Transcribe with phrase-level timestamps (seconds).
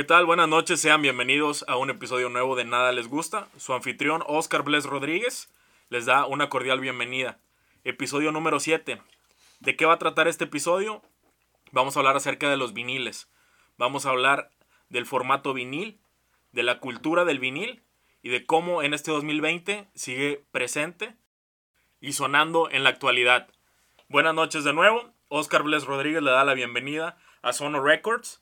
[0.00, 0.24] ¿Qué tal?
[0.24, 3.48] Buenas noches, sean bienvenidos a un episodio nuevo de Nada Les Gusta.
[3.58, 5.52] Su anfitrión Oscar Bles Rodríguez
[5.90, 7.38] les da una cordial bienvenida.
[7.84, 9.02] Episodio número 7.
[9.58, 11.02] ¿De qué va a tratar este episodio?
[11.70, 13.28] Vamos a hablar acerca de los viniles.
[13.76, 14.50] Vamos a hablar
[14.88, 16.00] del formato vinil,
[16.52, 17.82] de la cultura del vinil
[18.22, 21.14] y de cómo en este 2020 sigue presente
[22.00, 23.48] y sonando en la actualidad.
[24.08, 25.12] Buenas noches de nuevo.
[25.28, 28.40] Oscar Bles Rodríguez le da la bienvenida a Sono Records.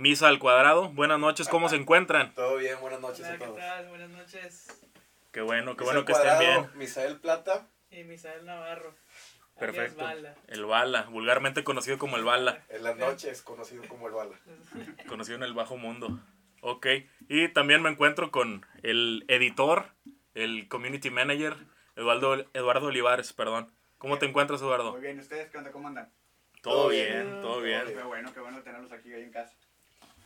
[0.00, 0.88] Misa al cuadrado.
[0.88, 2.32] Buenas noches, ¿cómo se encuentran?
[2.34, 3.58] Todo bien, buenas noches Hola, a ¿qué todos.
[3.58, 3.88] tal?
[3.90, 4.66] Buenas noches.
[5.30, 6.78] Qué bueno, qué bueno que estén Cuadrado, bien.
[6.78, 8.94] Misael Plata, Y Misael Navarro.
[9.58, 10.00] Perfecto.
[10.06, 10.34] alias Bala.
[10.48, 14.36] El Bala, vulgarmente conocido como el Bala, en las noches conocido como el Bala.
[15.06, 16.18] conocido en el bajo mundo.
[16.62, 16.86] Ok,
[17.28, 19.84] y también me encuentro con el editor,
[20.32, 21.58] el community manager,
[21.94, 23.70] Eduardo, Eduardo Olivares, perdón.
[23.98, 24.92] ¿Cómo te encuentras, Eduardo?
[24.92, 25.70] Muy bien, ¿y ustedes qué onda?
[25.72, 26.10] ¿Cómo andan?
[26.62, 27.40] Todo Todo bien, bien.
[27.42, 27.82] todo bien.
[27.86, 29.54] Qué bueno, qué bueno tenerlos aquí ahí en casa.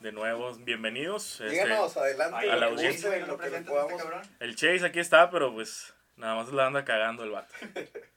[0.00, 1.40] De nuevo, bienvenidos.
[1.40, 3.08] Este, Díganos, adelante, Ay, a la audiencia.
[3.08, 4.02] guste, ¿no lo que presentas podamos.
[4.02, 7.54] este el Chase aquí está, pero pues nada más la anda cagando el vato.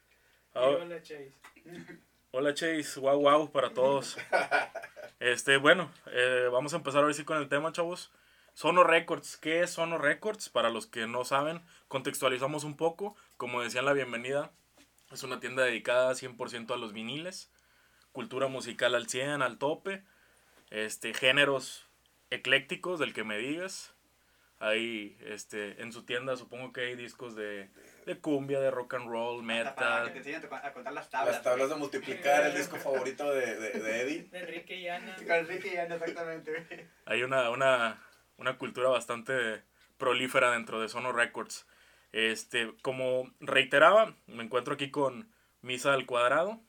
[0.54, 1.32] Ah, hola, Chase.
[2.32, 4.18] Hola Chase, wow wow para todos.
[5.20, 8.12] Este, bueno, eh, vamos a empezar ahora sí con el tema, chavos.
[8.54, 10.50] Sono Records, ¿qué es Sono Records?
[10.50, 13.16] Para los que no saben, contextualizamos un poco.
[13.36, 14.52] Como decía en la bienvenida,
[15.12, 17.52] es una tienda dedicada 100% a los viniles,
[18.12, 20.04] cultura musical al 100, al tope,
[20.70, 21.88] este, géneros
[22.30, 23.94] eclécticos del que me digas.
[24.60, 27.70] Ahí, este, en su tienda supongo que hay discos de,
[28.08, 30.12] de cumbia, de rock and roll, Hasta para que metal.
[30.14, 31.36] te enseñen a co- a contar las tablas.
[31.36, 34.24] Las tablas de multiplicar, el disco favorito de, de, de Eddie.
[34.32, 35.16] De Enrique y Ana.
[35.16, 36.90] Con Enrique y Ana, exactamente.
[37.06, 38.02] hay una, una,
[38.38, 39.62] una cultura bastante
[40.00, 41.68] prolífera dentro de Sono Records.
[42.12, 46.60] Este, como reiteraba, me encuentro aquí con Misa al Cuadrado,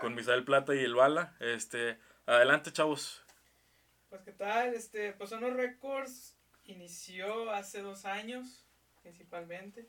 [0.00, 1.36] con Misa del Plata y el Bala.
[1.38, 1.98] Este,
[2.36, 3.22] adelante, chavos.
[4.08, 4.74] Pues, ¿qué tal?
[4.74, 8.64] Este, pues, Sonos Records inició hace dos años,
[9.02, 9.88] principalmente.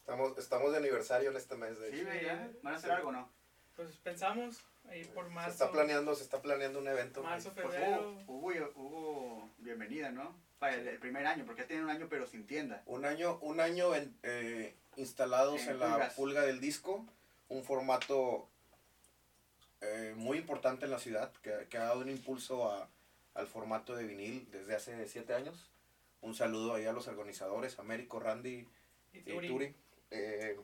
[0.00, 2.26] Estamos, estamos de aniversario en este mes, de Sí, hecho.
[2.26, 2.50] ya.
[2.62, 3.30] ¿Van a hacer algo o no?
[3.76, 5.50] Pues pensamos ahí por Se marzo.
[5.52, 7.22] está planeando, se está planeando un evento.
[7.22, 8.18] Marzo, Pues febrero.
[8.26, 10.34] hubo, hubo, hubo bienvenida, ¿no?
[10.58, 12.82] Para el, el primer año, porque ya tienen un año pero sin tienda.
[12.86, 17.06] Un año, un año en- eh, instalados En en la pulga del disco,
[17.48, 18.48] un formato
[19.80, 22.88] eh, muy importante en la ciudad, que, que ha dado un impulso a-
[23.34, 25.70] al formato de vinil desde hace siete años.
[26.20, 28.66] Un saludo ahí a los organizadores, Américo, Randy
[29.12, 29.48] Y Turi.
[29.48, 29.74] Turi.
[30.10, 30.58] Eh,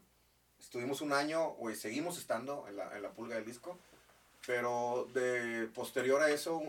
[0.59, 3.79] estuvimos un año, o seguimos estando en la, en la pulga del disco,
[4.47, 6.61] pero de posterior a eso,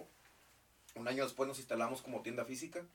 [0.96, 2.86] un año después nos instalamos como tienda física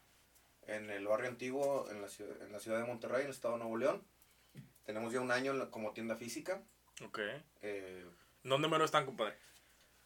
[0.66, 3.54] en el barrio antiguo, en la, ciudad, en la ciudad de Monterrey, en el estado
[3.54, 4.02] de Nuevo León.
[4.86, 6.62] Tenemos ya un año como tienda física.
[7.04, 7.18] Ok.
[7.62, 8.06] eh,
[8.42, 9.34] ¿Dónde mero están, compadre?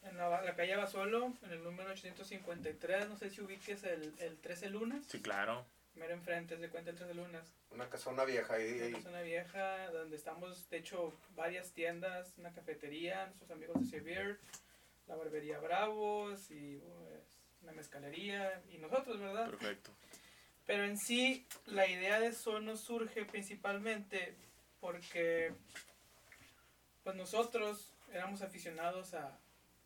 [0.03, 4.39] En la, la calle Basuelo, en el número 853, no sé si ubiques el, el
[4.39, 5.05] 13 Lunas.
[5.07, 5.65] Sí, claro.
[5.95, 7.47] Mero enfrente, se cuenta el 13 Lunas.
[7.71, 8.81] una casona vieja ahí.
[8.81, 8.89] ahí.
[8.95, 14.37] Una zona vieja donde estamos, de hecho, varias tiendas, una cafetería, nuestros amigos de Severe,
[15.07, 17.23] la barbería Bravos y pues,
[17.63, 19.49] una mezcalería y nosotros, ¿verdad?
[19.49, 19.93] Perfecto.
[20.67, 24.35] Pero en sí, la idea de Sono surge principalmente
[24.81, 25.53] porque
[27.03, 29.39] pues nosotros éramos aficionados a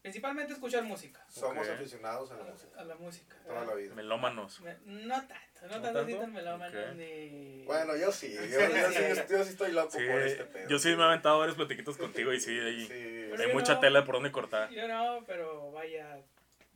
[0.02, 3.36] principalmente escuchar música, Somos aficionados a la música a la música.
[3.46, 3.94] toda la vida.
[3.94, 4.60] Melómanos.
[4.60, 6.20] Me- No tanto, no, ¿No tanto así tanto?
[6.20, 6.94] tan melómano Ok.
[6.96, 7.64] ni...
[7.64, 9.22] Bueno, yo sí, yo, Sí, yo sí, sí.
[9.30, 10.68] yo sí estoy loco Sí, por este pedo.
[10.68, 13.42] yo sí me he aventado varios platiquitos contigo y sí, ahí Sí.
[13.42, 13.80] Hay mucha no.
[13.80, 14.70] tela por donde cortar.
[14.70, 16.22] Yo no, pero vaya.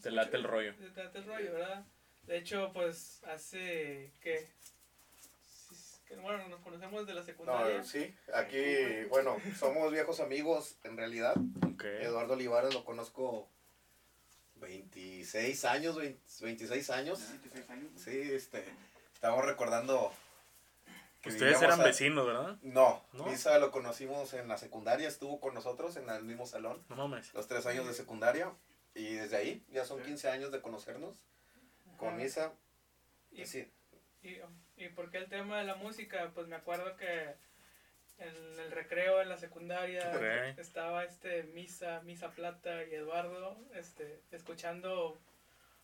[0.03, 0.74] Te late el rollo.
[0.76, 1.84] Te late el rollo, ¿verdad?
[2.24, 4.12] De hecho, pues hace.
[4.20, 4.48] ¿Qué?
[6.14, 7.78] Que, Bueno, nos conocemos de la secundaria.
[7.78, 11.34] No, sí, aquí, bueno, somos viejos amigos en realidad.
[11.82, 13.48] Eduardo Olivares lo conozco
[14.56, 17.20] 26 años, 20 26 años.
[17.30, 17.90] 26 años.
[17.92, 17.98] ¿no?
[17.98, 18.64] Sí, este,
[19.14, 20.12] estamos recordando
[21.22, 22.56] que Ustedes eran a- vecinos, ¿verdad?
[22.62, 23.26] No, ¿No?
[23.26, 27.32] Misa lo conocimos en la secundaria, estuvo con nosotros en el mismo salón, No mames.
[27.34, 28.53] los tres años de secundaria,
[28.94, 31.16] y desde ahí ya son 15 años de conocernos
[31.97, 32.16] con.
[32.16, 32.53] Misa.
[33.30, 33.70] Y, Sí,
[34.22, 34.36] y,
[34.84, 36.30] y por qué el tema de la música?
[36.34, 37.34] Pues me acuerdo que
[38.18, 45.18] en el recreo en la secundaria estaba este Misa, Misa Plata y Eduardo este, escuchando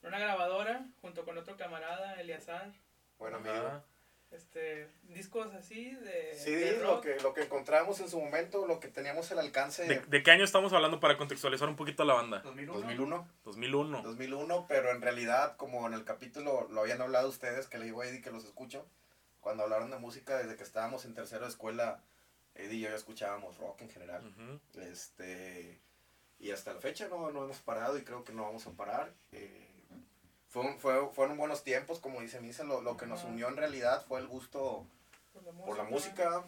[0.02, 2.72] una grabadora junto con otro camarada, Eliazar.
[3.18, 3.54] buen amigo.
[3.54, 3.84] Ajá.
[4.30, 7.04] Este discos así de, Sí, de lo rock.
[7.04, 10.30] que, lo que encontramos en su momento, lo que teníamos al alcance ¿De, de qué
[10.30, 12.40] año estamos hablando para contextualizar un poquito a la banda?
[12.40, 12.74] 2001.
[12.78, 13.28] 2001.
[13.44, 14.02] 2001.
[14.02, 18.02] 2001, pero en realidad, como en el capítulo lo habían hablado ustedes, que le digo
[18.02, 18.86] a Eddie que los escucho,
[19.40, 22.02] cuando hablaron de música, desde que estábamos en tercero de escuela,
[22.54, 24.26] Eddie y yo ya escuchábamos rock en general.
[24.26, 24.80] Ujú.
[24.82, 25.80] Este,
[26.38, 29.12] y hasta la fecha no, no hemos parado y creo que no vamos a parar.
[29.32, 29.67] Eh,
[30.48, 33.56] fue, un- fue- fueron buenos tiempos, como dice Misa, lo, lo que nos unió en
[33.56, 34.86] realidad fue el gusto
[35.32, 36.42] Por la por la música,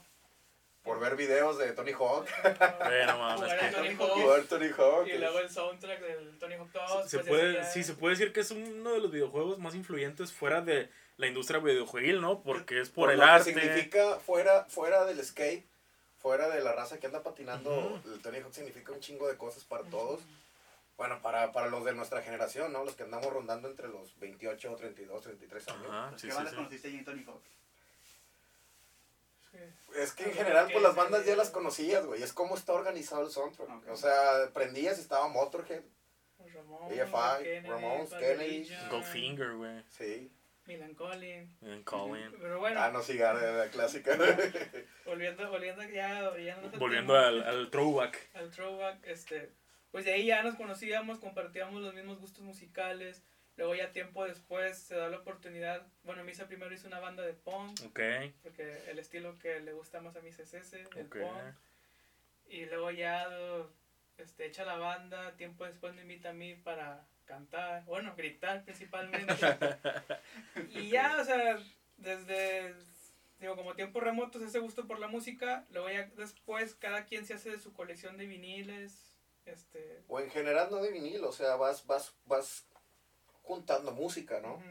[0.82, 2.26] por ver videos de Tony Hawk,
[2.84, 4.48] Bueno, mames, Jugar Tony Hawk.
[4.48, 5.06] Tony Hawk.
[5.08, 7.10] Y luego el soundtrack del Tony Hawk 2.
[7.10, 9.74] se pues, puede, ya- sí, se puede decir que es uno de los videojuegos más
[9.74, 10.88] influyentes fuera de
[11.18, 12.42] la industria videojueguil, ¿no?
[12.42, 13.52] Porque es por, por el lo que arte.
[13.52, 15.66] significa fuera, fuera del skate,
[16.16, 17.70] fuera de la raza que anda patinando,
[18.02, 18.14] Ujú.
[18.14, 20.20] el Tony Hawk significa un chingo de cosas para todos.
[21.00, 22.84] Bueno, para, para los de nuestra generación, ¿no?
[22.84, 25.86] Los que andamos rondando entre los 28, 32, 33 años.
[25.88, 26.56] Ajá, sí, ¿Qué sí, bandas sí.
[26.56, 27.42] conociste ahí en Tony Hawk?
[29.96, 32.22] Es que en general, pues las bandas ya las conocías, güey.
[32.22, 33.70] Es como está organizado el soundtrack.
[33.70, 33.88] Ok.
[33.88, 35.80] O sea, prendías y estaba Motorhead.
[36.54, 38.68] Ramón, AFI, Kennedy, Ramones, Kennedy.
[38.90, 39.82] Goldfinger, güey.
[39.88, 40.30] Sí.
[40.66, 41.56] Milan Collin.
[41.62, 42.30] En Colin.
[42.38, 44.18] Pero bueno, Ah, no, cigarra, la clásica.
[45.06, 48.28] volviendo, volviendo ya, orillándonos del Volviendo al, al throwback.
[48.34, 49.50] al throwback, este,
[49.90, 53.22] pues de ahí ya nos conocíamos, compartíamos los mismos gustos musicales.
[53.56, 57.34] Luego ya tiempo después se da la oportunidad, bueno, Misa primero hizo una banda de
[57.34, 58.00] punk, Ok.
[58.42, 61.54] porque el estilo que le gusta más a Misa es ese, el punk.
[62.48, 63.28] Y luego ya
[64.16, 69.34] este, echa la banda, tiempo después me invita a mí para cantar, bueno, gritar principalmente.
[70.70, 71.58] y ya, o sea,
[71.98, 72.74] desde,
[73.40, 77.34] digo, como tiempos remotos ese gusto por la música, luego ya después cada quien se
[77.34, 79.09] hace de su colección de viniles,
[79.46, 80.02] este...
[80.08, 82.64] o en general no de vinil, o sea, vas, vas, vas
[83.42, 84.54] juntando música, ¿no?
[84.54, 84.64] ujú,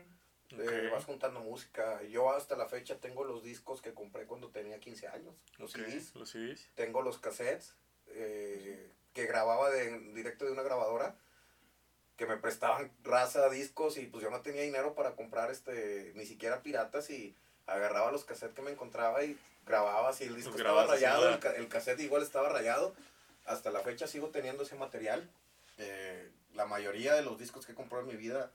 [0.62, 0.94] Eh, Ok.
[0.94, 2.02] vas juntando música.
[2.04, 5.36] Yo hasta la fecha tengo los discos que compré cuando tenía 15 años.
[5.58, 6.16] Los Ok, CDs.
[6.16, 6.68] Los CDs.
[6.76, 7.76] Tengo los cassettes
[8.08, 11.16] eh, que grababa de, directo de una grabadora.
[12.18, 16.26] Que me prestaban raza discos y pues yo no tenía dinero para comprar este ni
[16.26, 17.36] siquiera piratas y
[17.68, 21.68] agarraba los cassettes que me encontraba y grababa si el disco estaba rayado, el, el
[21.70, 22.94] cassette igual estaba rayado.
[23.50, 25.30] Hasta la fecha sigo teniendo ese material.
[25.78, 28.52] Eh, la mayoría de los discos que he comprado en mi vida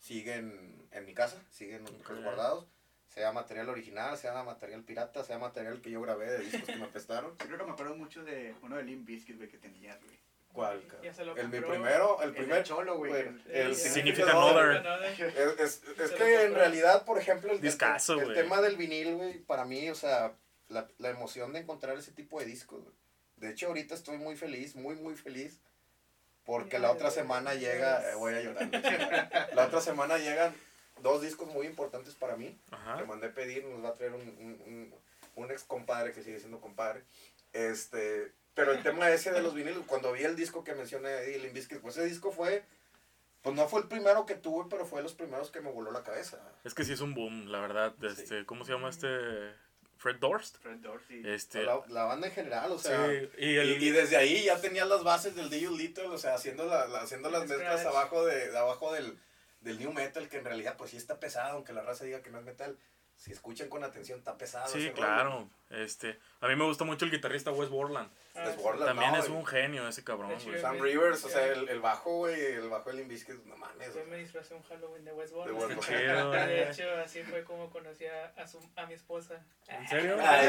[0.00, 2.08] siguen en mi casa, siguen Ok.
[2.08, 2.66] resguardados.
[3.08, 6.88] Sea material original, sea material pirata, sea material que yo grabé de discos que me
[6.88, 7.30] prestaron.
[7.38, 10.18] Yo creo que me acuerdo mucho de uno de Limp Bizkit, güey, que tenías, güey.
[10.52, 10.80] ¿Cuál?
[10.82, 11.14] Ya cabrón?
[11.14, 13.12] se lo El mi primero, el El primer del Cholo, güey.
[13.12, 14.86] el- el el Significant Significant Other.
[14.86, 15.60] Other.
[15.60, 19.38] Es, es- que en realidad, por ejemplo, el, el- Discazo, el tema del vinil, güey,
[19.38, 20.32] para mí, o sea,
[20.68, 22.94] la, la emoción de encontrar ese tipo de discos, güey.
[23.44, 25.60] De hecho, ahorita estoy muy feliz, muy, muy feliz,
[26.44, 30.54] porque la otra semana llega, eh, voy a llorar, la otra semana llegan
[31.02, 32.96] dos discos muy importantes para mí, Ajá.
[32.96, 34.94] le mandé pedir, nos va a traer un, un, un,
[35.36, 37.02] un ex compadre que sigue siendo compadre.
[37.52, 41.38] Este, pero el tema ese de los vinilos, cuando vi el disco que mencioné de
[41.38, 42.64] Limp Bizkit, pues ese disco fue,
[43.42, 45.90] pues no fue el primero que tuve, pero fue de los primeros que me voló
[45.92, 46.40] la cabeza.
[46.64, 47.94] Es que sí es un boom, la verdad.
[48.00, 48.06] Sí.
[48.06, 49.08] Este, ¿Cómo se llama este?
[50.04, 50.58] Fred Durst.
[50.58, 51.22] Fred Dorsey.
[51.24, 51.62] Este.
[51.62, 54.84] La, la banda en general, o sea, sí, y el, y desde ahí ya tenía
[54.84, 57.58] las bases del DJ Little, o sea, haciendo, la, la- haciendo las Scratch.
[57.60, 59.16] mezclas abajo, de, de abajo del,
[59.62, 62.28] del new metal, que en realidad pues sí está pesado, aunque la raza diga que
[62.28, 62.76] no es metal.
[63.16, 64.68] Si escuchan con atención, está pesado.
[64.68, 64.94] Sí, rollo.
[64.94, 65.48] claro.
[65.70, 68.10] Este, a mí me gusta mucho el guitarrista Wes Borland.
[68.34, 68.56] Ah, Wes.
[68.56, 68.86] Borland.
[68.86, 70.60] También no, es un genio ese cabrón, De güey.
[70.60, 70.78] Sam.
[70.80, 73.94] Rivers, o sea, el, el bajo, güey, el bajo de Limp Bizkit, no mames.
[73.94, 75.58] Yo me disfrazé un Halloween de De West Borland.
[75.58, 75.80] Borland.
[75.82, 76.62] Chido, De güey.
[76.70, 79.42] hecho, así fue como conocí a, a, su, a mi esposa.
[79.68, 80.16] ¿En serio?
[80.20, 80.40] Ah,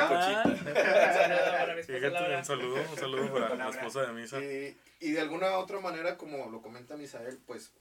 [0.45, 2.37] Un saludo para mi esposa Fíjate, Laura.
[2.39, 4.39] un saludo, un saludo para la esposa de Misa.
[4.41, 7.71] Y, y de alguna otra manera, como lo comenta Misael, pues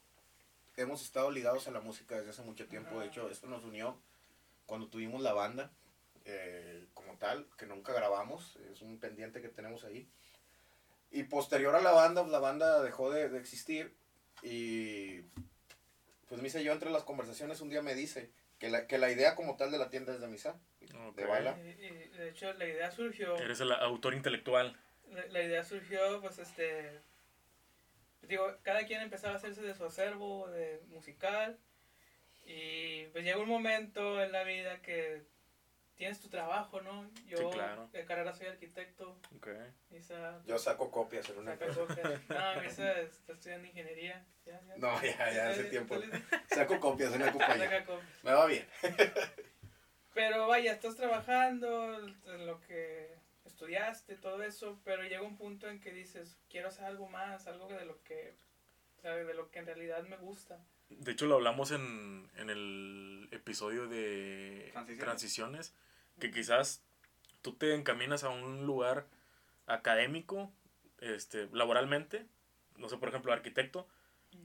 [0.77, 3.01] hemos estado ligados a la música desde hace mucho tiempo.
[3.01, 3.99] De hecho, esto nos unió
[4.67, 5.71] cuando tuvimos la banda
[6.25, 8.57] eh, como tal, que nunca grabamos.
[8.73, 10.09] Es un pendiente que tenemos ahí.
[11.11, 13.95] Y posterior a la banda, pues, la banda dejó de, de existir.
[14.43, 15.23] Y
[16.29, 19.11] pues Misa y yo entre las conversaciones un día me dice que la, que la
[19.11, 20.59] idea como tal de la tienda es de Misa.
[21.09, 21.17] Ok.
[21.17, 21.59] de baila.
[21.59, 23.37] Y, y, de hecho, la idea surgió.
[23.37, 24.77] Eres el autor intelectual.
[25.11, 27.01] La, la idea surgió, pues, este.
[28.23, 31.59] Digo, cada quien empezaba a hacerse de su acervo de musical.
[32.47, 35.23] Y pues llega un momento en la vida que
[35.97, 37.09] tienes tu trabajo, ¿no?
[37.27, 37.89] Yo Sí, claro.
[37.93, 39.17] de carrera soy arquitecto.
[39.37, 39.49] Ok.
[39.91, 41.81] Misa, Yo saco copias en una empresa.
[41.81, 42.21] copias.
[42.29, 44.25] No, Misa está estudiando ingeniería.
[44.45, 44.77] Ya, ya.
[44.77, 45.97] No, ya, ya, hace tiempo.
[46.49, 47.87] Saco copias en una compañía.
[48.23, 48.67] Me va bien.
[50.13, 55.81] Pero vaya, estás trabajando en lo que estudiaste, todo eso, pero llega un punto en
[55.81, 58.35] que dices, quiero hacer algo más, algo de lo que,
[59.03, 59.27] ¿sabes?
[59.27, 60.59] De lo que en realidad me gusta.
[60.99, 65.05] De hecho, lo hablamos en, en el episodio de Transiciones.
[65.05, 65.75] transiciones,
[66.21, 66.83] que quizás
[67.43, 69.07] tú te encaminas a un lugar
[69.67, 70.53] académico,
[71.01, 72.27] este, laboralmente,
[72.77, 73.87] no sé, por ejemplo, arquitecto,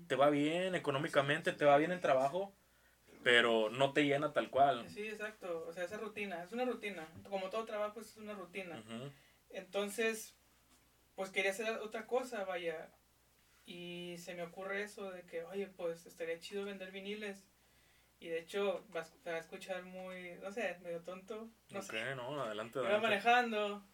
[0.08, 2.53] te va bien económicamente, te va bien en trabajo,
[3.24, 4.88] pero no te llena tal cual.
[4.89, 8.82] Sí, exacto, o sea, esa rutina, es una rutina, como todo trabajo es una rutina.
[9.50, 10.36] Entonces,
[11.15, 12.91] pues quería hacer otra cosa, vaya.
[13.72, 17.46] Y se me ocurre eso de que, oye, pues estaría chido vender viniles.
[18.20, 21.48] Y de hecho, vas a escuchar muy, no sé, medio tonto.
[21.70, 22.16] No sé.
[22.16, 23.08] no, adelante, Iba adelante.
[23.08, 23.86] manejando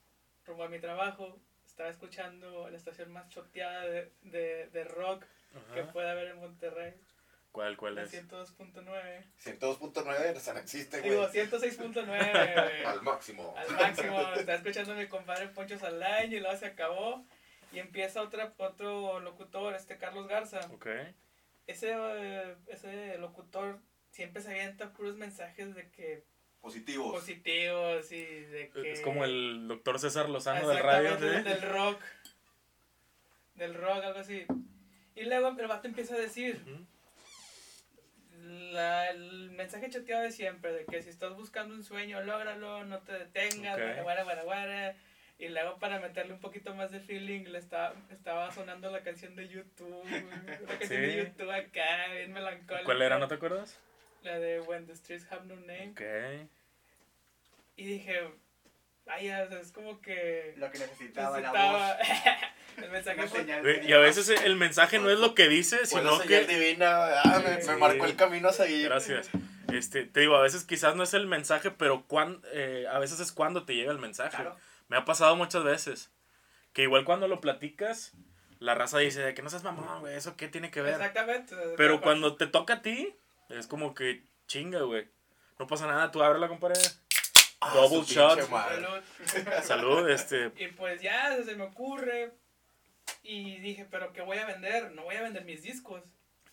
[0.46, 1.42] rumbo a mi trabajo.
[1.66, 5.26] Estaba escuchando la estación más choteada de, de, de rock
[5.74, 5.92] que Ajá.
[5.92, 6.94] puede haber en Monterrey.
[7.52, 8.14] ¿Cuál, cuál es?
[8.14, 9.24] 102.9.
[9.44, 11.48] 102.9, o sea, no existe, Digo, güey.
[11.48, 12.06] 106.9.
[12.86, 13.54] Al máximo.
[13.58, 14.22] al máximo.
[14.36, 17.26] Estaba escuchando a mi compadre Poncho Saldaña y luego se acabó.
[17.76, 20.60] Y empieza otra, otro locutor, este Carlos Garza.
[20.72, 20.88] Ok.
[21.68, 23.80] Ese, eh, ese locutor
[24.12, 26.24] siempre se avienta puros mensajes de que
[26.62, 27.12] Positivos.
[27.14, 28.92] positivos y de que...
[28.92, 31.16] Es como el doctor César Lozano del radio.
[31.18, 32.02] Del rock.
[33.56, 34.46] Del rock, algo así.
[35.16, 36.62] Y luego el vato empieza a decir
[38.72, 43.00] la- el mensaje chateado de siempre, de que si estás buscando un sueño, lógralo, no
[43.00, 44.96] te detengas, guara, guara, guara.
[45.38, 49.36] Y luego para meterle un poquito más de feeling, le estaba, estaba sonando la canción
[49.36, 51.18] de YouTube, la canción de.
[51.18, 52.86] YouTube acá, bien melancólica.
[52.86, 53.78] ¿Cuál era, no te acuerdas?
[54.24, 55.90] La de When the Streets Have No Name.
[55.92, 56.50] Ok.
[57.76, 58.30] Y dije,
[59.06, 60.54] vaya, o sea, es como que...
[60.58, 62.08] Lo que necesitaba, necesitaba la voz.
[62.78, 66.46] el mensaje de- Y a veces el mensaje no es lo que dice, sino que...
[66.46, 67.70] divina, ah, me, Sí.
[67.72, 68.86] me marcó el camino a seguir.
[68.86, 69.30] Gracias.
[69.74, 73.20] Este, te digo, a veces quizás no es el mensaje, pero cuan, eh, a veces
[73.20, 74.38] es cuando te llega el mensaje.
[74.38, 74.56] Claro.
[74.88, 76.12] Me ha pasado muchas veces.
[76.74, 78.14] Que igual cuando lo platicas,
[78.60, 80.94] la raza dice de que no seas mamón, güey, ¿eso qué tiene que ver?
[80.94, 81.56] Exactamente.
[81.78, 83.16] Pero cuando te toca a ti,
[83.50, 85.08] es como que chinga, güey.
[85.58, 86.80] No pasa nada, tú ábrela, compadre.
[87.62, 88.40] Ah, Double shot.
[88.42, 89.04] Salud.
[89.64, 90.52] Salud, este.
[90.58, 92.34] Y pues ya se me ocurre.
[93.24, 94.92] Y dije, ¿pero qué voy a vender?
[94.92, 96.02] No voy a vender mis discos.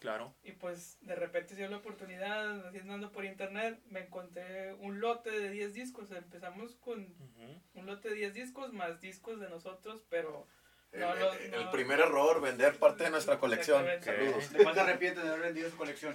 [0.02, 0.35] Claro.
[0.42, 5.00] Y pues de repente se dio la oportunidad, así andando por internet, me encontré un
[5.00, 6.11] lote de 10 discos.
[6.11, 7.61] Empezamos con Ujú.
[7.75, 10.47] un lote de 10 discos más discos de nosotros, pero
[10.90, 11.61] El, No, no, el- no.
[11.61, 13.82] el primer error, vender parte de nuestra colección.
[14.02, 14.52] Saludos.
[14.52, 16.14] ¿De cuál se arrepiente de haber vendido su colección?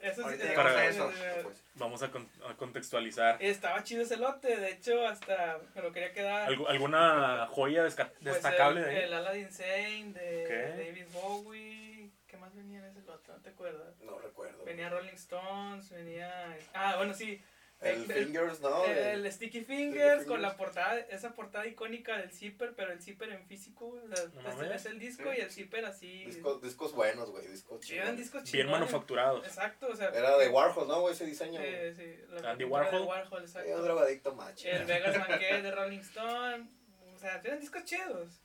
[0.00, 1.12] eso Ahorita eh, llegamos a eh, eso.
[1.42, 3.36] Pues, Vamos a, con- a contextualizar.
[3.42, 6.48] Estaba chido ese lote, de hecho hasta me lo quería quedar.
[6.48, 9.02] ¿Algu- ¿Alguna joya Pues, destacable el, de ahí?
[9.04, 10.78] El Aladdin Sane de Ok.
[10.86, 11.95] David Bowie.
[12.36, 13.32] ¿Qué más venía en ese lote?
[13.32, 13.98] ¿No te acuerdas?
[14.02, 14.62] no recuerdo.
[14.64, 16.58] Venía Rolling Stones, venía...
[16.74, 17.40] Ah, bueno, sí.
[17.80, 18.84] El el- Fingers, ¿no?
[18.84, 23.46] El, Sticky Fingers con la portada, esa portada icónica del zipper, pero el zipper en
[23.46, 23.88] físico.
[23.88, 25.38] O sea, No este es el disco Sí.
[25.38, 26.24] y el zipper así.
[26.26, 27.46] Discos, discos buenos, güey.
[27.46, 28.24] Discos Sí, eran chingones.
[28.24, 28.80] discos Bien chingones.
[28.80, 29.46] manufacturados.
[29.46, 30.08] Exacto, o sea.
[30.08, 31.14] Era de Warhol, ¿no, güey?
[31.14, 31.58] Ese diseño.
[31.60, 33.02] Sí, sí, la Andy pintura de Warhol.
[33.08, 33.82] Warhol, Era un exacto.
[33.82, 34.68] drogadicto macho.
[34.68, 36.70] El Vegas Banquet de Rolling Stone.
[37.14, 38.42] O sea, eran discos chidos.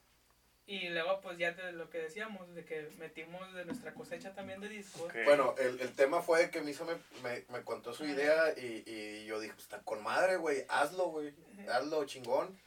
[0.68, 4.62] Y luego, pues ya de lo que decíamos, de que metimos de nuestra cosecha también
[4.62, 5.12] de discos.
[5.26, 9.26] Bueno, el, el tema fue que Misa me, me, me contó su idea y, y
[9.26, 11.34] yo dije, pues está con madre, güey, hazlo, güey,
[11.70, 12.58] hazlo, chingón.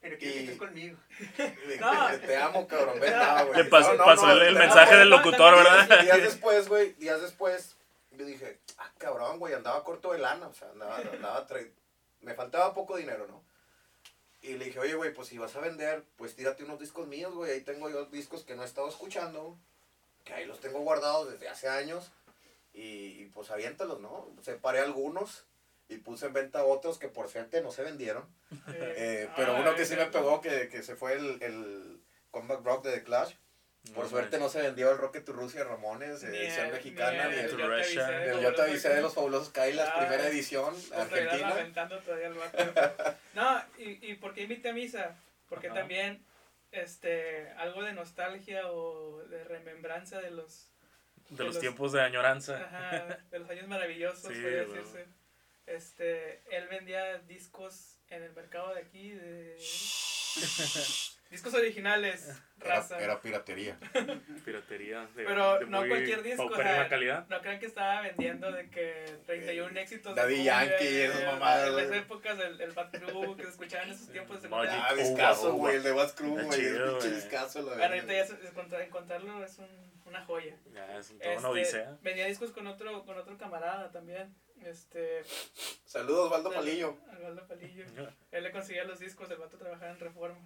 [0.00, 0.98] Pero que estés conmigo.
[1.80, 2.10] No.
[2.10, 3.46] Te, te amo, cabrón, ven, No.
[3.46, 3.68] güey.
[3.70, 6.02] Pasó, No, no, pasó no, el, mensaje del locutor, ¿verdad?
[6.02, 7.76] Días después, güey, días después,
[8.12, 11.70] yo dije, ah, cabrón, güey, andaba corto de lana, o sea, andaba, andaba tra-
[12.22, 13.42] me faltaba poco dinero, ¿no?
[14.42, 17.34] Y le dije, oye, güey, pues si vas a vender, pues tírate unos discos míos,
[17.34, 19.58] güey, ahí tengo yo discos que no he estado escuchando,
[20.24, 22.12] que ahí los tengo guardados desde hace años,
[22.72, 24.28] y, y, pues aviéntalos, ¿no?
[24.42, 25.46] Separé algunos
[25.88, 28.24] y puse en venta otros que por suerte no se vendieron.
[28.68, 32.00] Eh, pero Ah, uno que sí me pegó, que, que se fue el, el
[32.30, 33.34] Comeback Rock de The Clash.
[33.94, 37.28] Por No, suerte no se vendió el Rocket to Rusia Ramones, Ni edición el- mexicana,
[37.28, 38.06] ni el Yo te Russia.
[38.06, 40.92] avisé de el Yo te Fabuloso avisé de los fabulosos Kailas, Ah, primera edición, Pues
[40.92, 41.48] anda Argentina.
[41.48, 43.16] aventando todavía el vato.
[43.34, 45.16] No, y, y ¿por qué invité a misa?
[45.48, 45.76] Porque Ajá.
[45.76, 46.24] también
[46.72, 50.68] este algo de nostalgia o de remembranza de los
[51.30, 52.56] De los los- tiempos de añoranza.
[52.56, 55.06] ajá, de los años maravillosos, Sí, podría decirse.
[55.66, 59.56] Este, él vendía discos en el mercado de aquí de
[61.30, 62.96] discos originales, raza.
[62.96, 63.78] Era, era piratería.
[64.44, 65.06] Piratería.
[65.14, 67.26] De, Pero de no muy cualquier disco, o sea, calidad.
[67.28, 71.20] No crean que estaba vendiendo de que 31 Eh, éxitos de Daddy cumbia, Yankee, esas
[71.20, 74.42] eh, mamadas, En las épocas del el Bad Crew que se escuchaban en esos tiempos
[74.42, 74.70] de Magic.
[74.72, 75.28] secundaria.
[75.28, 75.50] Ah, uva.
[75.50, 77.10] güey, el de Bad Crew, güey, el pinche güey.
[77.14, 77.58] discazo.
[77.60, 78.10] la Bueno, verdad.
[78.20, 80.56] ahorita ya contra- encontrarlo es un- una joya.
[80.72, 81.98] Ya, es una Este, odisea.
[82.02, 84.34] vendía discos con otro, con otro camarada también.
[84.64, 85.22] Este,
[85.84, 86.96] Saludos, Valdo Palillo.
[87.10, 87.84] Alvaldo Palillo.
[88.32, 90.38] Él le conseguía los discos, el vato trabajaba en Reforma.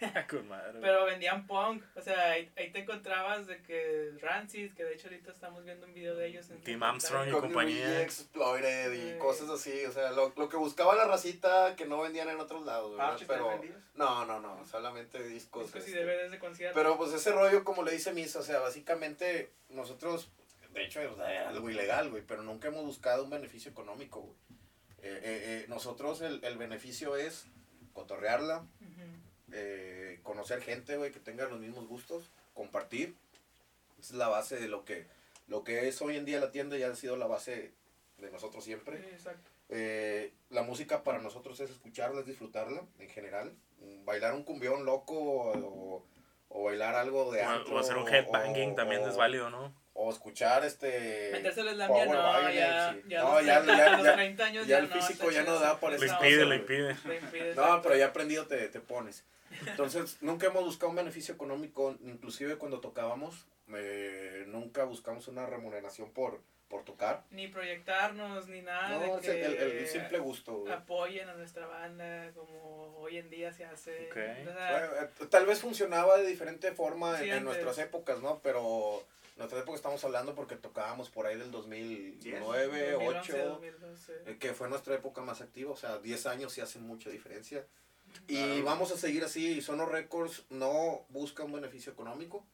[0.30, 0.78] Con madre.
[0.80, 5.08] Pero vendían punk, o sea, ahí, ahí te encontrabas de que Rancid, que de hecho
[5.08, 8.02] ahorita estamos viendo un video de ellos en Tim Armstrong y compañía.
[8.02, 9.18] Exploited y Sí.
[9.18, 12.64] cosas así, o sea, lo, lo que buscaba la racita que no vendían en otros
[12.64, 13.08] lados, ¿verdad?
[13.10, 15.64] Parches también Pero, no, no, no, solamente discos.
[15.64, 16.74] Discos y este, DVDs de concierto.
[16.78, 20.30] Pero pues ese rollo, como le dice Misa, o sea, básicamente nosotros,
[20.72, 24.20] de hecho, o sea, era algo ilegal, güey, pero nunca hemos buscado un beneficio económico,
[24.20, 24.36] güey.
[25.00, 27.46] Eh, eh, eh, nosotros el, el beneficio es
[27.92, 28.64] cotorrearla.
[29.52, 33.14] Eh, conocer gente, güey, que tenga los mismos gustos, compartir.
[34.00, 35.06] Esa es la base de lo que,
[35.48, 37.72] lo que es hoy en día la tienda y ha sido la base
[38.18, 38.98] de nosotros Sí, siempre.
[39.10, 39.50] exacto.
[39.70, 43.52] Eh, la música para nosotros es escucharla, es disfrutarla en general.
[44.04, 46.04] Bailar un cumbión loco o,
[46.48, 49.50] o bailar algo de O, antro, o hacer un headbanging o- también o- es válido,
[49.50, 49.72] ¿no?
[50.00, 51.30] O escuchar este...
[51.32, 53.02] Metérseles la Power mía, no, ya, sí.
[53.08, 55.58] ya, No, los ya- 30, ya- los ya- 30 años ya el físico ya no
[55.58, 56.96] da sí, por Le impide, le impide.
[57.56, 59.24] No, pero ya aprendido te, te pones.
[59.66, 66.10] Entonces, nunca hemos buscado un beneficio económico, inclusive cuando tocábamos, eh, nunca buscamos una remuneración
[66.12, 67.24] por, por tocar.
[67.30, 70.52] Ni proyectarnos, ni nada No, de es el, que el- el simple gusto.
[70.58, 70.72] güey.
[70.72, 74.06] apoyen a nuestra banda como hoy en día se hace.
[74.10, 74.16] Ok.
[74.48, 77.44] O sea, Bueno, eh, tal vez funcionaba de diferente forma en, Sí, en antes.
[77.44, 78.40] nuestras épocas, ¿no?
[78.42, 84.12] Pero en nuestras épocas estamos hablando porque tocábamos por ahí del 2009, 2011, 2008, 2012.
[84.26, 87.64] eh, que fue nuestra época más activa, o sea, 10 años sí hacen mucha diferencia.
[88.26, 88.64] Y Claro.
[88.64, 89.60] vamos a seguir así.
[89.62, 92.44] Sono Records no busca un beneficio económico,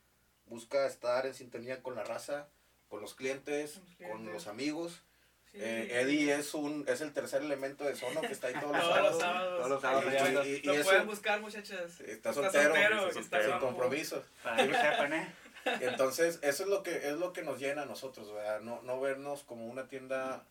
[0.46, 2.48] busca estar en sintonía con la raza,
[2.88, 4.34] con los clientes, Con los con clientes.
[4.34, 5.02] los amigos.
[5.50, 5.58] Sí.
[5.60, 8.80] Eh, Eddie es un es el tercer elemento de Sono que está ahí todos los
[8.82, 9.20] Todos los sábados.
[9.20, 9.56] sábados.
[9.58, 12.00] Todos los sábados, Y- y- y Lo eso- pueden buscar, muchachas.
[12.00, 12.74] Está Está soltero,
[13.08, 13.66] está está sin guapo.
[13.66, 14.24] compromisos.
[14.42, 15.34] Para que sepan, ¿eh?
[16.00, 18.60] Entonces, eso es lo que es lo que nos llena a nosotros, ¿verdad?
[18.60, 20.44] No, no vernos como una tienda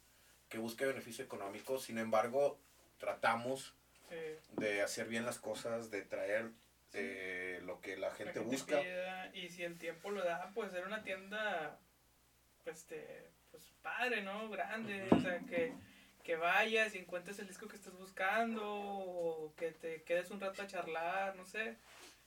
[0.50, 2.58] que busque beneficio económico, sin embargo,
[2.98, 3.74] tratamos
[4.10, 4.16] Sí.
[4.58, 6.52] de hacer bien las cosas, de traer
[6.94, 8.80] eh, lo que la La gente busca.
[8.82, 11.80] pida, y si el tiempo lo da, pues ser una tienda,
[12.64, 14.50] pues, este, pues padre, ¿no?
[14.50, 15.08] Grande.
[15.12, 15.74] O sea, que,
[16.24, 20.62] que vayas y encuentres el disco que estás buscando, o que te quedes un rato
[20.62, 21.78] a charlar, no sé.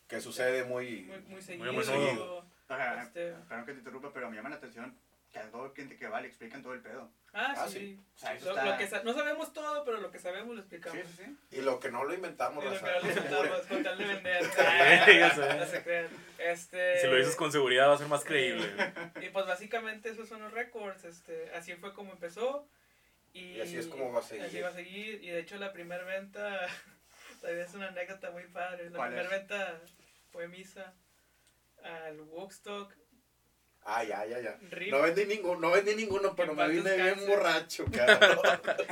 [0.09, 1.03] Que sucede muy...
[1.03, 2.45] Muy, muy Muy seguido.
[2.69, 4.97] sea, Este, perdón que te interrumpa, pero me llama la atención
[5.43, 7.11] que a todo el cliente que va le explican todo el pedo.
[7.33, 7.79] ah, Ah, sí.
[7.79, 8.01] sí.
[8.15, 10.55] O sea, eso Lo- está- lo que sa- no sabemos todo, pero lo que sabemos
[10.55, 10.99] lo explicamos.
[11.07, 11.57] Sí, sí, sí.
[11.59, 14.05] Y lo que no lo inventamos, Y lo que no le intentamos con tal de
[14.07, 14.43] vender.
[14.43, 15.55] ya sé.
[15.59, 16.09] No se crean.
[16.39, 18.67] Este, Si lo dices con seguridad va a ser más creíble.
[19.23, 22.69] Y pues básicamente esos son los récords, este, así fue como empezó.
[23.33, 24.45] Y, Y así es como va a seguir.
[24.47, 25.23] Así va a seguir.
[25.23, 26.67] Y de hecho la primera venta,
[27.41, 28.89] todavía es una anécdota muy padre.
[28.91, 29.79] La ¿Cuál primera venta
[30.33, 30.95] fue misa
[31.83, 32.95] al Woodstock.
[33.89, 34.59] Ah, ya, ya, ya.
[34.71, 34.91] Rip.
[34.91, 38.39] No vendí ninguno, no vendí ninguno, pero me vine bien borracho, cabrón.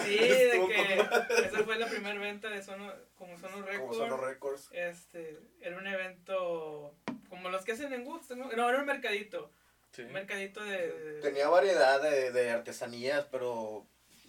[0.04, 3.96] Sí, de que esa fue la primera venta de Sono, como Sono Como Records.
[3.96, 4.68] son los récords.
[4.72, 6.94] Este, era un evento
[7.28, 8.52] como los que hacen en Woodstock, ¿no?
[8.52, 9.50] No, era un mercadito.
[9.90, 10.02] Sí.
[10.02, 10.92] Un mercadito de...
[10.92, 13.86] de- Tenía variedad de, de artesanías, pero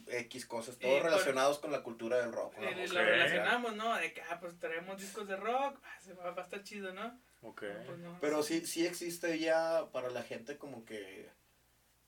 [0.08, 2.56] X cosas, todos relacionados con la cultura del rock.
[2.60, 3.96] lo relacionamos, ¿no?
[3.98, 6.94] De que, ah, pues traemos discos de rock, ah, se va, va a estar chido,
[6.94, 7.20] ¿no?
[7.46, 7.64] Ok.
[7.86, 11.30] Pues no, Pero sí, sí existe ya para la gente como que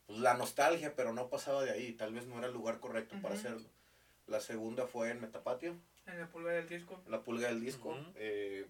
[0.07, 1.93] pues, la nostalgia, pero no pasaba de ahí.
[1.93, 3.67] Tal vez no era el lugar correcto para hacerlo.
[4.27, 7.01] La segunda fue en Metapatio, En la pulga del disco.
[7.07, 7.95] la pulga del disco.
[8.15, 8.65] Eh,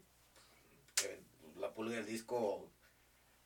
[1.04, 1.20] eh,
[1.60, 2.70] la pulga del disco,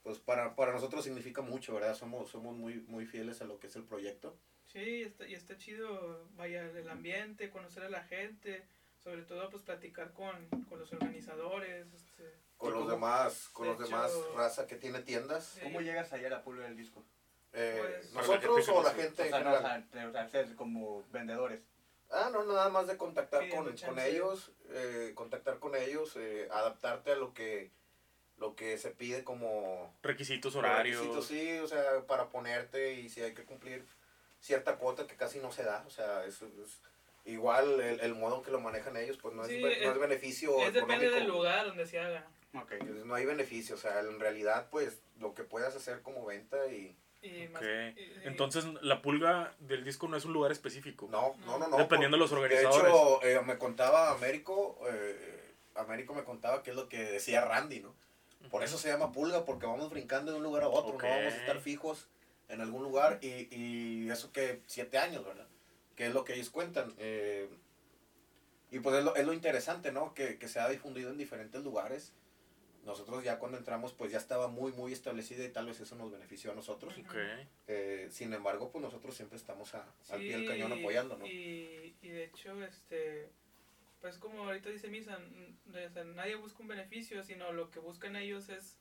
[0.04, 1.96] pues para, para nosotros significa mucho, ¿verdad?
[1.96, 4.36] Somos, somos muy, muy fieles a lo que es el proyecto.
[4.68, 8.64] Sí, está, y está chido, vaya, el ambiente, conocer a la gente,
[9.04, 11.88] sobre todo, pues platicar con, con los organizadores.
[11.94, 12.92] Este, Con ¿Y los cómo?
[12.92, 15.46] demás, con De los demás raza que tiene tiendas.
[15.56, 15.62] Sí.
[15.64, 17.04] ¿Cómo llegas ahí a la pulga del disco?
[17.54, 20.52] Eh, Pues- ¿Nosotros o la gente O en sea, no, o sea, o sea, ustedes
[20.56, 21.62] como vendedores.
[22.12, 27.12] Ah, no, nada más de contactar con, con ellos, eh, contactar con ellos, eh, adaptarte
[27.12, 27.72] a lo que
[28.38, 30.98] lo que se pide como Requisitos horarios.
[31.00, 33.86] requisitos, sí, o sea, para ponerte y si hay que cumplir
[34.40, 36.82] cierta cuota que casi no se da, o sea, es, es
[37.26, 39.68] igual el, el modo en que lo manejan ellos, pues no es, Sí, be- no
[39.70, 41.16] es- es beneficio es depende económico.
[41.16, 42.28] del lugar donde se haga.
[42.54, 42.72] Ok.
[42.74, 46.68] Entonces, no hay beneficio, o sea, en realidad, pues, lo que puedas hacer como venta
[46.68, 46.96] y...
[47.24, 47.68] Y más- Ok.
[47.96, 51.08] y- y- Entonces, la pulga del disco no es un lugar específico.
[51.12, 51.78] No, no, no, no.
[51.78, 52.92] Dependiendo de los De organizadores.
[52.92, 57.80] hecho, eh, me contaba Américo, eh, Américo me contaba qué es lo que decía Randy,
[57.82, 57.96] ¿no?
[58.50, 61.04] Por eso se llama pulga, porque vamos brincando de un lugar a otro, Ok.
[61.04, 62.08] no vamos a estar fijos
[62.50, 65.48] en algún lugar y, y eso que siete años, ¿verdad?
[65.96, 66.94] Que es lo que ellos cuentan.
[66.98, 67.50] eh,
[68.72, 70.14] y pues es lo, es lo interesante, ¿no?
[70.14, 72.14] Que, que se ha difundido en diferentes lugares.
[72.86, 76.10] Nosotros ya cuando entramos, pues ya estaba muy, muy establecida y tal vez eso nos
[76.12, 76.98] benefició a nosotros.
[77.68, 81.28] Eh, sin embargo, pues nosotros siempre estamos a- al pie del cañón apoyando, ¿no?
[81.28, 83.30] Y, y de hecho, este,
[84.00, 87.80] pues como ahorita dice Misa, n- o sea, nadie busca un beneficio, sino lo que
[87.80, 88.78] buscan ellos es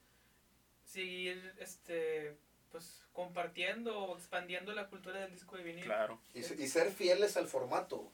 [0.85, 2.37] seguir, este,
[2.71, 5.85] pues compartiendo o expandiendo la cultura del disco de vinil.
[5.85, 6.21] Claro.
[6.35, 8.11] Y, y ser fieles al formato.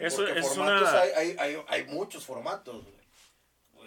[0.00, 2.82] Eso Porque es formatos una- hay, hay, hay, hay muchos formatos.
[2.84, 3.00] güey.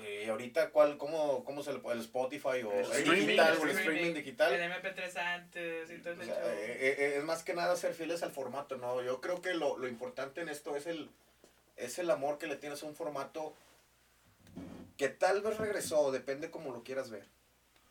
[0.06, 1.98] Eh, ahorita, ¿cuál, cómo, ¿cómo se le puede?
[1.98, 4.54] El Spotify o El el, streaming, digital el el streaming digital.
[4.54, 8.22] El MP3 antes y todo O sea, eh, eh, es más que nada ser fieles
[8.24, 9.02] al formato, ¿no?
[9.02, 11.10] Yo creo que lo, lo importante en esto es el,
[11.78, 13.54] es el amor que le tienes a un formato
[14.98, 17.26] que tal vez regresó, depende como lo quieras ver.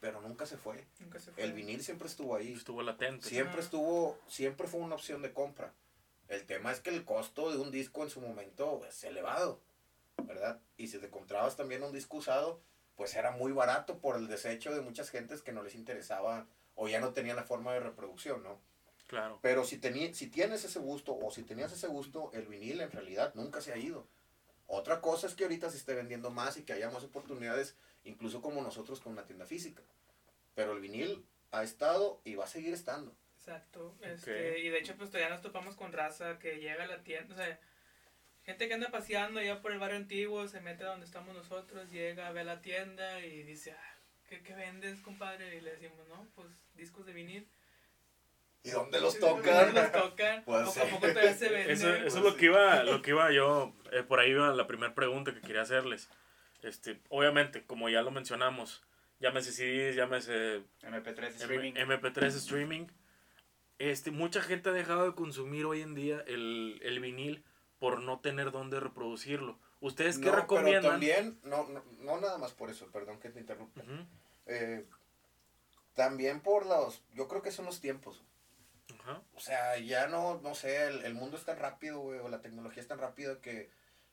[0.03, 0.85] Pero nunca se fue.
[0.99, 1.45] Nunca se fue.
[1.45, 2.55] El vinil siempre estuvo ahí.
[2.55, 3.29] Estuvo latente.
[3.29, 3.62] Siempre Ajá.
[3.62, 5.73] estuvo, siempre fue una opción de compra.
[6.27, 9.61] El tema es que el costo de un disco en su momento es elevado,
[10.25, 10.61] ¿verdad?
[10.77, 12.61] Y si te comprabas también un disco usado,
[12.97, 16.88] pues era muy barato por el desecho de muchas gentes que no les interesaba o
[16.88, 18.59] ya no tenían la forma de reproducción, ¿no?
[19.07, 19.38] Claro.
[19.41, 19.81] Pero si,
[20.15, 23.73] si tienes ese gusto o si tenías ese gusto, el vinil en realidad nunca se
[23.73, 24.09] ha ido.
[24.67, 28.41] Otra cosa es que ahorita se esté vendiendo más y que haya más oportunidades, incluso
[28.41, 29.83] como nosotros con una tienda física.
[30.55, 33.15] Pero el vinil ha estado y va a seguir estando.
[33.38, 33.97] Exacto.
[34.03, 37.35] Este, y de hecho, pues todavía nos topamos con raza que llega a la tienda.
[37.35, 37.59] O sea,
[38.45, 41.91] gente que anda paseando allá por el barrio antiguo, se mete a donde estamos nosotros,
[41.91, 45.57] llega, ve a la tienda y dice, ah, ¿qué, qué vendes, compadre?
[45.57, 47.49] Y le decimos, no, pues discos de vinil.
[48.65, 49.75] ¿Y dónde los ¿Dónde tocan?
[49.75, 50.45] los tocan?
[50.45, 51.71] Pues, poco a poco todavía se venden.
[51.71, 52.37] Eso, eso pues, es lo sí.
[52.37, 55.62] que iba, lo que iba yo, eh, por ahí iba la primera pregunta que quería
[55.62, 56.09] hacerles.
[56.62, 58.83] Este, obviamente, como ya lo mencionamos,
[59.20, 61.72] llámese CDs, llámese MP3 M- streaming.
[61.75, 62.87] MP3 streaming.
[63.79, 67.42] Este, mucha gente ha dejado de consumir hoy en día el, el vinil
[67.81, 69.59] por no tener dónde reproducirlo.
[69.81, 70.83] ¿Ustedes qué No, recomiendan?
[70.83, 73.83] Pero también, no, no, no nada más por eso, perdón que te interrumpa.
[74.46, 74.87] Eh,
[75.94, 78.22] también por los, yo creo que son los tiempos.
[79.01, 79.20] ajá.
[79.35, 82.40] O sea, ya no, no sé, el, el mundo es tan rápido, güey, o la
[82.40, 83.68] tecnología es tan rápida que,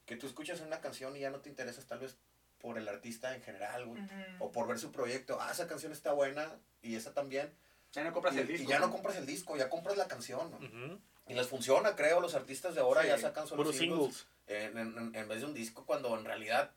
[0.08, 2.18] que tú escuchas una canción y ya no te interesas tal vez
[2.60, 4.02] por el artista en general, güey.
[4.40, 5.38] O por ver su proyecto.
[5.42, 6.50] Ah, esa canción está buena
[6.82, 7.52] y esa también.
[7.94, 8.70] Ya no compras Y, el y disco.
[8.70, 11.00] ya no compras el disco, ya compras la canción, ¿no?
[11.28, 14.28] Y les funciona, creo, los artistas de ahora Sí, ya sacan solo singles singles.
[14.48, 16.72] en, en- en vez de un disco, cuando en realidad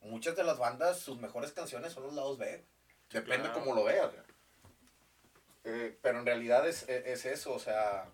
[0.00, 2.64] muchas de las bandas, sus mejores canciones son los lados B.
[3.10, 3.60] Depende claro.
[3.60, 4.10] cómo lo veas.
[4.12, 4.22] güey.
[5.64, 8.06] Eh, pero en realidad es, es- es eso, o sea,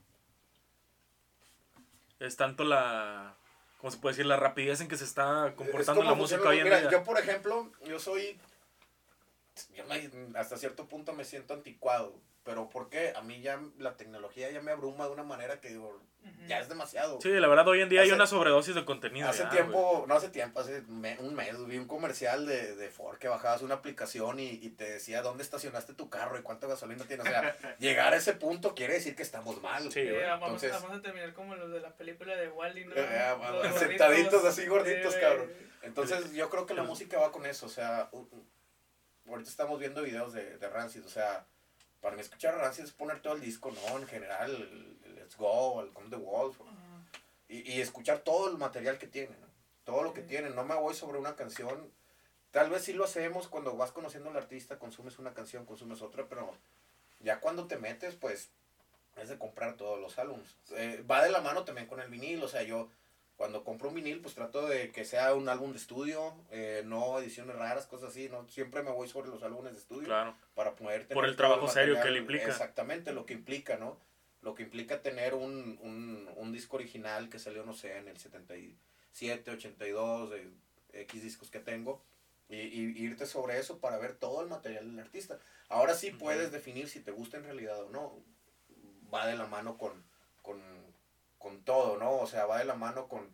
[2.20, 3.36] Es tanto la,
[3.78, 4.26] ¿cómo se puede decir?
[4.26, 6.90] La rapidez en que se está es comportando la música hoy en mira, día.
[6.90, 8.38] Yo, por ejemplo, yo soy,
[9.74, 12.14] yo me- hasta cierto punto me siento anticuado,
[12.44, 13.12] pero ¿por qué?
[13.16, 16.00] A mí ya la tecnología ya me abruma de una manera que digo.
[16.46, 17.20] Ya es demasiado.
[17.20, 19.28] Sí, la verdad, hoy en día hay Hace- una sobredosis de contenido.
[19.28, 22.88] Hace ya, tiempo, no hace tiempo, hace me- un mes, vi un comercial de, de
[22.90, 26.66] Ford que bajabas una aplicación y, y te decía dónde estacionaste tu carro y cuánta
[26.66, 27.22] gasolina tiene.
[27.22, 29.84] O sea, llegar a ese punto quiere decir que estamos mal.
[29.84, 30.22] Sí, Sí, güey.
[30.24, 32.94] vamos, Entonces- vamos a terminar como los de la película de Wally, ¿no?
[32.94, 33.78] Eh, eh, Los ah, gorditos.
[33.80, 35.50] sentaditos así gorditos, Sí, cabrón.
[35.82, 37.66] Entonces yo creo que la música va con eso.
[37.66, 38.10] O sea,
[39.28, 41.04] ahorita estamos viendo videos de, de Rancid.
[41.04, 41.46] O sea,
[42.00, 43.98] para mí escuchar Rancid es poner todo el disco, ¿no?
[43.98, 44.96] En general,
[45.28, 46.58] Let's Go, el Come the Wolf.
[46.62, 46.74] Ajá.
[47.50, 49.46] y, y escuchar todo el material que tiene, ¿no?
[49.84, 50.28] todo lo que Sí.
[50.28, 50.50] tiene.
[50.50, 51.90] No me voy sobre una canción.
[52.50, 56.26] Tal vez sí lo hacemos cuando vas conociendo al artista, consumes una canción, consumes otra,
[56.28, 56.50] pero
[57.20, 58.50] ya cuando te metes, pues
[59.16, 60.56] es de comprar todos los álbumes.
[60.72, 62.88] Eh, va de la mano también con el vinil, o sea, yo
[63.36, 67.18] cuando compro un vinil, pues trato de que sea un álbum de estudio, eh, no
[67.18, 68.46] ediciones raras, cosas así, ¿no?
[68.48, 70.34] Siempre me voy sobre los álbumes de estudio Claro.
[70.54, 72.46] para poder tener Por el trabajo serio que le implica.
[72.48, 73.96] Exactamente, lo que implica, ¿no?
[74.40, 78.18] Lo que implica tener un, un, un disco original que salió, no sé, en el
[78.18, 80.50] 77, 82, de
[80.92, 82.02] X discos que tengo,
[82.48, 85.38] y, y irte sobre eso para ver todo el material del artista.
[85.68, 86.18] Ahora sí Ujú.
[86.18, 88.22] puedes definir si te gusta en realidad o no.
[89.12, 90.04] Va de la mano con,
[90.42, 90.60] con,
[91.38, 92.16] con todo, ¿no?
[92.16, 93.28] O sea, va de la mano con,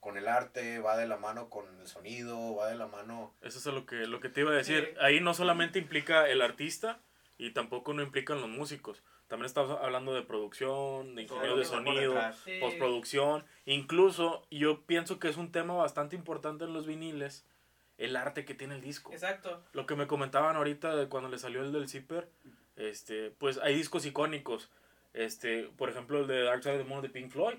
[0.00, 3.34] con el arte, va de la mano con el sonido, va de la mano...
[3.42, 4.90] Eso es lo que, lo que te iba a decir.
[4.92, 4.98] Sí.
[5.00, 7.00] Ahí no solamente implica el artista
[7.36, 9.02] y tampoco no implican los músicos.
[9.28, 12.14] También estamos hablando de producción, de ingenieros de va sonido.
[12.44, 12.58] Sí.
[12.60, 13.44] postproducción.
[13.66, 17.44] Incluso yo pienso que es un tema bastante importante en los viniles,
[17.98, 19.12] el arte que tiene el disco.
[19.12, 19.62] Exacto.
[19.72, 22.28] Lo que me comentaban ahorita de cuando le salió el del Zipper,
[22.76, 24.70] este, pues hay discos icónicos.
[25.14, 27.56] Este, por ejemplo, el de Dark Side of the Moon de Pink Floyd.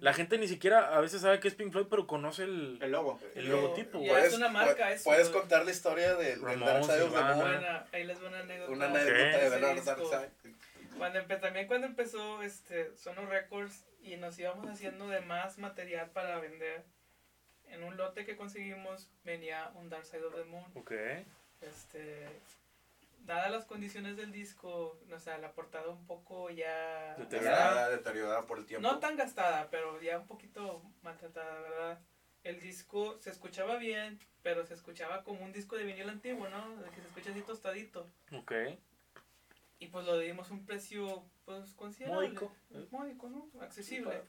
[0.00, 2.92] La gente ni siquiera a veces sabe que es Pink Floyd, pero conoce el, El
[2.92, 3.18] logo.
[3.34, 4.00] el Lo- logotipo.
[4.02, 7.20] ya es una marca eso, Puedes contar la historia de, del Dark Side of the.
[7.34, 7.64] Moon.
[7.92, 8.70] Ahí les voy una anécdota.
[8.72, 9.60] Una anécdota de.
[9.60, 10.52] Dark Side.
[10.98, 16.10] Cuando empe- también cuando empezó este, Sonos Records y nos íbamos haciendo de más material
[16.10, 16.84] para vender,
[17.66, 20.64] en un lote que conseguimos venía un Dark Side of the Moon.
[20.74, 20.92] Ok.
[21.60, 22.26] Este,
[23.24, 27.14] dadas las condiciones del disco, o sea, la portada un poco ya...
[27.16, 27.90] Deteriorada.
[27.90, 28.88] Deteriorada, por el tiempo.
[28.88, 32.00] No tan gastada, pero ya un poquito maltratada, ¿verdad?
[32.44, 36.76] El disco se escuchaba bien, pero se escuchaba como un disco de vinilo antiguo, ¿no?
[36.76, 38.08] De que se escucha así tostadito.
[38.32, 38.52] Ok.
[39.80, 42.28] Y pues lo dimos un precio, pues, considerable.
[42.28, 42.52] Módico.
[42.90, 43.48] Módico, ¿no?
[43.60, 44.22] Accesible.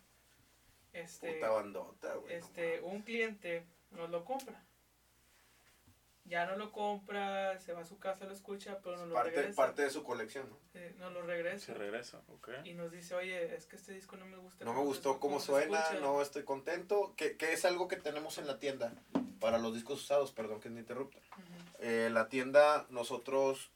[0.93, 2.33] Este, Puta bandota, güey.
[2.35, 4.63] este, un cliente nos lo compra.
[6.25, 9.31] Ya no lo compra, se va a su casa, lo escucha, pero nos lo parte,
[9.31, 9.55] regresa.
[9.55, 10.57] parte de su colección, ¿no?
[10.75, 11.65] Eh, nos lo regresa.
[11.65, 12.21] Se regresa.
[12.27, 12.49] Ok.
[12.65, 14.63] Y nos dice, oye, es que este disco no me gusta.
[14.63, 15.99] No me gustó cómo suena, escucha".
[16.01, 17.15] no estoy contento.
[17.17, 18.93] Que, que es algo que tenemos en la tienda
[19.39, 21.17] para los discos usados, perdón que me interrupta.
[21.17, 21.77] Ujú.
[21.79, 23.71] Eh, la tienda, nosotros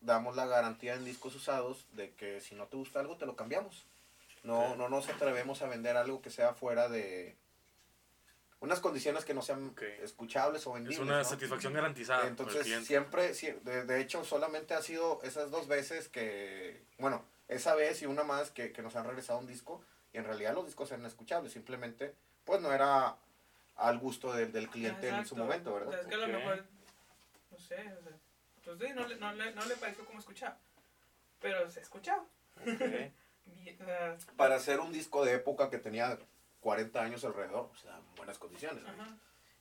[0.00, 3.36] damos la garantía en discos usados de que si no te gusta algo te lo
[3.36, 3.84] cambiamos.
[4.44, 4.76] No, Ok.
[4.76, 7.36] no nos atrevemos a vender algo que sea fuera de
[8.60, 9.82] unas condiciones que no sean Ok.
[10.02, 10.98] escuchables o Es vendibles.
[11.00, 11.24] una ¿no?
[11.24, 12.20] satisfacción garantizada.
[12.20, 16.82] por el Entonces siempre, sie- de, de hecho solamente ha sido esas dos veces que,
[16.98, 19.82] bueno, esa vez y una más que, que nos han regresado un disco
[20.12, 23.16] y en realidad los discos eran escuchables, simplemente pues no era
[23.76, 25.36] al gusto del, del cliente en su Exacto.
[25.44, 26.00] momento, O sea, ¿verdad?
[26.00, 26.64] es que a lo mejor,
[27.52, 28.12] no sé, o sea,
[28.76, 30.58] pues sí, no le, no, le, no le pareció como escuchaba,
[31.40, 31.82] pero se.
[33.64, 36.18] Y, o sea, Para hacer un disco de época que tenía
[36.60, 38.84] 40 años alrededor, o sea, en buenas condiciones.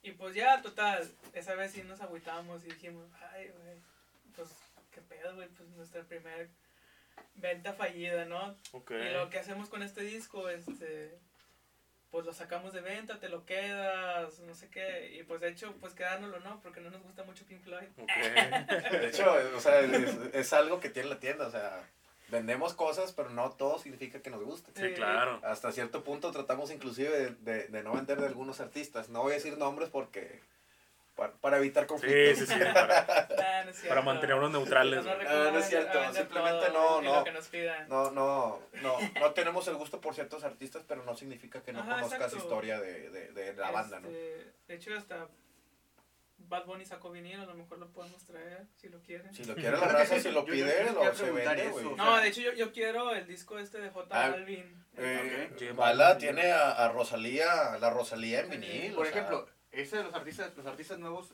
[0.04, 3.78] Y pues ya, total, esa vez sí nos agüitamos y dijimos, ay, güey,
[4.36, 4.50] pues
[4.92, 6.50] qué pedo, güey, pues nuestra primera
[7.36, 8.58] venta fallida, ¿no?
[8.74, 11.18] Y lo que hacemos con este disco, este,
[12.12, 15.76] pues lo sacamos de venta, te lo quedas, no sé qué, y pues de hecho,
[15.82, 16.60] pues quedárnoslo, ¿no?
[16.62, 17.88] Porque no nos gusta mucho Pink Floyd.
[17.98, 18.92] Ok.
[18.92, 21.84] De hecho, o sea, es, es algo que tiene la tienda, o sea,
[22.30, 24.72] vendemos cosas, pero no todo significa que nos guste.
[24.76, 25.40] Sí, claro.
[25.44, 29.10] Hasta cierto punto tratamos inclusive de, de- de no vender de algunos artistas.
[29.10, 30.42] No voy a decir nombres porque
[31.18, 32.38] para, para evitar Sí, conflictos.
[32.48, 32.60] sí, sí.
[32.74, 35.04] Para, Nah, no para mantenernos neutrales.
[35.04, 35.12] No.
[35.12, 37.16] Ah, no es cierto, simplemente no, no.
[37.18, 37.90] Lo que nos pidan.
[37.90, 41.80] No, no, no, no tenemos el gusto por ciertos artistas, pero no significa que no
[41.80, 42.38] Ajá, conozcas exacto.
[42.38, 44.08] historia de, de, de la banda, ¿no?
[44.08, 45.28] Este, De hecho, hasta
[46.38, 49.34] Bad Bunny sacó vinilo, a lo mejor lo podemos traer, si lo quieren.
[49.34, 51.96] Si lo quiere la raza, si lo Yo- yo- pide, yo se vende, güey.
[51.96, 54.86] No, de hecho yo, yo quiero el disco este de J Ah, Balvin.
[54.98, 55.74] Eh.
[55.76, 58.58] Bala tiene a, a Rosalía, la Rosalía en Sí.
[58.58, 58.94] vinil.
[58.94, 61.34] Por o sea, ejemplo, ese de los artistas, los artistas nuevos,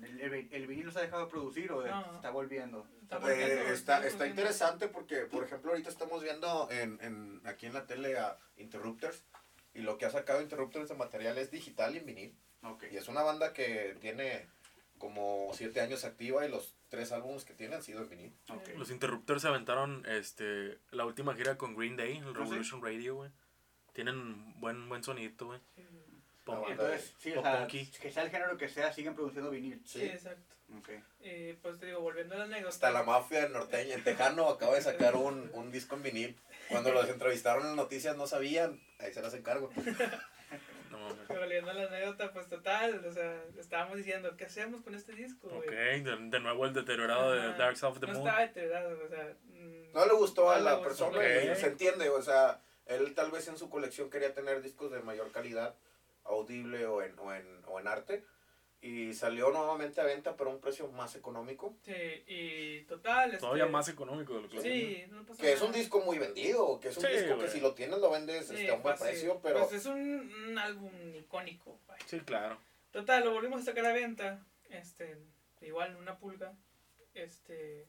[0.00, 2.04] el, el, el vinilo se ha dejado de producir o No.
[2.10, 2.86] se está volviendo.
[3.02, 4.26] Está Eh, volviendo, está, está está volviendo.
[4.26, 9.24] interesante porque, por ejemplo, ahorita estamos viendo en, en, aquí en la tele a Interrupters
[9.74, 12.36] y lo que ha sacado Interrupters de material es digital y en vinil.
[12.90, 14.46] Y es una banda que tiene
[14.98, 18.36] como siete años activa y los tres álbumes que tiene han sido en vinil.
[18.76, 23.14] Los Interrupters se aventaron este, la última gira con Green Day, ¿Ah, el Revolution Radio,
[23.16, 23.30] güey.
[23.92, 25.60] Tienen buen, buen sonito, güey.
[25.74, 25.82] Sí,
[26.68, 29.80] Entonces, sí, o sea, que sea el género que sea, siguen produciendo vinil.
[29.84, 30.54] sí, exacto.
[30.78, 30.88] Ok.
[31.20, 32.68] Y pues te digo, volviendo a la anécdota.
[32.68, 36.36] Hasta la mafia norteña, el Tejano acaba de sacar un, un disco en vinil.
[36.68, 39.70] Cuando los entrevistaron en las noticias no sabían, ahí se las encargo.
[40.90, 40.98] No.
[41.28, 45.46] Volviendo a la anécdota, pues total, o sea, estábamos diciendo, ¿qué hacemos con este disco?
[45.46, 47.52] Ok, de, de nuevo el deteriorado de.
[47.56, 48.26] Dark Side of the No Moon.
[48.26, 49.34] estaba deteriorado, o sea.
[49.44, 51.10] mm, No le gustó a No la le gustó.
[51.12, 54.98] persona se entiende, o sea, él tal vez en su colección quería tener discos de
[55.00, 55.76] mayor calidad,
[56.30, 58.24] audible o en, o en, o en arte,
[58.82, 61.92] y salió nuevamente a venta pero a un precio más económico, Sí,
[62.26, 63.26] y total.
[63.32, 66.18] Este, Todavía más económico de lo que Sí, no pasa que es un disco muy
[66.18, 67.46] vendido, que es un Sí, disco güey.
[67.46, 69.86] que si lo tienes lo vendes Sí, este, a un buen precio, pero Pues es
[69.86, 71.78] un, un álbum icónico.
[71.86, 72.02] vaya.
[72.06, 72.58] Sí, claro.
[72.90, 74.44] Total, lo volvimos a sacar a venta.
[74.70, 75.16] Este,
[75.60, 76.54] igual una pulga.
[77.14, 77.86] Este,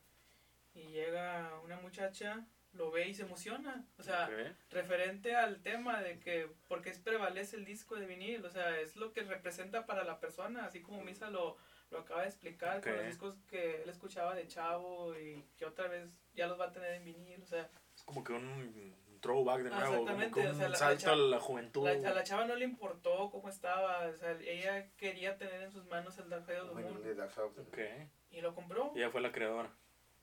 [0.76, 3.86] y llega una muchacha, lo ve y se emociona.
[3.98, 4.56] O sea, Ok.
[4.72, 8.96] referente al tema de que, porque es prevalece el disco de vinil, o sea, es
[8.96, 11.58] lo que representa para la persona, así como Misa lo,
[11.90, 12.98] lo acaba de explicar con Ok.
[12.98, 16.72] los discos que él escuchaba de chavo y que otra vez ya los va a
[16.72, 20.12] tener en vinil, o sea, Es como que un throwback de Ah, nuevo, como que
[20.14, 21.84] exactamente, un o sea, la- la salto cha- a la juventud.
[21.86, 25.72] la- a la chava no le importó cómo estaba, o sea, ella quería tener en
[25.72, 27.70] sus manos el Dark Side of the Moon de Dark Side of the Moon.
[28.04, 28.10] Ok.
[28.32, 28.94] y lo compró.
[28.96, 29.70] Ella fue la creadora.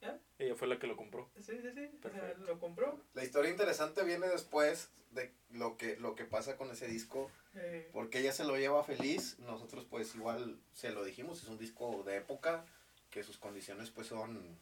[0.01, 0.19] ¿Ya?
[0.39, 1.29] Ella fue la que lo compró.
[1.37, 2.45] Sí, sí, sí, o sea, Perfecto.
[2.45, 3.01] lo compró.
[3.15, 7.89] La historia interesante viene después de lo que, lo que pasa con ese disco, eh,
[7.93, 12.03] porque ella se lo lleva feliz, nosotros pues igual se lo dijimos, es un disco
[12.05, 12.65] de época,
[13.11, 14.59] que sus condiciones pues son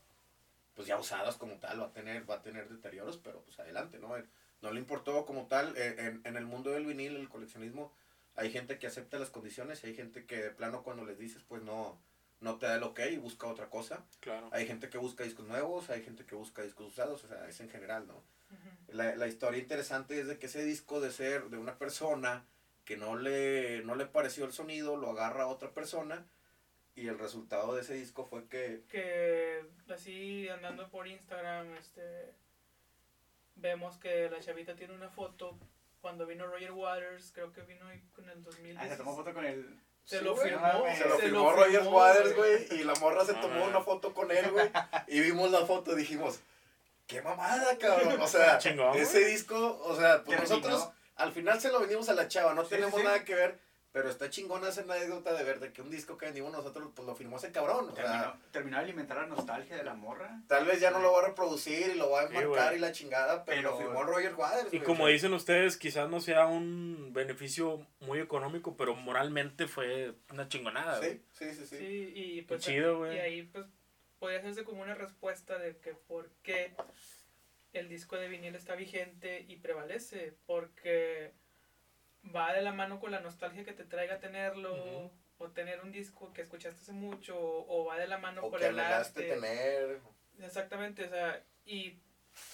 [0.75, 3.99] pues ya usadas como tal, va a tener, va a tener deterioros, pero pues adelante,
[3.99, 4.14] ¿no?
[4.62, 7.92] No le importó como tal, eh, en, en el mundo del vinil, el coleccionismo,
[8.37, 11.42] hay gente que acepta las condiciones y hay gente que de plano cuando les dices
[11.49, 11.99] pues no,
[12.40, 14.05] no te da el ok y busca otra cosa.
[14.20, 14.49] Claro.
[14.53, 17.61] Hay gente que busca discos nuevos, hay gente que busca discos usados, o sea, es
[17.61, 18.22] en general, ¿no?
[18.88, 22.44] La, la historia interesante es de que ese disco de ser de una persona
[22.85, 26.25] que no le, no le pareció el sonido, lo agarra a otra persona
[26.94, 32.33] y el resultado de ese disco fue que que así andando por Instagram, este
[33.57, 35.59] vemos que la chavita tiene una foto
[36.01, 38.79] cuando vino Roger Waters, creo que vino con el 2010.
[38.79, 39.79] Ah, se tomó foto con el.
[40.07, 40.49] Se Sí, lo güey.
[40.51, 42.66] firmó, Se se lo se firmó lo Roger firmó, Waters, güey.
[42.81, 44.71] y la morra se tomó una foto con él, güey,
[45.09, 46.38] y vimos la foto y dijimos,
[47.09, 51.71] qué mamada, cabrón, o sea, Chingón, ese disco, o sea, pues nosotros al final se
[51.73, 53.03] lo vendimos a la chava, no Sí, tenemos sí.
[53.05, 53.59] nada que ver,
[53.97, 57.07] pero está chingona esa anécdota de ver de que un disco que vendimos nosotros, pues
[57.07, 60.43] lo firmó ese cabrón, o sea, Terminó, de alimentar la nostalgia de la morra.
[60.49, 62.93] Tal vez ya no lo va a reproducir y lo va a enmarcar y la
[62.93, 64.75] chingada, pero, Pero- lo firmó Roger Waters.
[64.75, 70.47] Y como dicen ustedes, quizás no sea un beneficio muy económico, pero moralmente fue una
[70.47, 71.01] chingonada.
[71.01, 71.79] Sí, sí, sí, sí.
[71.79, 73.17] Sí, y pues chido, güey.
[73.17, 73.65] y ahí pues
[74.19, 76.75] podría hacerse como una respuesta de que por qué
[77.73, 81.33] el disco de vinil está vigente y prevalece, porque
[82.35, 86.33] va de la mano con la nostalgia que te traiga tenerlo, o tener un disco
[86.33, 89.23] que escuchaste hace mucho, o, o va de la mano O con que el arte.
[89.23, 90.01] tener.
[90.41, 91.99] Exactamente, o sea, y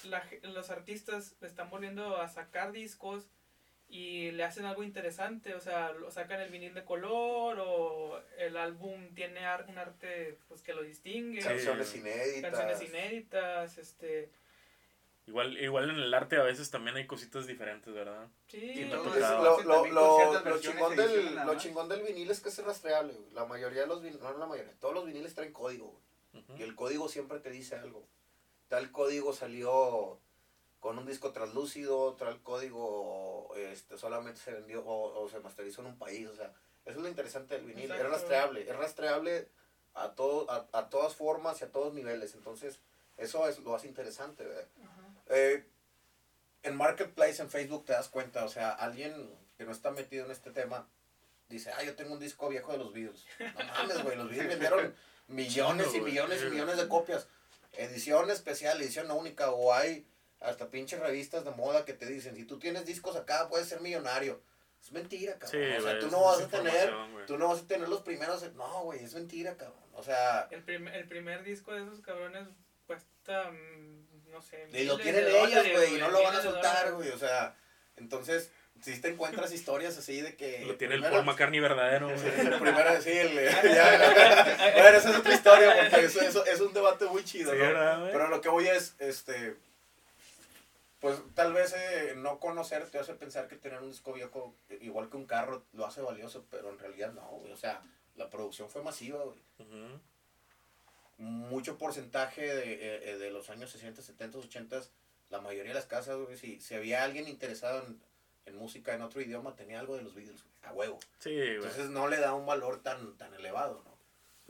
[0.05, 3.27] la los artistas están volviendo a sacar discos
[3.89, 8.57] y le hacen algo interesante, o sea, lo sacan el vinil de color o el
[8.57, 11.47] álbum tiene ar- un arte pues que lo distingue, Sí.
[11.47, 12.41] Canciones inéditas.
[12.51, 14.29] canciones inéditas, este,
[15.25, 18.27] Igual, igual en el arte a veces también hay cositas diferentes, ¿verdad?
[18.47, 19.61] sí, tocado.
[19.63, 23.13] lo Lo, lo, lo, chingón del, lo chingón del vinil es que es rastreable.
[23.13, 23.31] güey.
[23.31, 25.97] La mayoría de los viniles, no la mayoría, todos los viniles traen código.
[26.33, 26.59] güey.
[26.59, 28.05] Y el código siempre te dice algo.
[28.67, 30.19] Tal código salió
[30.79, 35.87] con un disco translúcido, tal código este, solamente se vendió o, o se masterizó en
[35.87, 36.27] un país.
[36.27, 36.47] O sea,
[36.83, 37.85] eso es lo interesante del vinil.
[37.85, 38.03] Exacto.
[38.03, 39.49] Es rastreable, es rastreable
[39.93, 42.33] a, todo, a, a todas formas y a todos niveles.
[42.33, 42.81] Entonces,
[43.15, 44.43] eso es lo hace interesante.
[44.43, 44.67] ¿verdad?
[45.33, 45.65] Eh,
[46.63, 50.31] en Marketplace, en Facebook, te das cuenta, o sea, alguien que no está metido en
[50.31, 50.87] este tema
[51.49, 53.25] dice, ah, yo tengo un disco viejo de los Beatles.
[53.39, 54.95] No mames, güey, los Beatles vendieron
[55.27, 57.27] millones y millones y millones de copias.
[57.73, 60.07] Edición especial, edición única, o hay
[60.39, 63.81] hasta pinches revistas de moda que te dicen, si tú tienes discos acá, puedes ser
[63.81, 64.41] millonario.
[64.81, 65.61] Es mentira, cabrón.
[65.61, 67.25] Sí, o sea, güey, tú no vas a tener, güey.
[67.25, 69.79] tú no vas a tener los primeros, no, güey, es mentira, cabrón.
[69.93, 72.47] O sea, El, prim- el primer disco de esos cabrones
[72.85, 74.02] cuesta, mm,
[74.33, 77.09] no sé, Y lo tienen de ellos, güey, y no lo van a soltar, güey.
[77.09, 77.55] O sea,
[77.95, 78.49] entonces,
[78.81, 80.65] si te encuentras historias así de que.
[80.65, 82.59] Lo tiene el Paul McCartney verdadero, güey.
[82.59, 83.35] primero sí, el.
[83.63, 87.57] ya, bueno, esa es otra historia, porque eso, eso es un debate muy chido, Sí,
[87.59, 88.09] ¿no?
[88.11, 89.55] Pero lo que voy es, este.
[90.99, 95.09] Pues tal vez eh, no conocer te hace pensar que tener un disco viejo, igual
[95.09, 97.51] que un carro, lo hace valioso, pero en realidad no, güey.
[97.51, 97.81] O sea,
[98.15, 99.99] la producción fue masiva, güey Ujú.
[101.17, 104.81] Mucho porcentaje de, eh, eh, de los años 60, 70, 80,
[105.29, 107.99] la mayoría de las casas, güey, si, si había alguien interesado en,
[108.45, 110.99] en música en otro idioma, tenía algo de los Beatles, güey, a huevo.
[111.19, 111.55] Sí, güey.
[111.55, 113.93] Entonces no le da un valor tan, tan elevado, ¿no?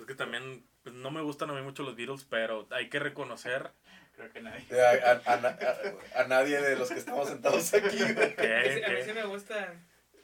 [0.01, 2.99] Es que también pues, no me gustan a mí mucho los Beatles, pero hay que
[2.99, 3.71] reconocer
[4.15, 4.63] Creo que nadie.
[4.79, 8.33] A, a- a a- a nadie de los que estamos sentados aquí, güey.
[8.37, 9.83] A mí a sí me gustan.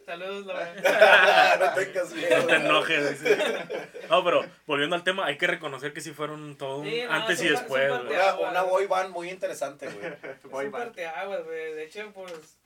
[0.10, 2.40] Saludos, la no tengas miedo.
[2.40, 3.22] no te enojes.
[4.10, 7.12] No, pero volviendo al tema, hay que reconocer que sí fueron todo un Sí, no,
[7.12, 7.92] antes y después.
[7.92, 10.12] Una, una boy band muy interesante, güey.
[10.52, 10.86] Boy un band.
[10.86, 11.76] parteaguas, güey.
[11.76, 12.58] De hecho, pues,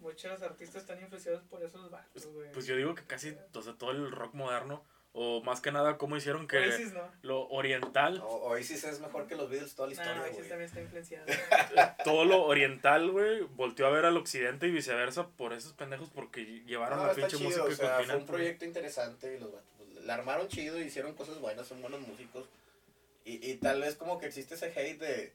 [0.00, 2.50] muchos artistas están influenciados por esos vatos, güey.
[2.50, 5.96] Pues yo digo que casi, o sea, todo el rock moderno, o más que nada,
[5.98, 7.10] cómo hicieron que Oasis, ¿no?
[7.22, 10.48] lo oriental, O- Oasis es mejor que los Beatles toda la Nah, historia, Oasis güey.
[10.48, 11.26] también está influenciado.
[12.04, 16.44] todo lo oriental, güey, volteó a ver al occidente y viceversa por esos pendejos porque
[16.66, 20.04] llevaron No, la pinche chido, música o sea, fue un proyecto interesante y los pues,
[20.04, 22.46] la armaron chido y hicieron cosas buenas, son buenos músicos.
[23.24, 25.32] Y, y tal vez como que existe ese hate de,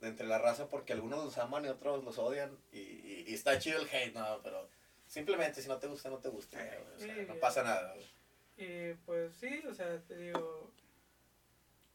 [0.00, 2.56] de entre la raza porque algunos los aman y otros los odian.
[2.72, 4.68] Y, y- y está chido el hate, no, pero
[5.06, 6.58] simplemente si no te gusta, no te gusta.
[6.58, 7.92] güey, o sea, Sí, no pasa nada.
[7.94, 8.06] güey.
[8.56, 10.70] Y pues sí, o sea, te digo,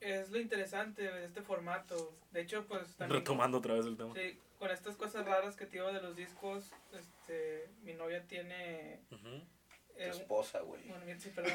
[0.01, 2.13] es lo interesante de este formato.
[2.31, 4.13] De hecho, pues también Retomando otra vez el tema.
[4.13, 8.93] sí, con estas cosas raras que te digo de los discos, este, mi novia tiene...
[8.95, 9.47] Eh, un-
[9.97, 10.81] esposa, güey.
[10.87, 11.51] bueno, bien, sí, perdón.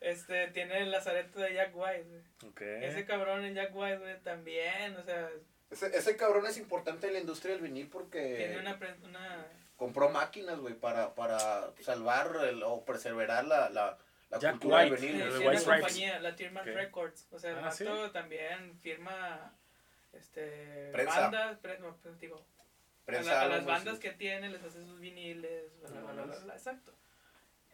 [0.00, 2.84] Este, tiene el lazareto de Jack White, güey.
[2.84, 5.28] Ese cabrón en Jack White, güey, también, o sea,
[5.70, 9.46] Ese, ese cabrón es importante en la industria del vinil porque tiene una, una
[9.80, 13.96] compró máquinas, güey, para, para salvar el- o perseverar la, la,
[14.28, 15.16] la Jack cultura White, del vinil.
[15.16, 15.80] Sí, el de White una Stripes.
[15.80, 16.74] compañía, la Tierman Ok.
[16.74, 17.28] Records.
[17.30, 17.86] O sea, el Ah, ¿sí?
[18.12, 19.54] también firma
[20.12, 21.20] este, Prensa.
[21.20, 24.00] bandas, pre- no, pues, digo, a, Prensa, la- a las bandas sí.
[24.02, 26.44] que tiene, les hace sus viniles, bla, bla, bla, bla, Mames.
[26.44, 26.92] bla, exacto.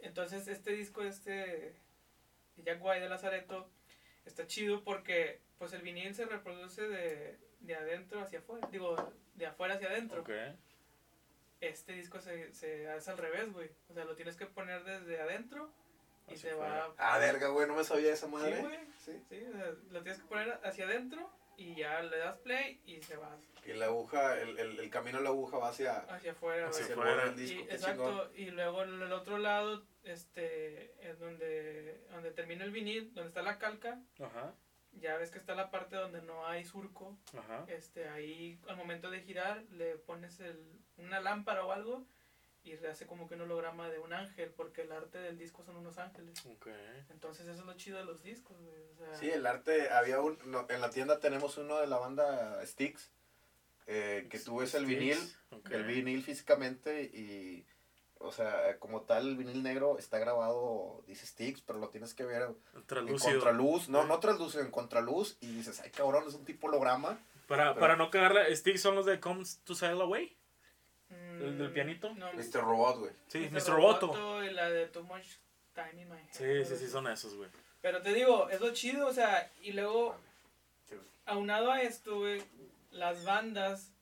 [0.01, 3.69] Entonces, este disco, este de Jack White de Lazareto,
[4.25, 9.47] está chido porque pues el vinil se reproduce de, de adentro hacia afuera, digo, de
[9.47, 10.21] afuera hacia adentro.
[10.21, 10.31] Ok.
[11.61, 13.71] Este disco se, se hace al revés, güey.
[13.89, 15.73] O sea, lo tienes que poner desde adentro
[16.29, 16.93] y se va...
[16.99, 18.57] Ah, verga, güey, no me sabía esa madre.
[18.57, 18.79] Sí, güey.
[19.05, 19.23] Sí.
[19.29, 23.01] Sí, o sea, lo tienes que poner hacia adentro y ya le das play y
[23.03, 23.35] se va
[23.65, 26.69] Y la aguja, el, el, el camino de la aguja va hacia, hacia afuera.
[26.69, 27.25] Hacia afuera.
[27.31, 27.67] del Y, disco.
[27.69, 28.31] qué exacto, chingón.
[28.37, 33.41] y luego en el otro lado, este, es donde, donde termina el vinil, donde está
[33.43, 34.53] la calca, Ajá.
[35.01, 37.65] Ya ves que está la parte donde no hay surco, Ajá.
[37.69, 40.59] este, ahí al momento de girar le pones el,
[40.97, 42.05] una lámpara o algo
[42.65, 45.63] y le hace como que un holograma de un ángel, porque el arte del disco
[45.63, 46.45] son unos ángeles.
[47.11, 48.83] Entonces eso es lo chido de los discos, güey.
[48.93, 51.99] O sea, Sí, el arte, había un, no, en la tienda tenemos uno de la
[51.99, 53.13] banda Styx,
[53.87, 55.17] eh, que tú ves el vinil,
[55.71, 57.65] el vinil físicamente y
[58.19, 62.25] O sea, como tal, el vinil negro está grabado, dice Sticks, pero lo tienes que
[62.25, 63.89] ver en contraluz.
[63.89, 65.37] No, no translúcido, en contraluz.
[65.41, 67.19] Y dices, ay, cabrón, es un tipo holograma.
[67.47, 70.37] Para, Pero- para no cagarla, Sticks son los de Comes to Sail Away.
[71.11, 72.13] Mm, ¿El del pianito?
[72.15, 73.13] No, Este robot, güey.
[73.29, 73.53] Sí, Mr.
[73.53, 73.71] Mr.
[73.75, 74.07] Roboto.
[74.09, 75.27] Roboto y la de Too Much
[75.75, 76.65] Time in My Head.
[76.65, 77.49] Sí, sí, sí, son esos, güey.
[77.83, 80.17] Pero te digo, es lo chido, o sea, y luego,
[81.27, 82.43] aunado a esto, güey,
[82.91, 83.93] las bandas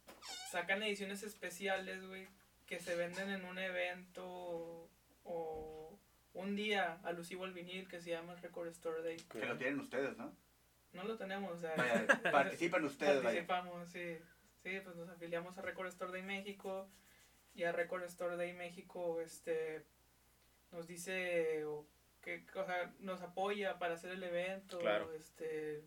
[0.51, 2.27] sacan ediciones especiales, güey,
[2.75, 4.91] que se venden en un evento
[5.23, 5.99] o
[6.33, 9.17] un día alusivo al vinil que se llama el Record Store Day.
[9.17, 10.35] Que lo tienen ustedes, ¿no?
[10.93, 13.47] No lo tenemos, o sea, Vaya, participan ustedes, vaya.
[13.47, 14.19] participamos, sí.
[14.63, 16.89] Sí, pues nos afiliamos a Record Store Day México
[17.55, 19.85] y a Record Store Day México, este,
[20.73, 21.87] nos dice o
[22.23, 25.13] que, o sea, nos apoya para hacer el evento, Claro.
[25.15, 25.85] este,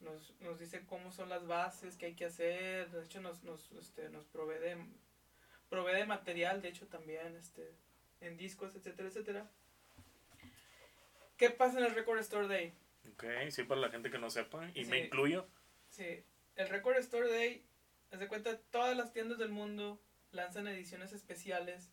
[0.00, 3.70] nos, nos dice cómo son las bases que hay que hacer, de hecho nos, nos,
[3.72, 4.78] este, nos provee de,
[5.72, 7.72] provee de material, de hecho también, este,
[8.20, 9.50] en discos, etcétera, etcétera.
[11.38, 12.74] ¿Qué pasa en el Record Store Day?
[13.10, 14.68] Ok, sí, para la gente que no sepa.
[14.74, 15.04] Y me Sí.
[15.06, 15.46] incluyo.
[15.88, 16.22] Sí,
[16.56, 17.64] el Record Store Day,
[18.12, 19.98] haz de cuenta, todas las tiendas del mundo
[20.30, 21.90] lanzan ediciones especiales,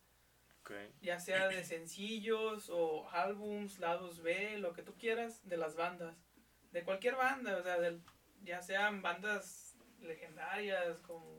[0.59, 0.71] Ok.
[1.01, 6.17] ya sea de sencillos o álbums, lados B, lo que tú quieras, de las bandas.
[6.73, 8.01] De cualquier banda, o sea, del,
[8.43, 11.38] ya sean bandas legendarias como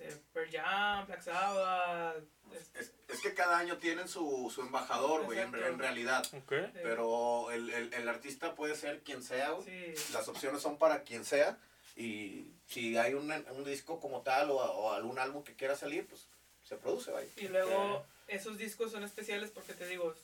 [0.00, 2.16] este, Pearl Jam, Black Sabbath,
[2.52, 6.24] este, Es, es que cada año tienen su, su embajador, güey, en, en realidad.
[6.48, 9.96] Pero el, el, el artista puede ser quien sea, güey.
[9.96, 11.58] sí, Las opciones son para quien sea.
[11.96, 16.06] Y si hay un, un disco como tal o, o algún álbum que quiera salir,
[16.06, 16.26] pues
[16.64, 17.28] se produce, vaya.
[17.36, 20.14] Y luego esos discos son especiales porque te digo,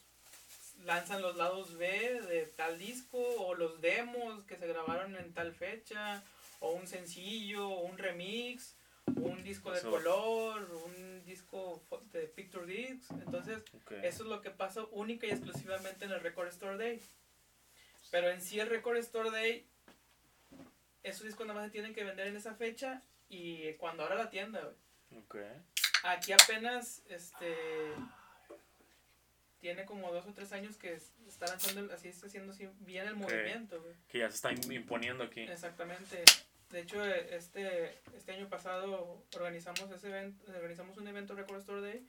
[0.85, 1.89] lanzan los lados B
[2.22, 6.22] de tal disco o los demos que se grabaron en tal fecha
[6.61, 8.74] o un sencillo o un remix
[9.15, 11.83] un disco de color, un disco
[12.13, 13.11] de picture discs.
[13.11, 13.63] Entonces,
[14.03, 17.01] eso es lo que pasa única y exclusivamente en el Record Store Day.
[18.11, 19.67] Pero en sí el Record Store Day,
[21.03, 24.31] esos discos nada más se tienen que vender en esa fecha y cuando abra la
[24.31, 25.21] tienda, güey.
[26.03, 27.57] Aquí apenas este
[29.61, 32.69] tiene como dos o tres años que es- está lanzando, el- así está haciendo así
[32.81, 33.95] bien el movimiento, güey.
[34.09, 35.41] Que ya se está im- imponiendo aquí.
[35.41, 36.23] Exactamente.
[36.71, 41.81] De hecho, eh, este, este año pasado organizamos ese evento, organizamos un evento Record Store
[41.81, 42.07] Day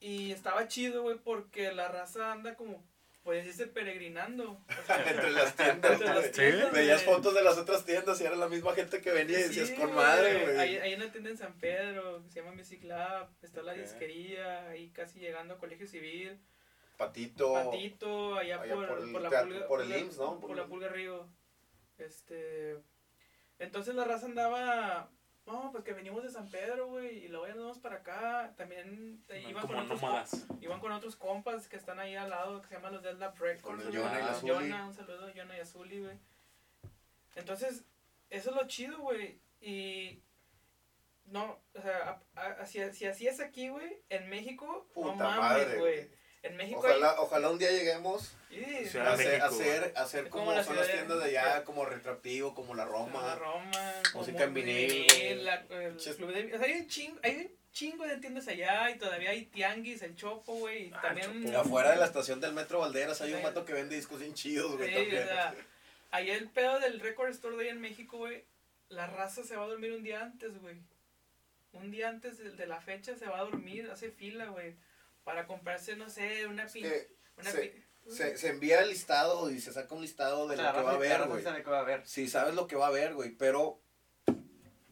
[0.00, 2.82] y estaba chido, güey, porque la raza anda como,
[3.22, 4.52] pues decirse, peregrinando.
[4.52, 8.24] O sea, Entre las tiendas, entre las tiendas, Veías fotos de las otras tiendas y
[8.24, 10.78] era la misma gente que venía y decías Sí, con madre, Hay, güey.
[10.78, 14.88] hay una tienda en San Pedro que se llama Music Lab, está la disquería, ahí
[14.90, 16.38] casi llegando a Colegio Civil,
[16.96, 17.52] Patito.
[17.52, 20.40] Patito, allá, allá por, por el por la teatro- pulga, por el IMSS, ¿no?
[20.40, 21.28] Por, Por la Pulga Río.
[21.98, 22.78] Este.
[23.58, 25.10] Entonces la raza andaba.
[25.46, 28.52] No, pues que venimos de San Pedro, güey, y luego ya nos vamos para acá.
[28.56, 32.60] También eh, iban, como con otros, iban con otros compas que están ahí al lado,
[32.60, 33.62] que se llaman los Dead Lab Records.
[33.62, 33.92] Con.
[33.94, 34.52] Jonah y la Ah, Zuli.
[34.52, 36.18] Jonah, un saludo a Jonah y a Zuli, güey.
[37.36, 37.84] Entonces,
[38.30, 39.38] eso es lo chido, güey.
[39.60, 40.20] Y.
[41.26, 45.78] No, o sea, a- a- si, si así es aquí, güey, en México, no mames,
[45.78, 46.10] güey.
[46.46, 46.50] Güey.
[46.50, 48.32] En México Ojalá, ojalá un día lleguemos.
[48.48, 51.24] Sí, a de hacer, México, hacer, hacer como, como la son las de- tiendas de
[51.38, 53.34] allá, como retractivo, como la Roma.
[53.34, 57.50] Roma, música en vinil, la- el club de- o sea, hay un chingo, hay un
[57.72, 61.90] chingo de tiendas allá y todavía hay tianguis, el Chopo, güey, Ah, también Y afuera
[61.90, 63.44] de la estación del Metro Valderas hay un Sí.
[63.44, 65.22] vato que vende discos bien chidos, güey, Sí, también.
[65.22, 65.54] o sea,
[66.12, 68.44] ahí el pedo del Record Store Day en México, güey,
[68.88, 70.76] la raza se va a dormir un día antes, güey.
[71.72, 74.74] Un día antes de, de la fecha se va a dormir, hace fila, güey,
[75.26, 76.84] para comprarse, no sé, una Es pin...
[76.84, 80.56] que una se- pin- se, se envía el listado y se saca un listado de
[80.56, 81.42] lo que va a haber, güey.
[81.42, 82.06] sabe que va a haber.
[82.06, 83.80] Sí, sabes lo que va a haber, güey, pero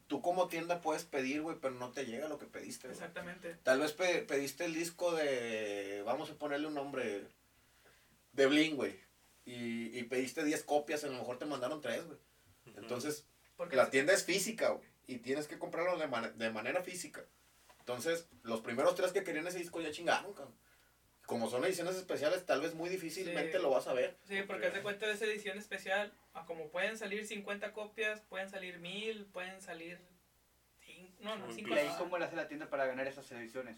[0.09, 2.99] tú como tienda puedes pedir, güey, pero no te llega lo que pediste, güey.
[2.99, 3.55] Exactamente.
[3.63, 7.29] Tal vez pe- pediste el disco de, vamos a ponerle un nombre,
[8.33, 8.99] de Bling, güey.
[9.45, 12.19] Y, y pediste 10 copias, a lo mejor te mandaron 3, güey.
[12.77, 13.27] Entonces,
[13.57, 14.89] Porque la tienda es física, güey.
[15.07, 17.25] Y tienes que comprarlo de, man- de manera física.
[17.87, 20.55] Entonces, los primeros tres que querían ese disco ya chingaron, cabrón.
[21.27, 23.63] Como son ediciones especiales, tal vez muy difícilmente Sí.
[23.63, 24.17] lo vas a ver.
[24.27, 28.21] Sí, porque haz de cuenta de esa edición especial, a como pueden salir 50 copias,
[28.23, 29.99] pueden salir 1000, pueden salir.
[31.21, 33.77] No, no, Un 5 ¿Y ahí cómo le hace la tienda para ganar esas ediciones?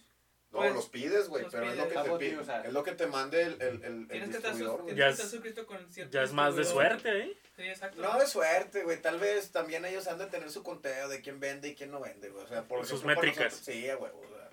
[0.51, 2.31] No, Pues, los pides, güey, pero es lo que te Ah, pide.
[2.31, 2.61] sí, o sea.
[2.63, 5.05] es lo que te mande el, el, el, el Tienes que estar, sus- distribuidor, tienes
[5.05, 7.37] que es- estar suscrito con cierto Ya es más de suerte, ¿eh?
[7.57, 8.01] Sí, exacto.
[8.03, 9.01] No de suerte, güey.
[9.01, 12.01] Tal vez también ellos han de tener su conteo de quién vende y quién no
[12.01, 12.45] vende, güey.
[12.45, 13.53] O sea, por Sus ejemplo, por métricas.
[13.53, 14.13] nosotros- sí, güey.
[14.13, 14.51] o sea,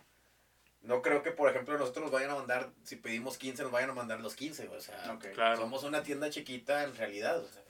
[0.82, 3.90] no creo que, por ejemplo, nosotros nos vayan a mandar, si pedimos 15, nos vayan
[3.90, 4.80] a mandar los 15, güey.
[4.80, 5.18] O sea.
[5.34, 5.58] Claro.
[5.58, 7.40] somos una tienda chiquita en realidad.
[7.40, 7.62] O sea,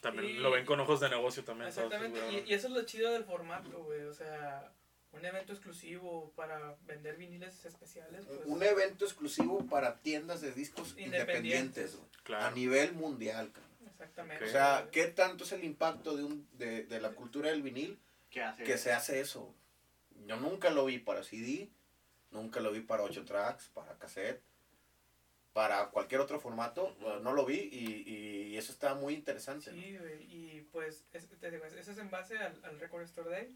[0.00, 1.68] También lo ven con ojos de negocio también.
[1.68, 2.18] Exactamente.
[2.32, 4.02] Y, y eso es lo chido del formato, güey.
[4.04, 4.72] O sea,
[5.12, 8.24] un evento exclusivo para vender viniles especiales.
[8.26, 11.92] Pues, Un evento exclusivo para tiendas de discos Independientes.
[11.92, 12.56] independientes, güey, a Claro.
[12.56, 13.50] nivel mundial.
[13.52, 13.69] cabrón.
[14.00, 14.44] Exactamente.
[14.44, 17.98] O sea, ¿qué tanto es el impacto de, un, de, de la cultura del vinil
[18.30, 18.64] ¿Qué hace?
[18.64, 19.54] que se hace eso?
[20.26, 21.68] Yo nunca lo vi para CD,
[22.30, 24.42] nunca lo vi para 8 tracks, para cassette,
[25.52, 28.10] para cualquier otro formato, uh, no lo vi y,
[28.52, 29.72] y eso está muy interesante.
[29.72, 29.82] ¿no?
[29.82, 33.28] Sí, güey, y pues es- te digo, eso es en base al, al Record Store
[33.30, 33.54] Day.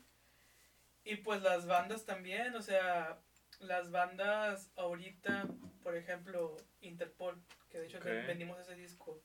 [1.04, 3.18] Y pues las bandas también, o sea,
[3.60, 5.46] las bandas ahorita,
[5.82, 7.40] por ejemplo, Interpol,
[7.70, 9.20] que de hecho vendimos ese disco.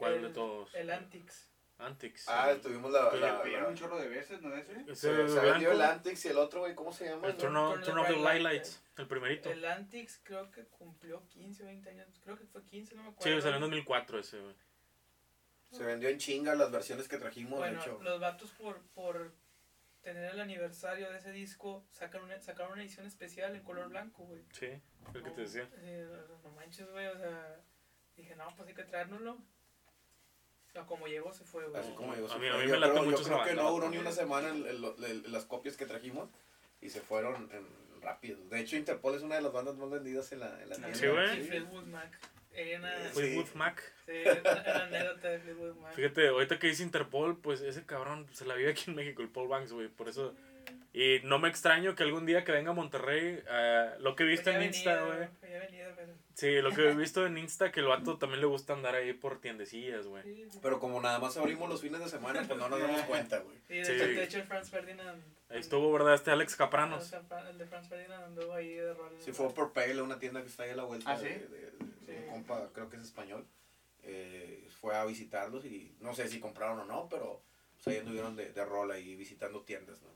[0.00, 0.74] ¿Cuál el- de todos?
[0.74, 1.46] El Antix.
[1.78, 2.28] Antix.
[2.28, 3.10] Ah, tuvimos la...
[3.14, 4.54] La- la- un chorro de veces, ¿no?
[4.54, 4.72] Ese.
[4.82, 7.28] Ese se, se vendió el Antix y el otro, güey, ¿cómo se llama?
[7.28, 7.36] El?
[7.38, 9.50] Turn, of- Turn Turn of of the Lights, el primerito.
[9.50, 13.08] El Antix creo que cumplió 15 o 20 años, creo que fue 15, no me
[13.10, 13.40] Sí, acuerdo.
[13.40, 14.54] salió en 2004 ese, güey.
[15.70, 18.02] Se vendió en chinga las versiones que trajimos, Bueno, de hecho.
[18.02, 19.32] los vatos por, por
[20.02, 24.24] tener el aniversario de ese disco sacaron una, sacaron una edición especial en color blanco,
[24.24, 24.42] güey.
[24.52, 24.66] Sí,
[25.14, 25.68] el que te decía.
[25.76, 26.06] Eh,
[26.42, 27.60] no manches, güey, o sea,
[28.16, 29.38] dije, no, pues hay que traérnoslo.
[30.76, 31.80] O como llegó, se fue, güey.
[31.80, 32.36] Así como A se mí- fue.
[32.36, 34.12] a mí yo me late creo, yo mucho esa creo que no duró ni una
[34.12, 36.28] semana el- el- el- las copias que trajimos
[36.80, 37.66] y se fueron en,
[38.02, 38.38] rápido.
[38.48, 40.94] De hecho, Interpol es una de las bandas más vendidas en la, en la tienda.
[40.94, 41.42] Sí, güey.
[41.44, 42.18] Fleetwood Mac.
[42.78, 43.04] Una, Sí.
[43.08, 43.92] sí, Fleetwood Mac.
[44.08, 45.94] una, una anécdota de Fleetwood Mac.
[45.94, 49.28] Fíjate, ahorita que dice Interpol, pues ese cabrón se la vive aquí en México, el
[49.28, 49.88] Paul Banks, güey.
[49.88, 50.34] Por eso.
[50.92, 54.26] Y no me extraño que algún día que venga a Monterrey, eh, lo que he
[54.26, 55.28] visto en Insta, güey.
[56.34, 59.12] Sí, lo que he visto en Insta, que el vato también le gusta andar ahí
[59.12, 60.22] por tiendecillas, güey.
[60.24, 60.58] sí, sí.
[60.62, 63.56] Pero como nada más abrimos los fines de semana, pues no nos damos cuenta, güey.
[63.68, 63.92] Sí, de, Sí.
[63.92, 65.22] Hecho, de hecho, el Franz Ferdinand.
[65.48, 66.14] Ahí estuvo, ¿verdad?
[66.14, 67.12] Este Alex Capranos.
[67.50, 69.12] el de Franz Ferdinand anduvo ahí de rol.
[69.20, 71.24] Sí, fue por Pale, una tienda que está ahí a la vuelta ¿Ah, sí?
[71.24, 71.70] de, de-
[72.06, 72.24] de Sí.
[72.26, 73.46] un compa, creo que es español.
[74.02, 77.42] Eh, fue a visitarlos y no sé si compraron o no, pero
[77.74, 80.08] pues ahí anduvieron de, de rol ahí visitando tiendas, ¿no?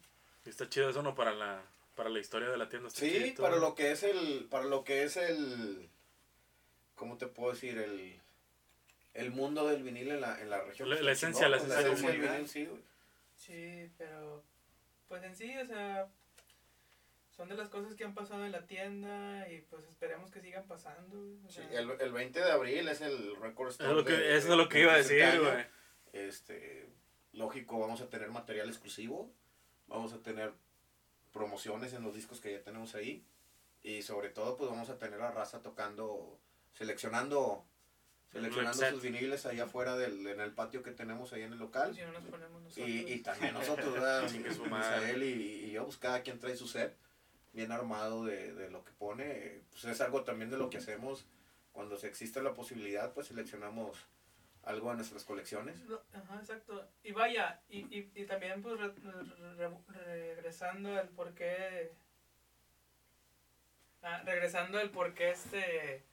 [0.45, 1.15] Está chido eso, ¿no?
[1.15, 1.63] Para la,
[1.97, 2.89] para la historia de la tienda.
[2.89, 5.89] está Sí, para lo que es el, para lo que es el,
[6.95, 7.79] ¿cómo te puedo decir?
[7.79, 8.21] El,
[9.15, 10.89] el mundo del vinil en la, en la región.
[10.91, 12.81] La- esencia, la esencia del vinil, sí, güey.
[13.37, 14.43] Sí, pero.
[15.09, 16.09] Pues en sí, o sea.
[17.37, 20.69] Son de las cosas que han pasado en la tienda y pues esperemos que sigan
[20.69, 21.37] pasando.
[21.49, 24.53] Sí, el, el 20 de abril es el Record Es Store lo que, de- eso
[24.53, 25.67] es lo que iba a 60 decir, güey.
[26.13, 26.87] Este,
[27.33, 29.33] lógico, vamos a tener material exclusivo,
[29.87, 30.53] vamos a tener
[31.33, 33.25] promociones en los discos que ya tenemos ahí.
[33.83, 36.39] Y sobre todo pues vamos a tener a raza tocando,
[36.73, 37.65] seleccionando
[38.35, 41.95] seleccionando sus viniles ahí afuera del, en el patio que tenemos ahí en el local.
[41.95, 42.89] Si no nos ponemos nosotros.
[42.89, 44.29] y, y también nosotros, ¿verdad?
[44.31, 46.97] Misael y, y yo, pues cada quien trae su set
[47.53, 51.25] bien armado de, de lo que pone, pues es algo también de lo que hacemos.
[51.73, 53.99] Cuando se existe la posibilidad, pues seleccionamos
[54.67, 55.81] algo de nuestras colecciones.
[55.85, 56.89] No, Ajá, exacto.
[57.03, 61.93] Y vaya, y, y, y también pues re- re- re- regresando al por qué...
[64.03, 66.05] Ah, regresando al por qué este...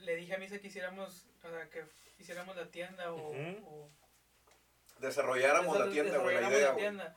[0.00, 1.84] Le dije a Misa que hiciéramos, o sea, que
[2.18, 3.90] hiciéramos la tienda o...
[4.98, 7.16] Desarrolláramos la tienda, güey, la desarrolláramos idea, la tienda.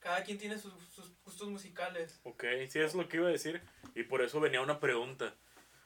[0.00, 2.20] Cada quien tiene sus, sus gustos musicales.
[2.24, 3.62] Ok, sí, es lo que iba a decir.
[3.94, 5.34] Y por eso venía una pregunta.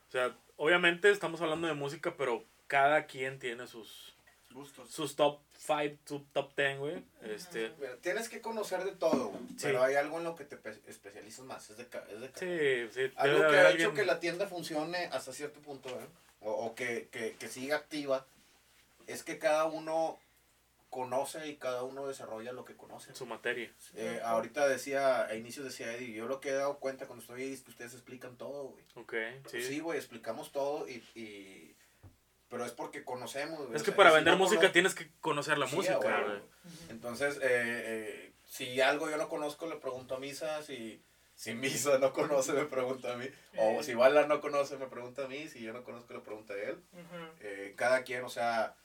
[0.08, 4.14] O sea, obviamente estamos hablando de música, pero cada quien tiene sus,
[4.50, 4.90] Gustos.
[4.90, 7.04] sus top 5, su top 10, güey.
[7.22, 9.56] Este, Tienes que conocer de todo, güey, Sí.
[9.62, 12.94] pero hay algo en lo que te pe- especializas más, es de, es de sí,
[13.08, 13.12] sí.
[13.16, 16.06] Algo que ha hecho alguien- que la tienda funcione hasta cierto punto, ¿eh?
[16.40, 18.26] o, o que, que, que siga activa,
[19.06, 20.18] es que cada uno
[20.90, 23.10] conoce y cada uno desarrolla lo que conoce.
[23.10, 23.70] en su materia.
[23.94, 27.42] Eh, ahorita decía, a inicios decía Eddie, yo lo que he dado cuenta cuando estoy
[27.42, 28.84] ahí es que ustedes explican todo, güey.
[28.94, 29.14] Ok,
[29.50, 29.62] sí.
[29.62, 31.76] Sí, güey, explicamos todo y, y-
[32.49, 33.74] Pero es porque conocemos, güey.
[33.74, 35.66] es o que sea, para y si vender no música cono- tienes que conocer la
[35.66, 36.40] Sí, música, güey.
[36.90, 40.62] Entonces, eh, eh, si algo yo no conozco, le pregunto a Misa.
[40.62, 41.03] Si,
[41.34, 43.26] si Misa no conoce, me pregunta a mí.
[43.59, 45.49] O si Bala no conoce, me pregunta a mí.
[45.49, 46.80] Si yo no conozco, le pregunta a él.
[47.40, 48.76] Eh, cada quien, o sea,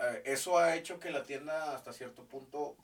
[0.00, 2.76] eh, eso ha hecho que la tienda hasta cierto punto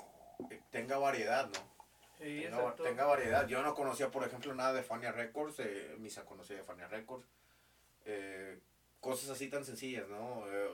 [0.51, 1.71] eh, tenga variedad, ¿no?
[2.19, 3.49] Sí, tenga, tenga variedad.
[3.49, 5.57] Yo no conocía, por ejemplo, nada de Fania Records.
[5.59, 7.27] Eh, Misa conocía de Fania Records.
[8.05, 8.59] Eh,
[9.01, 10.45] cosas así tan sencillas, ¿no?
[10.49, 10.71] Eh,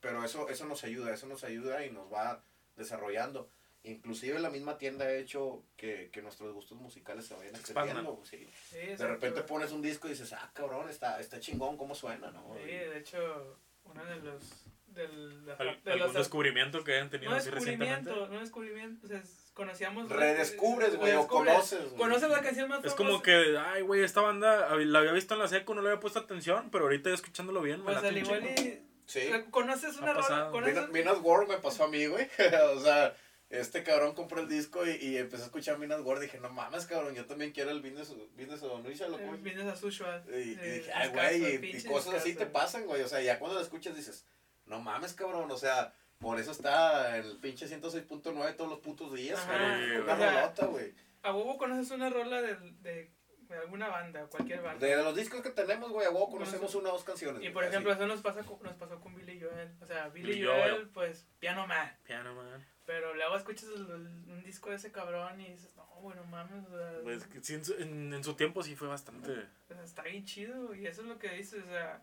[0.00, 2.42] pero eso, eso nos ayuda, eso nos ayuda y nos va
[2.76, 3.48] desarrollando.
[3.84, 8.20] Inclusive la misma tienda ha hecho que, que nuestros gustos musicales se vayan extendiendo.
[8.24, 8.48] Sí.
[8.70, 12.30] Sí, De repente pones un disco y dices, ah, cabrón, está, está chingón, ¿cómo suena,
[12.30, 12.54] no?
[12.54, 14.42] Sí, Y- de hecho, uno de los...
[14.86, 18.10] Del, de, Al- de ¿Algún los descubrimiento que hayan tenido no así recientemente?
[18.10, 20.08] descubrimiento, no descubrimiento, o sea, es- conocíamos...
[20.08, 21.96] Redescubres, güey, o conoces, güey.
[21.96, 22.96] Conoces la canción más Es famosa.
[22.96, 26.00] como que, ay, güey, esta banda la había visto en la seco, no le había
[26.00, 28.82] puesto atención, pero ahorita ya escuchándolo bien, me Pues late al igual y...
[29.06, 29.28] Sí.
[29.50, 30.76] Conoces una rola, conoces...
[30.78, 32.28] At Work me pasó a mí, güey.
[32.76, 33.14] o sea,
[33.50, 36.20] este cabrón compró el disco y, y empezó a escuchar Minas Ward.
[36.20, 39.22] Dije, no mames, cabrón, yo también quiero el Business, business of Nuisha, loco.
[39.22, 40.22] Eh, Vienes a Sushua.
[40.28, 43.02] Y, y eh, dije, ay, güey, y- y, cosas así te pasan, güey.
[43.02, 44.24] O sea, ya cuando lo escuchas dices,
[44.64, 45.50] no mames, cabrón.
[45.50, 45.92] O sea,
[46.22, 50.02] por eso está el pinche 106.9 todos los putos días, Ajá, cabrón.
[50.04, 50.94] Una rolota, güey.
[51.22, 53.10] A huevo conoces una rola de, de,
[53.48, 54.86] de alguna banda, cualquier banda.
[54.86, 57.36] De los discos que tenemos, güey, a huevo conocemos Conoce- una o dos canciones.
[57.42, 57.70] Y güey, por así.
[57.72, 59.70] ejemplo, eso nos, pasa, con- nos pasó con Billy Joel.
[59.80, 60.88] O sea, Billy Billy Joel, Joel.
[60.88, 61.94] pues, piano man.
[62.04, 62.66] Piano Man.
[62.84, 66.66] Pero luego escuchas el- el- un disco de ese cabrón y dices, no, bueno, mames,
[66.66, 69.30] o sea, Pues que sí, en, su, en- en su tiempo sí fue bastante.
[69.30, 69.34] o
[69.74, 70.74] sea, está bien chido.
[70.74, 72.02] Y eso es lo que dices, o sea,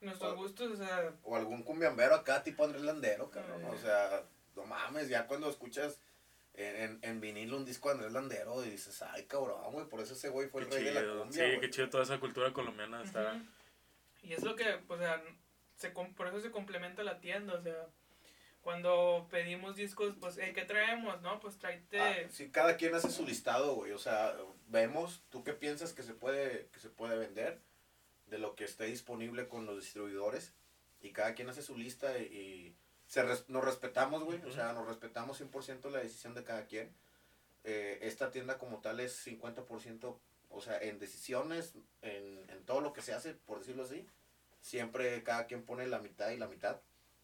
[0.00, 3.62] nuestros O- gustos, o sea, O algún cumbiambero acá, tipo Andrés Landero, cabrón.
[3.64, 3.70] Ay.
[3.74, 4.22] O sea,
[4.56, 6.00] no mames, ya cuando escuchas
[6.54, 10.00] en, en, en vinilo un disco de Andrés Landero y dices, ay, cabrón, güey, por
[10.00, 11.18] eso ese güey fue Qué el rey de la chido.
[11.20, 11.60] cumbia, Sí, güey.
[11.60, 13.34] qué chido toda esa cultura colombiana está.
[13.34, 13.44] Ujú.
[14.22, 15.22] Y es lo que, o sea,
[15.76, 17.86] se, por eso se complementa la tienda, o sea,
[18.60, 21.22] cuando pedimos discos, pues, hey, ¿qué traemos?
[21.22, 22.00] No, pues tráete...
[22.00, 23.92] Ah, sí, cada quien hace su listado, güey.
[23.92, 24.34] O sea,
[24.66, 27.60] vemos, tú qué piensas que se puede, que se puede vender
[28.30, 30.52] de lo que esté disponible con los distribuidores.
[31.00, 32.76] Y cada quien hace su lista y, y
[33.06, 34.42] se res- nos respetamos, güey.
[34.44, 36.92] O sea, nos respetamos 100% la decisión de cada quien.
[37.64, 40.16] Eh, esta tienda como tal es 50%,
[40.50, 44.06] o sea, en decisiones, en, en todo lo que se hace, por decirlo así.
[44.60, 46.80] Siempre cada quien pone la mitad y la mitad.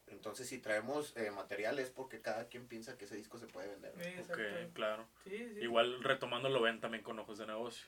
[0.07, 3.69] Entonces, si traemos eh, material es porque cada quien piensa que ese disco se puede
[3.69, 3.93] vender.
[3.97, 4.43] Sí, Ok, exacto.
[4.75, 5.09] claro.
[5.25, 5.61] Sí, sí.
[5.61, 7.87] Igual retomando lo ven también con ojos de negocio.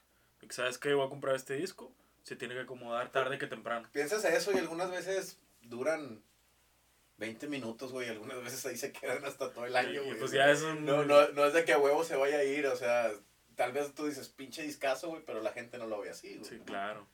[0.50, 1.92] Sabes que voy a comprar este disco,
[2.26, 3.88] se tiene que acomodar tarde que temprano.
[3.92, 6.20] Piensas eso y algunas veces duran
[7.18, 8.08] 20 minutos, güey.
[8.08, 10.18] Algunas veces ahí se quedan hasta todo el año, güey.
[10.18, 10.84] pues ya es un...
[10.84, 13.12] no, no, no es de que a huevo se vaya a ir, o sea,
[13.54, 16.44] tal vez tú dices pinche discazo, güey, pero la gente no lo ve así, güey.
[16.44, 17.06] Sí, claro.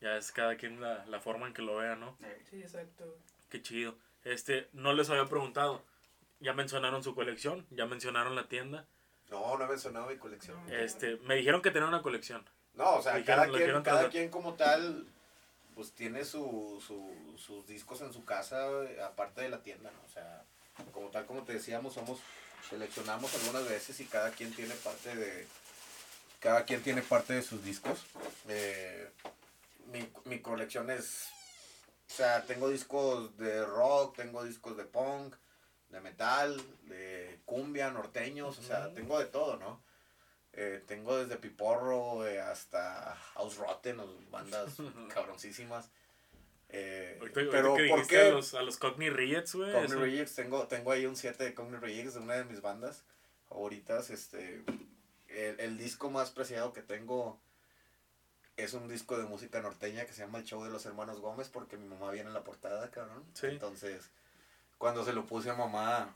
[0.00, 2.18] Ya es cada quien la, la forma en que lo vea, ¿no?
[2.50, 3.16] Sí, exacto.
[3.48, 3.94] Qué chido.
[4.24, 5.84] Este, no les había preguntado.
[6.40, 8.88] Ya mencionaron su colección, ya mencionaron la tienda.
[9.30, 10.58] No, no he mencionado mi colección.
[10.68, 12.44] Este, me dijeron que tenían una colección.
[12.80, 15.06] No, o sea, cada, quien, cada quien como tal,
[15.74, 20.00] pues tiene su, su, sus discos en su casa, güey, aparte de la tienda, ¿no?
[20.06, 20.44] O sea,
[20.90, 22.20] como tal, como te decíamos, somos,
[22.70, 25.46] seleccionamos algunas veces y cada quien tiene parte de,
[26.38, 28.06] cada quien tiene parte de sus discos.
[28.48, 29.10] Eh,
[29.92, 31.26] mi, mi colección es,
[32.08, 35.36] o sea, tengo discos de rock, tengo discos de punk,
[35.90, 39.82] de metal, de cumbia, norteños, o sea, tengo de todo, ¿no?
[40.52, 44.74] Eh, tengo desde Piporro eh, hasta House Rotten, bandas
[45.14, 45.90] cabroncísimas.
[46.68, 48.28] Eh, Ahorita, ahorita pero que ¿por dijiste qué?
[48.28, 49.72] a los, a los Cockney Riots, güey.
[49.72, 53.02] Cockney Rejects, tengo, tengo ahí un 7 de Cockney Rejects de una de mis bandas
[53.48, 54.10] favoritas.
[54.10, 54.62] Este,
[55.28, 57.40] el, el disco más preciado que tengo
[58.56, 61.48] es un disco de música norteña que se llama El Show de los Hermanos Gómez
[61.48, 63.24] porque mi mamá viene en la portada, cabrón.
[63.34, 63.46] Sí.
[63.46, 64.10] Entonces,
[64.78, 66.14] cuando se lo puse a mamá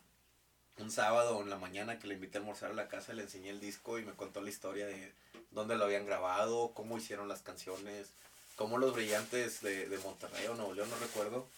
[0.78, 3.50] un sábado en la mañana que le invité a almorzar a la casa, le enseñé
[3.50, 5.12] el disco y me contó la historia de
[5.50, 8.10] dónde lo habían grabado, cómo hicieron las canciones,
[8.56, 11.48] cómo los brillantes de, de Monterrey o Nuevo León, no recuerdo,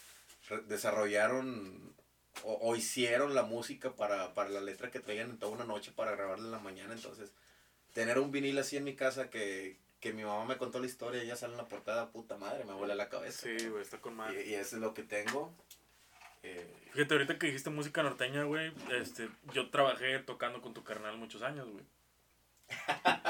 [0.48, 1.94] re- desarrollaron
[2.44, 5.92] o, o hicieron la música para, para la letra que traían en toda una noche
[5.92, 6.92] para grabarla en la mañana.
[6.92, 7.30] Entonces,
[7.94, 11.24] tener un vinil así en mi casa que, que mi mamá me contó la historia
[11.24, 13.46] y ya sale en la portada, puta madre, me vuela la cabeza.
[13.46, 14.46] Sí, güey, está con Y, madre.
[14.46, 15.54] y eso es lo que tengo.
[16.42, 21.16] Eh, Fíjate, ahorita que dijiste música norteña, güey, este, yo trabajé tocando con tu carnal
[21.18, 21.84] muchos años, güey.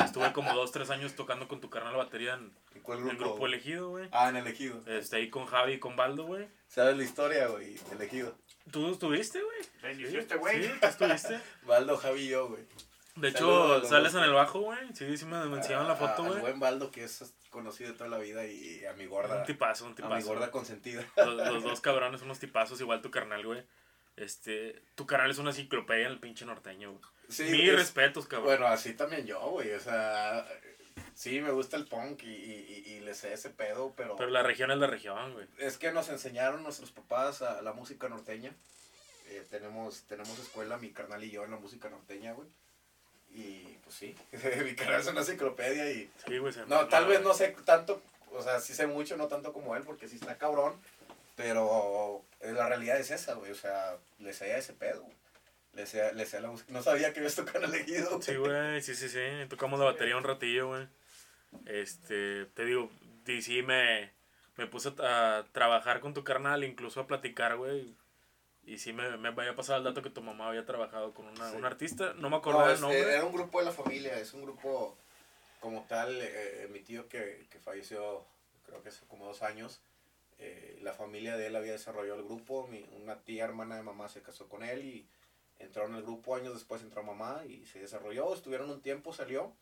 [0.04, 3.24] Estuve como dos, tres años tocando con tu carnal batería en, ¿en cuál en grupo?
[3.24, 4.08] grupo elegido, güey.
[4.12, 4.80] Ah, en elegido.
[4.86, 6.48] Este, ahí con Javi y con Baldo, güey.
[6.68, 7.76] ¿Sabes la historia, güey?
[7.92, 8.34] Elegido.
[8.70, 9.58] ¿Tú estuviste, güey?
[9.80, 10.62] Se inició este güey.
[10.62, 11.40] Sí, tú estuviste.
[11.62, 12.62] Baldo, Javi y yo, güey.
[13.16, 14.78] De hecho, Saludos sales en el bajo, güey.
[14.94, 16.40] Sí, sí me, me enseñaron la foto, güey.
[16.40, 19.38] buen Baldo, que es conocido de toda la vida, y a mi gorda.
[19.38, 20.26] Un tipazo, un a mi tipazo.
[20.28, 21.04] gorda consentida.
[21.16, 23.64] Los, los dos cabrones, unos tipazos, igual tu carnal, güey.
[24.16, 27.02] Este, tu canal es una enciclopedia en el pinche norteño, güey.
[27.28, 28.46] Sí, Mis es- respetos, cabrón.
[28.46, 29.72] Bueno, así también yo, güey.
[29.72, 30.46] O sea,
[31.14, 34.30] sí, me gusta el punk y, y, y- y le sé ese pedo, pero, Pero
[34.30, 35.46] la región es la región, güey.
[35.58, 38.52] es que nos enseñaron nuestros papás a la música norteña.
[39.28, 42.48] Eh, tenemos, tenemos escuela, mi carnal y yo, en la música norteña, güey.
[43.32, 44.14] Y pues sí,
[44.64, 46.10] mi canal es una enciclopedia y...
[46.26, 46.54] Sí, güey.
[46.66, 48.02] No, tal vez no sé tanto,
[48.32, 50.74] o sea, sí sé mucho, no tanto como él, porque sí está cabrón,
[51.36, 55.14] pero eh, la realidad es esa, güey, o sea, le sé a ese pedo, güey.
[55.74, 58.22] le sé, le sé a la música, no sabía que habías tocado elegido, güey.
[58.22, 59.20] Sí, güey, sí, sí, sí.
[59.48, 60.88] Tocamos la batería un ratillo, güey.
[61.66, 62.90] Este, te digo,
[63.40, 64.10] sí me,
[64.56, 67.94] me puse a, a trabajar con tu carnal, incluso a platicar, güey.
[68.66, 71.50] Y sí me, me había pasado el dato que tu mamá había trabajado con una,
[71.50, 71.56] Sí.
[71.56, 72.12] un artista.
[72.14, 73.00] No me No, acordaba es- el nombre.
[73.14, 74.96] era un grupo de la familia, es un grupo
[75.60, 78.24] como tal, eh, mi tío que, que falleció,
[78.66, 79.80] creo que hace como dos años,
[80.38, 84.08] eh, la familia de él había desarrollado el grupo, mi, una tía hermana de mamá
[84.08, 85.08] se casó con él y
[85.60, 89.52] entró en el grupo, años después entró mamá y se desarrolló, estuvieron un tiempo, salió,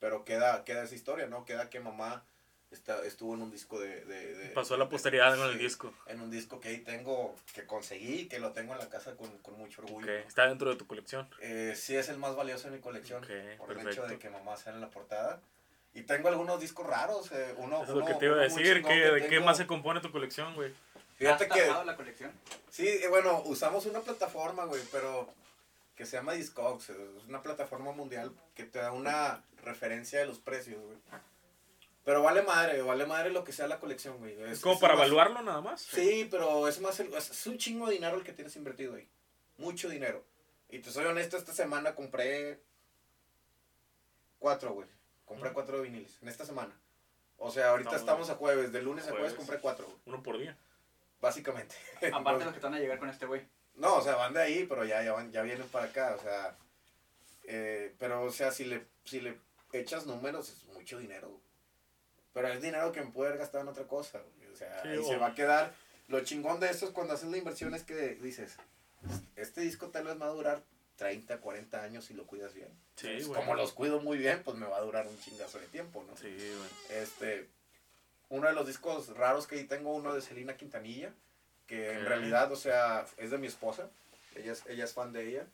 [0.00, 1.44] pero queda, queda esa historia, ¿no?
[1.44, 2.24] Queda que mamá
[2.72, 4.04] está, estuvo en un disco de...
[4.04, 5.92] de- de- Pasó a la posteridad con el sí, disco.
[6.06, 9.28] En un disco que ahí tengo, que conseguí, que lo tengo en la casa con,
[9.38, 10.06] con mucho orgullo.
[10.06, 11.28] Ok, está dentro de tu colección.
[11.40, 13.90] Eh, sí es el más valioso de mi colección, Ok, por el perfecto.
[13.90, 15.40] hecho de que mamá sale en la portada.
[15.94, 17.76] Y tengo algunos discos raros, eh, uno...
[17.82, 19.40] Eso es lo uno- que te iba a uno decir, chingón que, que ¿de qué
[19.40, 20.72] más se compone tu colección, güey?
[21.16, 21.84] Fíjate ¿Has que...
[21.84, 22.32] la colección?
[22.70, 25.28] Sí, eh, bueno, usamos una plataforma, güey, pero
[25.94, 26.88] que se llama Discogs.
[26.88, 30.96] Es una plataforma mundial que te da una referencia de los precios, güey.
[32.04, 34.40] Pero vale madre, vale madre lo que sea la colección, güey.
[34.50, 35.82] ¿Es como para más- evaluarlo nada más?
[35.82, 39.08] Sí, pero es más, el- es un chingo de dinero el que tienes invertido ahí.
[39.58, 40.24] Mucho dinero.
[40.68, 42.60] Y te soy honesto, esta semana compré
[44.38, 44.88] cuatro, güey.
[45.24, 45.54] Compré Mm.
[45.54, 46.74] cuatro viniles en esta semana.
[47.38, 49.36] O sea, ahorita Estamos- estamos a jueves, de lunes a jueves Jueves.
[49.38, 49.98] compré cuatro, güey.
[50.06, 50.56] Uno por día.
[51.20, 51.74] Básicamente.
[52.12, 53.42] Aparte de los que te van a llegar con este güey.
[53.74, 56.22] No, o sea, van de ahí, pero ya, ya, van, ya vienen para acá, o
[56.22, 56.56] sea.
[57.44, 59.36] eh, pero, o sea, si le, si le
[59.72, 61.40] echas números, es mucho dinero.
[62.32, 64.88] Pero es dinero que me puede haber gastado en otra cosa, güey, O sea, Sí,
[64.88, 65.74] ahí o- se va a quedar.
[66.08, 68.56] Lo chingón de esto es cuando haces la inversión es que dices,
[69.36, 70.62] este disco tal vez va a durar
[70.96, 72.68] 30, 40 años si lo cuidas bien.
[72.96, 73.26] Sí, Pues.
[73.28, 76.16] Como los cuido muy bien, pues me va a durar un chingazo de tiempo, ¿no?
[76.16, 77.00] Sí, güey.
[77.02, 77.48] Este,
[78.28, 81.12] uno de los discos raros que ahí tengo, uno de Selena Quintanilla,
[81.66, 83.88] que en realidad, o sea, es de mi esposa,
[84.36, 85.46] ella es, ella es fan de ella.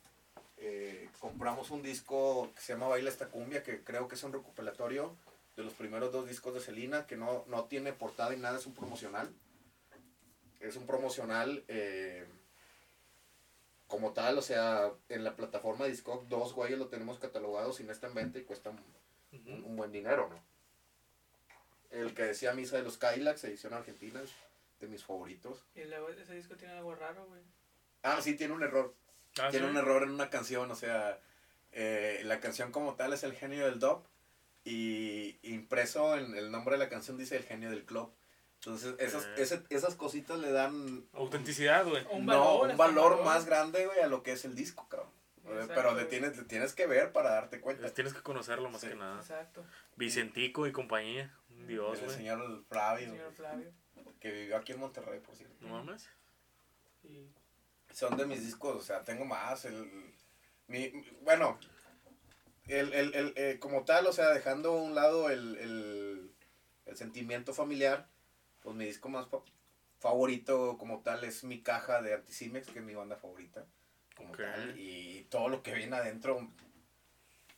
[0.57, 4.33] Eh, compramos un disco que se llama Baila esta cumbia, que creo que es un
[4.33, 5.15] recopilatorio
[5.59, 8.65] de los primeros dos discos de Selena, que no, no tiene portada y nada, es
[8.65, 9.29] un promocional.
[10.59, 12.25] Es un promocional eh,
[13.87, 17.91] como tal, o sea, en la plataforma Discog, dos güeyes lo tenemos catalogados y no
[17.91, 18.79] está en venta y cuesta un,
[19.31, 20.39] un- un buen dinero, ¿no?
[21.89, 24.31] El que decía Misa de los Kylax, edición argentina, es
[24.79, 25.65] de mis favoritos.
[25.75, 27.41] Y luego ese disco tiene algo raro, güey.
[28.03, 28.93] Ah, sí, tiene un error.
[29.41, 29.71] Ah, tiene ¿sí?
[29.71, 31.19] un error en una canción, o sea,
[31.71, 34.03] eh, la canción como tal es el genio del dub
[34.69, 38.13] y impreso en el nombre de la canción dice el genio del club.
[38.55, 39.37] Entonces, esas, Ok.
[39.37, 42.05] ese- esas cositas le dan Autenticidad, güey.
[42.11, 43.25] Un no, valor, un hasta valor valor.
[43.25, 45.09] más grande, güey, a lo que es el disco, cabrón.
[45.45, 47.81] Eh, Exacto, Pero le tienes, le tienes que ver para darte cuenta.
[47.83, 48.89] Pues Tienes que conocerlo más Sí.
[48.89, 49.19] que nada.
[49.21, 49.65] Exacto.
[49.95, 51.33] Vicentico y compañía.
[51.49, 52.17] Un Dios, el güey.
[52.17, 53.71] señor Flavio, Señor Flavio.
[54.19, 55.55] que vivió aquí en Monterrey, por cierto.
[55.61, 56.09] No mames.
[57.03, 57.27] Y
[57.93, 59.63] son de mis discos, o sea, tengo más.
[59.65, 60.13] El,
[60.67, 60.91] mi-
[61.21, 61.57] bueno,
[62.69, 66.31] el, el, el, eh, como tal, o sea, dejando a un lado el, el,
[66.85, 68.07] el sentimiento familiar,
[68.61, 69.41] pues mi disco más fa-
[69.99, 73.65] favorito como tal es mi caja de Anticimex, que es mi banda favorita,
[74.15, 76.47] como tal, y todo lo que viene adentro.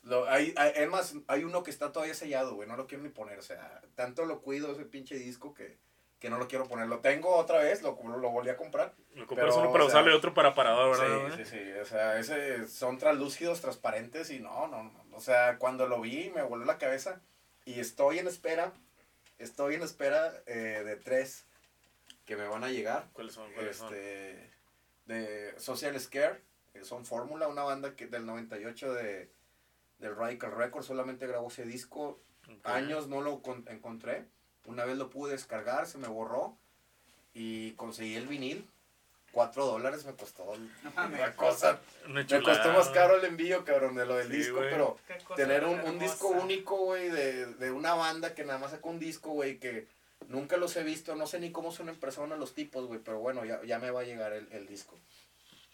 [0.03, 3.03] Lo, hay, hay, es más, hay uno que está todavía sellado, güey, no lo quiero
[3.03, 5.77] ni poner, o sea, tanto lo cuido ese pinche disco que,
[6.19, 6.87] que no lo quiero poner.
[6.87, 8.95] Lo tengo otra vez, lo, lo volví a comprar.
[9.13, 11.35] Me compras uno para o sea, usarlo y otro para parador, ¿verdad?
[11.35, 15.57] Sí, sí, sí, o sea, ese, son translúcidos, transparentes y no, no, no, o sea,
[15.57, 17.21] cuando lo vi me voló la cabeza
[17.65, 18.73] y estoy en espera,
[19.39, 21.45] estoy en espera eh, de tres
[22.25, 23.51] que me van a llegar, ¿Cuáles son?
[23.53, 23.93] ¿Cuáles son?
[23.93, 24.51] este,
[25.05, 26.41] de Social Scare,
[26.73, 29.31] que son Fórmula, una banda que del 98 de,
[29.99, 32.21] del Radical Records, solamente grabó ese disco,
[32.63, 34.25] años no lo con- encontré.
[34.65, 36.57] Una vez lo pude descargar, se me borró
[37.33, 38.69] y conseguí el vinil.
[39.31, 40.53] Cuatro dólares me costó
[40.95, 41.79] la cosa.
[42.05, 44.97] Una Me costó más caro el envío, cabrón, de lo del Sí, disco, pero
[45.35, 48.99] tener un, un disco único, güey, de, de una banda que nada más sacó un
[48.99, 49.87] disco, güey, que
[50.27, 53.19] nunca los he visto, no sé ni cómo son en persona los tipos, güey, pero
[53.19, 54.99] bueno, ya, ya me va a llegar el, el disco.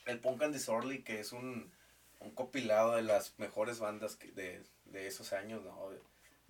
[0.06, 1.72] El Punk and Disorderly, que es un,
[2.20, 5.90] un compilado de las mejores bandas que- de, de esos años, ¿no?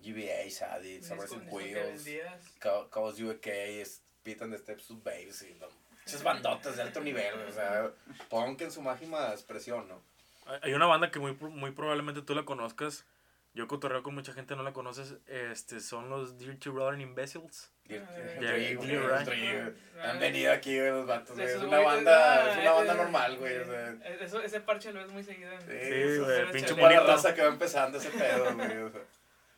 [0.00, 2.42] GBA, Sadie, Sabres and Wheels, vendías.
[2.60, 5.66] Ca- Chaos UK, es Pete and the Steps to Babes, y no,
[6.08, 7.90] esas bandotas de alto nivel, o sea,
[8.28, 10.00] punk en su máxima expresión, ¿no?
[10.62, 13.04] Hay- una banda que muy, muy probablemente tú la conozcas.
[13.54, 15.14] Yo cotorreo con mucha gente, no la conoces.
[15.26, 17.72] Este, son los Dirty Rotten Imbeciles.
[17.90, 19.24] Ah,
[20.10, 23.56] Han venido aquí, güey, los vatos, güey, Es una banda, es una banda normal, güey.
[23.58, 25.50] o sea, Eso, ese parche lo ves muy seguido.
[25.60, 25.66] Sí,
[26.20, 26.82] güey, pinche échale.
[26.82, 27.06] para la bonito.
[27.06, 28.68] raza que va empezando ese pedo, güey.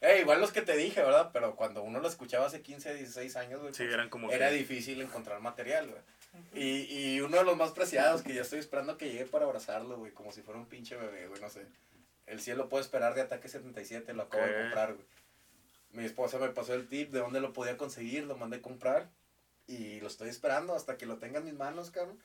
[0.00, 1.30] Eh, igual los que te dije, ¿verdad?
[1.32, 4.48] Pero cuando uno lo escuchaba hace 15, 16 años, güey, Sí, pues, eran como era
[4.48, 6.00] que- difícil encontrar material, güey.
[6.54, 9.96] Y, y uno de los más preciados que ya estoy esperando que llegue para abrazarlo,
[9.98, 11.66] güey, como si fuera un pinche bebé, güey, no sé.
[12.26, 15.06] El cielo puede esperar de Ataque 77, lo acabo de comprar, güey.
[15.92, 19.08] Mi esposa me pasó el tip de dónde lo podía conseguir, lo mandé a comprar
[19.66, 22.18] y lo estoy esperando hasta que lo tenga en mis manos, cabrón.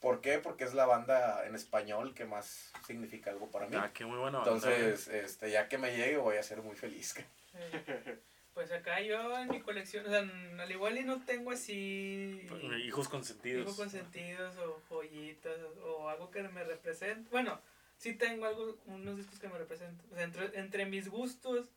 [0.00, 0.38] ¿Por qué?
[0.38, 3.76] Porque es la banda en español que más significa algo para mí.
[3.78, 4.52] Ah, qué muy buena banda.
[4.54, 7.14] Entonces, este, ya que me llegue voy a ser muy feliz.
[7.56, 8.12] Sí.
[8.52, 12.46] Pues acá yo en mi colección, o sea, al igual y no tengo así
[12.86, 13.64] Hijos consentidos.
[13.64, 17.28] hijos consentidos o joyitas o algo que me represente.
[17.30, 17.60] Bueno,
[17.98, 20.06] sí tengo algo, unos discos que me representan.
[20.10, 21.68] O sea, entre, entre mis gustos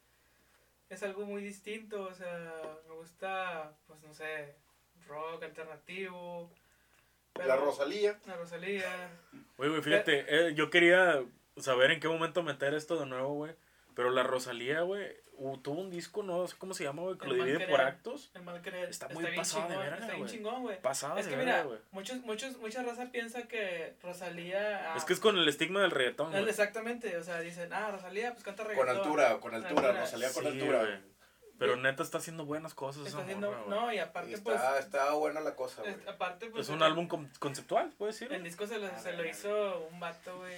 [0.89, 2.03] es algo muy distinto.
[2.03, 2.53] O sea,
[2.87, 4.55] me gusta, pues no sé,
[5.05, 6.49] rock alternativo.
[7.45, 8.17] La Rosalía.
[8.25, 9.09] La Rosalía.
[9.57, 11.21] Oye, güey, fíjate, eh, yo quería
[11.57, 13.53] saber en qué momento meter esto de nuevo, güey.
[13.95, 17.25] Pero la Rosalía, güey, uh, tuvo un disco, no sé cómo se llama, güey, que
[17.25, 17.69] El lo divide querer.
[17.69, 18.31] por actos.
[18.33, 18.89] El mal querer.
[18.89, 20.31] Está muy bien pasado de chingón, verga, Está bien güey.
[20.31, 20.81] chingón, güey.
[20.81, 21.79] Pasada Es de que verga, mira, güey.
[21.91, 24.93] muchos, muchos, mucha raza piensa que Rosalía.
[24.93, 26.49] ah, Es que es con el estigma del reggaetón, es güey.
[26.49, 28.97] Exactamente, o sea, dicen, ah, Rosalía, pues canta Con reggaetón.
[28.97, 29.81] altura, con Con altura.
[29.89, 30.01] altura.
[30.01, 30.79] Rosalía con Sí, altura.
[30.79, 30.97] güey.
[31.59, 33.79] Pero neta está haciendo buenas cosas Está esa haciendo, morra, güey.
[33.79, 35.95] no, y Y aparte, pues, está, buena la cosa, güey.
[36.07, 38.33] aparte, pues, Es un el- álbum con- conceptual, puedes decir.
[38.33, 40.57] El disco se lo, se lo hizo un vato, güey,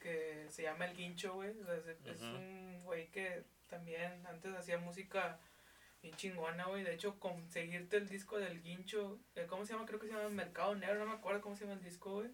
[0.00, 1.50] que se llama El Guincho, güey.
[1.60, 5.38] O sea, es, es un güey que también antes hacía música
[6.02, 6.82] bien chingona, güey.
[6.82, 9.86] De hecho, conseguirte el disco del Guincho, eh, ¿cómo se llama?
[9.86, 12.30] Creo que se llama Mercado Negro, no me acuerdo cómo se llama el disco, güey.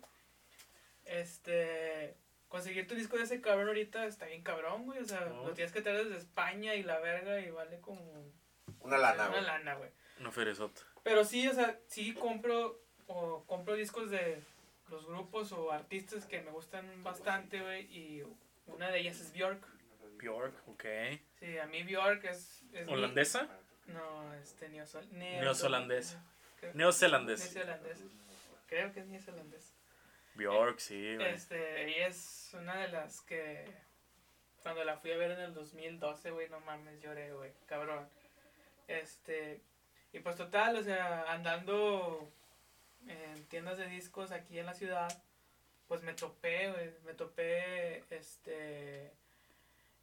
[1.04, 2.14] Este,
[2.48, 4.98] conseguir tu disco de ese cabrón ahorita está bien cabrón, güey.
[5.00, 5.46] O sea, No.
[5.46, 8.00] lo tienes que traer desde España y la verga y vale como
[8.80, 9.42] Una lana, una güey.
[9.44, 9.90] lana, güey.
[10.20, 10.82] Una ferezota.
[11.02, 14.42] Pero sí, o sea, sí compro o compro discos de
[14.90, 18.22] los grupos o artistas que me gustan bastante, güey, y
[18.66, 19.62] una de ellas es Bjork.
[20.18, 20.84] Bjork, ok.
[21.38, 22.62] Sí, a mí Bjork es...
[22.72, 23.48] es mi- ¿Holandesa?
[23.86, 24.66] No, este.
[24.66, 26.20] Creo- Neozelandés.
[26.74, 28.02] Neozelandés.
[28.66, 29.74] Creo que es neozelandés.
[30.38, 31.34] Bjork, sí, güey.
[31.34, 33.66] Este, ella es una de las que
[34.62, 38.08] cuando la fui a ver en el 2012, güey, no mames, lloré, güey, cabrón.
[38.86, 39.60] Este,
[40.12, 42.32] y pues total, o sea, andando
[43.06, 45.08] en tiendas de discos aquí en la ciudad,
[45.88, 49.10] pues me topé, güey, me topé, este,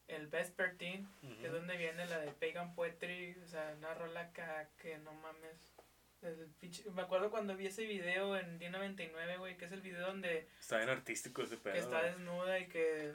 [0.09, 1.07] el Vespertine,
[1.39, 5.13] que es donde viene la de Pagan Poetry, o sea, una rola acá que no
[5.13, 5.74] mames.
[6.21, 10.07] El pinche- me acuerdo cuando vi ese video en D99, güey, que es el video
[10.07, 11.73] donde Está bien artístico ese pedo.
[11.73, 13.11] que está desnuda y que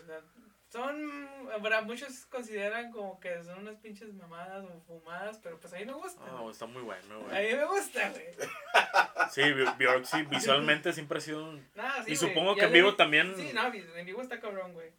[0.68, 1.28] son,
[1.62, 5.84] para muchos consideran como que son unas pinches mamadas o fumadas, pero pues a mí
[5.84, 6.20] me gusta.
[6.24, 7.48] Ah, está muy bueno, a güey.
[7.50, 8.26] mí me gusta, güey.
[9.32, 11.66] Sí, Bj- Bjork visualmente siempre ha sido un...
[12.04, 13.34] Sí, y supongo que en vivo vi- también...
[13.36, 14.92] Sí, no, en vivo está cabrón, güey.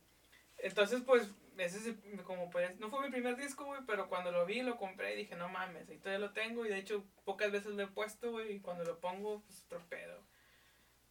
[0.57, 4.45] Entonces, pues, ese es como pues, no fue mi primer disco, güey, pero cuando lo
[4.45, 7.51] vi, lo compré y dije, no mames, y todavía lo tengo y de hecho pocas
[7.51, 10.21] veces lo he puesto, güey, y cuando lo pongo, pues, otro pedo.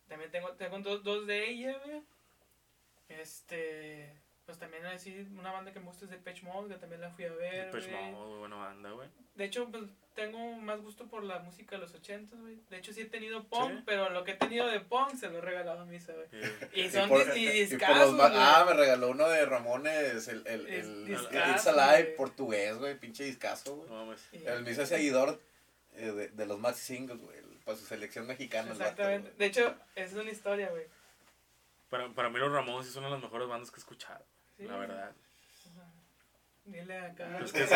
[0.08, 2.02] También tengo, tengo dos, dos de ella, güey.
[3.08, 4.12] Este,
[4.50, 7.24] pues también así, una banda que me gusta es Depeche Mode, que también la fui
[7.24, 7.90] a ver, Depeche.
[7.92, 9.08] Mode, buena banda, güey.
[9.36, 9.84] De hecho, pues
[10.16, 12.58] tengo más gusto por la música de los 80, güey.
[12.68, 13.82] De hecho, sí he tenido punk, ¿Sí?
[13.86, 16.26] pero lo que he tenido de punk se lo he regalado a misa, güey.
[16.74, 18.40] Y Y son por- dis- y y por los discazos, ma- güey.
[18.42, 23.22] Ah, me regaló uno de Ramones, el, el, el, discazo, It's Alive portugués, güey, pinche
[23.24, 23.88] discazo, güey.
[23.88, 25.40] no El mismo seguidor
[25.94, 28.70] eh, de, de los maxi singles, güey, para su selección mexicana.
[28.72, 29.32] vato, Exactamente.
[29.38, 30.84] De hecho, es una historia, güey.
[31.88, 34.24] Para, para mí los Ramones sí son las mejores bandas que he escuchado,
[34.60, 34.66] Sí.
[34.68, 35.12] la verdad.
[36.64, 37.38] Dile acá.
[37.42, 37.68] Es que al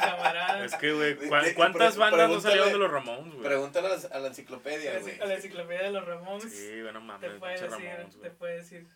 [0.00, 0.64] camarada.
[0.64, 3.46] Es que, güey, De- ¿cuán- de- ¿cuántas bandas no pregúntale- salieron de los Ramones, güey?
[3.46, 5.20] Pregúntale a la, a la A enciclopedia, la, güey.
[5.20, 6.52] a la enciclopedia de los Ramones.
[6.52, 8.86] Sí, bueno, te mames, puede pinche decir, Ramones, te puede decir.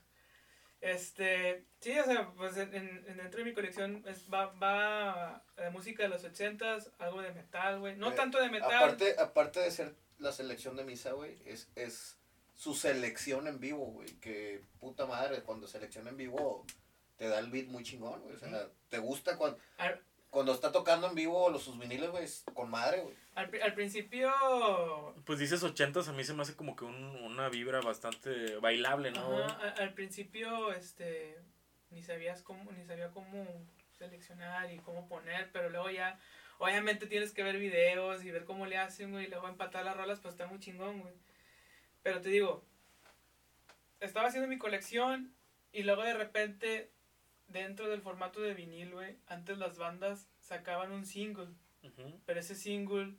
[0.82, 5.70] Este, sí, o sea, pues en, en- dentro de mi colección es- va, va eh,
[5.70, 7.96] música de los ochentas, algo de metal, güey.
[7.96, 8.74] No Eh, tanto de metal.
[8.74, 12.18] Aparte, aparte de ser la selección de misa, güey, es, es
[12.54, 14.08] su selección en vivo, güey.
[14.20, 16.66] Que puta madre, cuando selecciona en vivo
[17.16, 18.34] te da el beat muy chingón, güey.
[18.34, 20.00] O sea, te gusta cuando, Al,
[20.30, 23.14] cuando está tocando en vivo los sus viniles, güey, con madre, güey.
[23.34, 27.48] al, al principio, Pues dices ochentas, a mí se me hace como que un- una
[27.48, 29.42] vibra bastante bailable, ¿no?
[29.44, 31.38] ajá, al, al principio, este,
[31.90, 33.46] ni sabías cómo, ni sabía cómo
[33.98, 36.18] seleccionar y cómo poner, pero luego ya,
[36.58, 39.96] obviamente tienes que ver videos y ver cómo le hacen, güey, y luego empatar las
[39.96, 41.14] rolas, pues está muy chingón, güey.
[42.02, 42.62] Pero te digo,
[44.00, 45.32] estaba haciendo mi colección
[45.72, 46.90] y luego de repente,
[47.48, 51.48] dentro del formato de vinil, güey, antes las bandas sacaban un single,
[52.26, 53.14] pero ese single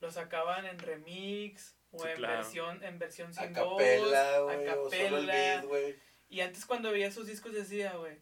[0.00, 2.34] lo sacaban en remix o Sí, en claro.
[2.36, 5.32] versión en versión A sin voz, capela, güey, a o solo el capela.
[5.32, 5.96] beat, güey.
[6.28, 8.18] Y antes cuando veía esos discos decía, güey,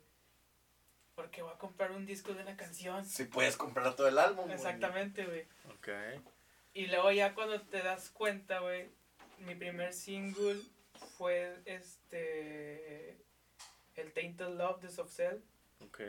[1.14, 3.04] ¿por qué voy a comprar un disco de una canción?
[3.04, 4.54] Si puedes comprar todo el álbum, güey.
[4.56, 5.46] Exactamente, güey.
[5.74, 5.88] Ok.
[6.74, 8.88] Y luego ya cuando te das cuenta, güey,
[9.38, 10.60] mi primer single
[11.16, 13.16] fue este
[13.96, 15.38] el Tainted Love de Soft Cell.
[15.80, 16.00] Ok.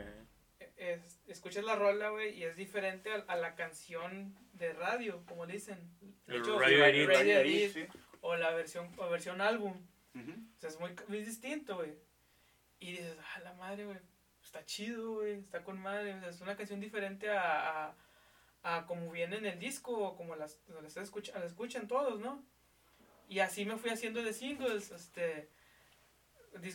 [0.76, 5.46] Es, escuchas la rola, güey, y es diferente a, a la canción de radio, como
[5.46, 5.78] dicen.
[6.26, 7.86] De hecho, radio radio sí.
[8.20, 9.74] o la versión o versión álbum.
[10.14, 11.94] O sea, es muy, muy distinto, güey.
[12.80, 13.98] Y dices, ah, la madre, güey,
[14.42, 16.14] está chido, güey, está con madre.
[16.14, 17.96] O sea, es una canción diferente a, a,
[18.62, 22.44] a como viene en el disco o como las, las, escucha- las escuchan todos, ¿no?
[23.28, 25.50] Y así me fui haciendo de singles, este,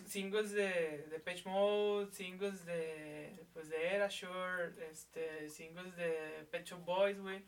[0.05, 6.83] singles de, de Page Mode, singles de, pues de Erasure, este, singles de Pet Shop
[6.83, 7.43] Boys, güey.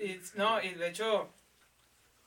[0.00, 1.32] Y, no, y de hecho,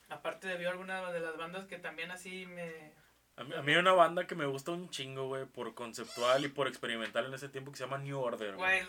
[0.10, 2.94] aparte de ver alguna de las bandas que también así me...
[3.38, 6.44] A mí, a mí hay una banda que me gusta un chingo, güey, por conceptual
[6.44, 8.56] y por experimental en ese tiempo que se llama New Order.
[8.56, 8.82] güey.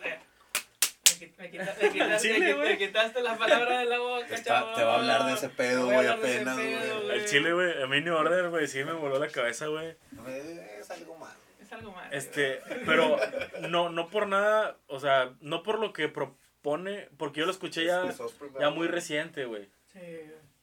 [1.21, 2.69] Me, quit- me quita- me quitaste, Chile, me quit- güey.
[2.71, 5.85] me quitaste la palabra de la boca, Está- te va a hablar de ese pedo,
[5.87, 7.11] güey, apenas, güey.
[7.11, 9.95] El chile, güey, a mí New Order, güey, sí me voló la cabeza, güey.
[10.81, 11.35] Es algo malo.
[11.61, 12.13] Es algo más.
[12.13, 13.17] Este, pero
[13.69, 17.85] no, no por nada, o sea, no por lo que propone, porque yo lo escuché
[17.85, 18.05] ya,
[18.59, 19.69] ya muy reciente, güey.
[19.93, 19.99] Sí,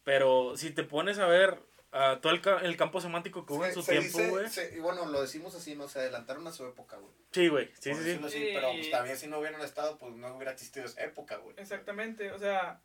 [0.03, 1.58] Pero si te pones a ver
[1.92, 4.46] ah, todo el, ca- el campo semántico que hubo en su se tiempo, güey.
[4.76, 7.12] y bueno, lo decimos así, no se adelantaron a su época, güey.
[7.32, 8.20] Sí, güey, sí, sí, sí.
[8.24, 11.56] así, pero pues también si no hubieran estado, pues no hubiera existido esa época, güey.
[11.58, 12.32] exactamente.
[12.32, 12.82] O sea,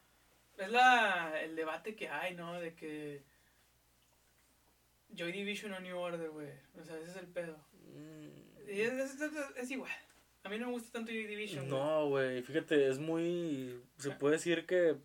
[0.58, 2.60] es la, el debate que hay, ¿no?
[2.60, 3.22] De que
[5.16, 6.48] Joy Division o New Order, güey.
[6.80, 7.56] O sea, ese es el pedo.
[7.94, 9.90] Mm, Y es, es- es- es igual.
[10.44, 11.68] A mí no me gusta tanto Joy Division.
[11.68, 11.80] güey.
[11.80, 14.96] No, güey, fíjate, es muy, se puede decir que,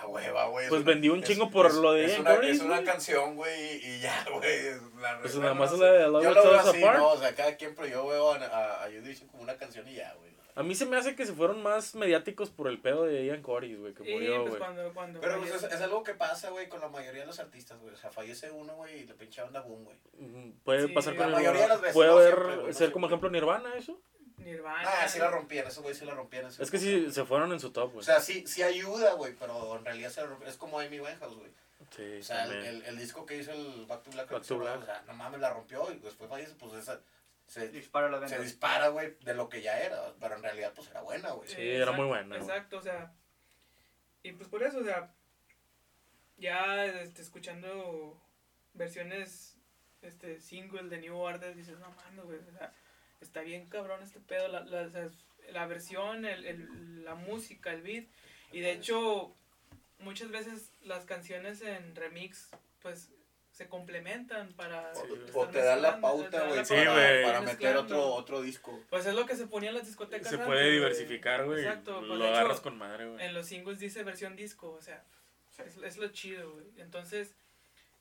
[0.00, 0.64] La hueva, güey.
[0.66, 2.84] es pues vendió un es- chingo por es- lo de es Ian una, es una
[2.84, 4.48] canción, güey, y, ya, güey.
[4.48, 6.82] es la- Pues nada más la de Love Yo Will lo Tear veo Us así,
[6.82, 6.98] Apart.
[6.98, 7.08] ¿no?
[7.08, 8.88] O sea, cada quien, pero yo veo a, a, a
[9.30, 10.28] como una canción y ya, güey.
[10.54, 13.42] A mí se me hace que se fueron más mediáticos por el pedo de Ian
[13.42, 14.58] Curtis, güey, que Sí, murió, pues güey.
[14.58, 17.78] cuando, cuando Pero pues, es, algo que pasa, güey, con la mayoría de los artistas,
[17.78, 17.94] güey.
[17.94, 19.96] O sea, fallece uno, güey, y le pinche onda boom, güey.
[20.64, 22.72] Puede Sí, pasar la con mayoría de las veces, Puede no haber, siempre, güey, no
[22.72, 23.28] ser como siempre.
[23.28, 24.00] ejemplo Nirvana, eso.
[24.38, 24.88] Nirvana.
[25.02, 26.46] Ah, sí la rompían, esos güey sí la rompían.
[26.46, 28.04] Es que sí, se fueron en su top, O güey.
[28.04, 31.50] sea, sí, sí ayuda, güey, pero en realidad se la es como Amy Winehouse, güey.
[31.96, 34.56] Sí, O sea, el, el, el disco que hizo el Back to Black, Back to
[34.56, 34.84] o Black.
[34.84, 37.00] sea, no mames, la rompió y después fallece, pues esa,
[37.46, 38.42] se, Dispara las se ventas.
[38.44, 41.48] dispara, güey, de lo que ya era, pero en realidad, pues era buena, güey.
[41.48, 42.36] Sí, era muy buena.
[42.36, 43.12] Exacto, o sea.
[44.22, 45.12] Y pues por eso, o sea.
[46.36, 48.20] Ya este, escuchando
[48.74, 49.56] versiones
[50.02, 52.38] este single de New Order, dices, no mames, güey.
[52.38, 52.72] O sea,
[53.20, 54.48] está bien cabrón este pedo.
[54.48, 54.88] La, la,
[55.50, 58.04] la versión, el, el- la música, el beat.
[58.52, 59.34] Y de hecho,
[59.98, 62.48] muchas veces las canciones en remix,
[62.82, 63.10] pues
[63.52, 64.92] se complementan para.
[64.92, 67.24] O, Sí, o te da la pauta, güey, Sí, para, güey.
[67.24, 68.78] para meter otro, otro disco.
[68.88, 70.28] Pues es lo que se ponía en las discotecas.
[70.28, 71.64] Se antes, puede diversificar, güey.
[71.64, 73.24] Exacto, pues, Lo de hecho, agarras con madre, güey.
[73.24, 75.02] En los singles dice versión disco, o sea,
[75.56, 75.62] Sí.
[75.66, 76.66] es, es lo chido, güey.
[76.76, 77.34] Entonces,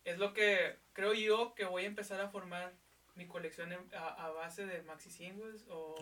[0.06, 2.72] es lo que creo yo que voy a empezar a formar
[3.18, 5.96] mi colección en- a, a base de maxi singles o,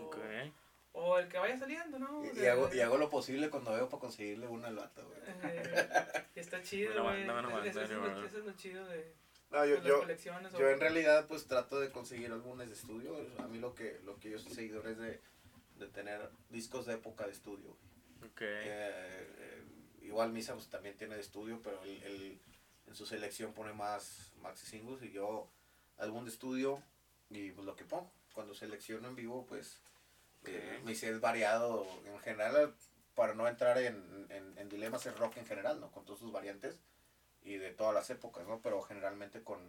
[0.91, 2.23] o el que vaya saliendo, ¿no?
[2.33, 5.19] Y, hago, y hago lo posible cuando veo para conseguirle una al vato, güey.
[5.43, 5.89] eh,
[6.35, 7.25] está chido, güey.
[7.25, 8.25] banda, Eso, es lo- banda.
[8.27, 9.13] eso es lo chido de,
[9.51, 13.15] No, yo, yo, en realidad pues trato de conseguir álbumes de estudio.
[13.39, 15.19] A mí lo que, lo que yo soy seguidor es de,
[15.77, 17.75] de tener discos de época de estudio.
[18.19, 18.31] güey.
[18.41, 19.63] Eh, eh,
[20.01, 22.39] igual Misa pues, también tiene de estudio, pero él, él
[22.87, 25.49] en su selección pone más maxi singles y yo
[25.97, 26.81] álbum de estudio
[27.35, 28.11] y pues lo que pongo.
[28.33, 29.79] Cuando selecciono en vivo pues
[30.45, 32.73] eh, mi set variado en general
[33.15, 35.91] para no entrar en, en, en dilemas es rock en general, ¿no?
[35.91, 36.79] Con todas sus variantes
[37.43, 38.59] y de todas las épocas, ¿no?
[38.61, 39.59] Pero generalmente con,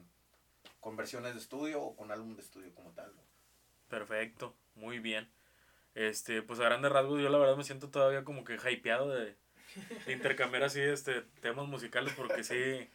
[0.80, 3.22] con versiones de estudio o con álbum de estudio como tal, ¿no?
[3.88, 5.30] Perfecto, muy bien.
[5.94, 9.36] Este, pues a grandes rasgos yo la verdad me siento todavía como que hypeado de,
[10.04, 12.90] de intercambiar así este temas musicales porque sí,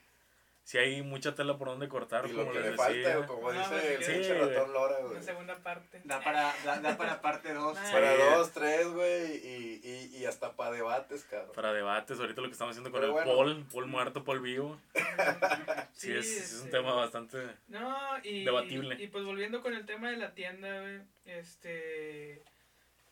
[0.64, 3.20] sí hay mucha tela por donde cortar, Y lo como que les le decía.
[3.20, 5.12] o como No, dice el sí, pinche ratón Lora, güey.
[5.14, 6.02] Una segunda parte.
[6.04, 7.78] Da para, da, da para parte 2.
[7.78, 7.90] Ah.
[7.92, 8.22] Para Sí.
[8.36, 11.52] dos, tres, güey, y, y, y hasta para debates, cabrón.
[11.56, 13.36] Para debates, ahorita lo que estamos haciendo con Pero el bueno.
[13.36, 14.80] Paul, Paul muerto, Un vivo.
[15.94, 17.38] Sí, es, es un este, tema bastante...
[17.68, 18.96] No, y, Debatible.
[19.00, 22.42] Y, y, pues volviendo con el tema de la tienda, güey, este,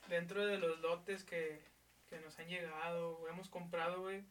[0.08, 1.62] dentro de los lotes que,
[2.10, 4.24] que nos han llegado, o hemos comprado, güey,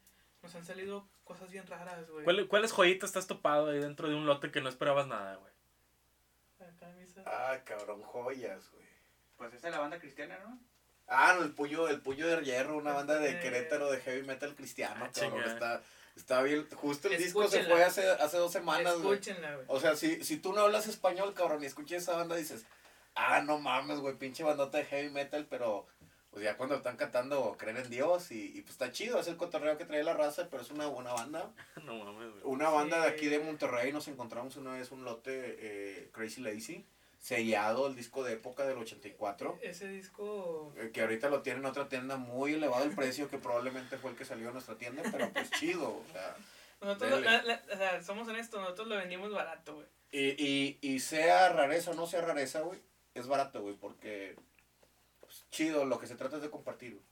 [0.42, 2.24] nos han salido cosas bien raras, güey.
[2.24, 5.52] ¿Cuál- ¿Cuáles joyitas estás topado ahí dentro de un lote que no esperabas nada, güey?
[6.60, 7.22] Acá, misa.
[7.26, 8.86] Ah, cabrón, joyas, güey.
[9.36, 10.58] Pues esa es la banda cristiana, ¿no?
[11.06, 13.40] Ah, no, el puño, el puño de hierro, una banda de Eh.
[13.40, 15.42] Querétaro de heavy metal cristiano, Ah, cabrón.
[15.44, 15.82] Está,
[16.16, 16.68] está bien.
[16.74, 19.14] Justo el disco se fue hace, hace dos semanas, güey.
[19.14, 19.66] Escúchenla, güey.
[19.68, 22.66] O sea, si, si tú no hablas español, cabrón, y escuchas esa banda, dices,
[23.14, 25.86] ah, no mames, güey, pinche bandota de heavy metal, pero
[26.38, 29.36] pues ya cuando están cantando creen en Dios y, y pues está chido, es el
[29.36, 31.50] cotorreo que trae la raza, pero es una buena banda.
[31.84, 32.42] no mames, güey.
[32.44, 36.86] Una banda de aquí de Monterrey, nos encontramos una vez un lote eh, Crazy Lazy,
[37.18, 39.58] sellado, el disco de época del 84.
[39.62, 43.38] Ese disco, eh, Que ahorita lo tiene en otra tienda muy elevado el precio, que
[43.38, 46.36] probablemente fue el que salió a nuestra tienda, pero pues chido, o sea.
[46.80, 47.22] nosotros, Dele.
[47.24, 49.86] la- la- o sea, somos honestos, nosotros lo vendimos barato, güey.
[50.12, 52.80] Y, y, y sea rareza o no sea rareza, güey,
[53.14, 54.36] es barato, güey, porque
[55.28, 57.04] pues, chido, lo que se trata es de compartir, güey.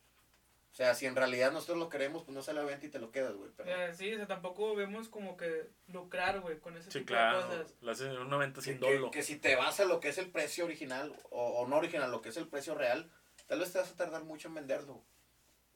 [0.73, 2.91] O sea, si en realidad nosotros lo queremos, pues no sale a la venta y
[2.91, 3.51] te lo quedas, güey.
[3.57, 7.09] Pero Eh, sí, o sea, tampoco vemos como que lucrar, güey, con ese Sí, tipo
[7.15, 7.39] claro.
[7.39, 7.75] de cosas.
[7.81, 9.11] Lo hacen en una venta que, sin que- dolo.
[9.11, 12.11] que si te vas a lo que es el precio original, o, o no original,
[12.11, 13.11] lo que es el precio real,
[13.47, 15.03] tal vez te vas a tardar mucho en venderlo.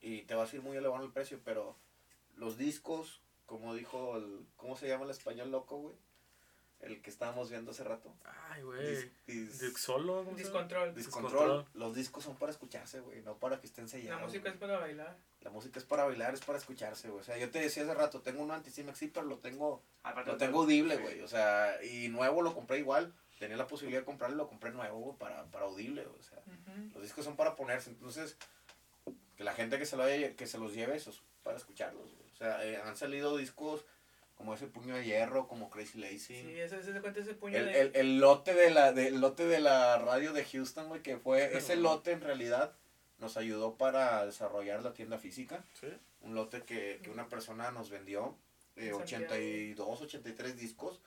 [0.01, 1.79] Y te vas a ir muy elevado el precio, pero
[2.37, 5.97] los discos, como dijo el, ¿cómo se llama el español loco, güey?
[6.81, 8.15] El que estábamos viendo hace rato.
[8.49, 8.81] Ay, güey.
[8.97, 9.61] Dis- dis-.
[9.61, 10.35] Discontrol.
[10.35, 10.95] Discontrol.
[10.95, 11.67] Discontrol.
[11.75, 14.23] Los discos son para escucharse, güey, no para que estén La sellados.
[14.23, 14.55] música güey.
[14.55, 15.17] es para bailar.
[15.43, 17.21] La música es para bailar, es para escucharse, güey.
[17.21, 20.31] O sea, yo te decía hace rato, tengo un anti-Cimex, sí, pero lo tengo, Aparte
[20.33, 21.21] lo tengo audible, güey.
[21.21, 23.13] O sea, y nuevo lo compré igual.
[23.39, 26.07] Tenía la posibilidad de comprarlo, lo compré nuevo, güey, para, para audible.
[26.07, 26.43] O sea,
[26.95, 27.91] los discos son para ponerse.
[27.91, 28.37] Entonces,
[29.37, 32.15] que la gente que se, lo haya- que se los lleve, eso es para escucharlos,
[32.15, 32.31] güey.
[32.33, 33.85] O sea, eh, han salido discos
[34.41, 36.19] como ese puño de hierro, como Crazy Lazy.
[36.19, 37.81] Sí, ese, ese se cuenta ese puño El, de...
[37.83, 41.19] el, el lote de la de, el lote de la radio de Houston, güey, que
[41.19, 42.73] fue ese lote en realidad
[43.19, 45.63] nos ayudó para desarrollar la tienda física.
[45.79, 45.89] Sí.
[46.23, 48.35] Un lote que, que una persona nos vendió,
[48.77, 49.25] eh, En Santiago.
[49.27, 51.03] 82, 83 discos,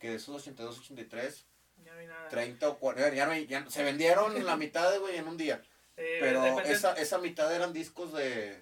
[0.00, 1.46] que de esos 82, 83,
[1.84, 2.28] Ya no hay nada.
[2.30, 5.62] 30 o 40, ya no hay- ya se vendieron la mitad, güey, en un día.
[5.96, 8.60] Eh, Pero esa, esa mitad eran discos de...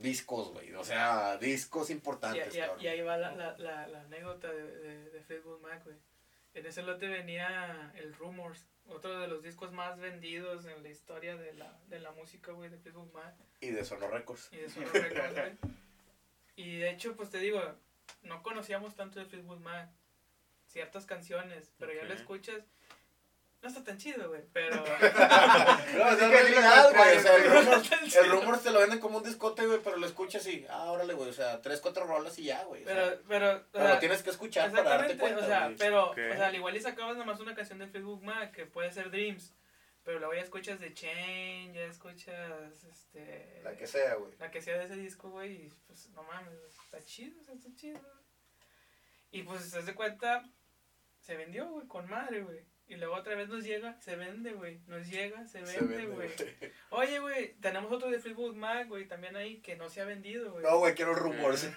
[0.00, 0.72] Discos, güey.
[0.74, 2.80] O sea, discos importantes, y- cabrón.
[2.82, 5.96] y ahí va la, la, la, la anécdota de, de, de Facebook Mac, güey.
[6.54, 11.36] En ese lote venía el Rumors, otro de los discos más vendidos en la historia
[11.36, 13.34] de la, de la música, güey, de Facebook Mac.
[13.60, 14.48] Y de Sono Records.
[14.52, 15.52] Y de Solo Records, güey.
[16.56, 17.60] Y de hecho, pues te digo,
[18.22, 19.90] no conocíamos tanto de Facebook Mac.
[20.66, 22.62] Ciertas canciones, pero ya lo escuchas.
[23.62, 24.76] No está tan chido, güey, pero...
[25.96, 27.16] No, realidad, digo, güey.
[27.16, 28.24] O sea, el no rumor, el chido.
[28.40, 31.28] rumor te lo venden como un discote, güey, pero lo escuchas y, ah, órale, güey.
[31.28, 32.82] O sea, tres, cuatro rolas y ya, güey.
[32.82, 35.44] o sea, Pero, pero, o pero sea, lo tienes que escuchar para darte Exactamente, cuenta,
[35.44, 35.76] o sea, güey.
[35.76, 36.18] pero, Ok.
[36.32, 39.10] o sea, al igual y sacabas nomás una canción de Facebook Mac, que puede ser
[39.10, 39.52] Dreams,
[40.04, 43.60] pero luego ya escuchas The Chain, ya escuchas, este...
[43.62, 44.32] La que sea, güey.
[44.38, 46.54] la que sea de ese disco, güey, y pues, no mames,
[46.84, 48.00] está chido, o sea, está chido.
[49.32, 50.42] Y pues, se de cuenta,
[51.20, 52.69] se vendió, güey, con madre, güey.
[52.90, 54.80] Y luego otra vez nos llega, se vende, güey.
[54.88, 56.28] Nos llega, se Se vende, güey.
[56.28, 56.72] güey.
[56.90, 60.50] Oye, güey, tenemos otro de Facebook Mac, güey, también ahí, que no se ha vendido,
[60.52, 60.64] güey.
[60.64, 61.70] No, güey, quiero rumores.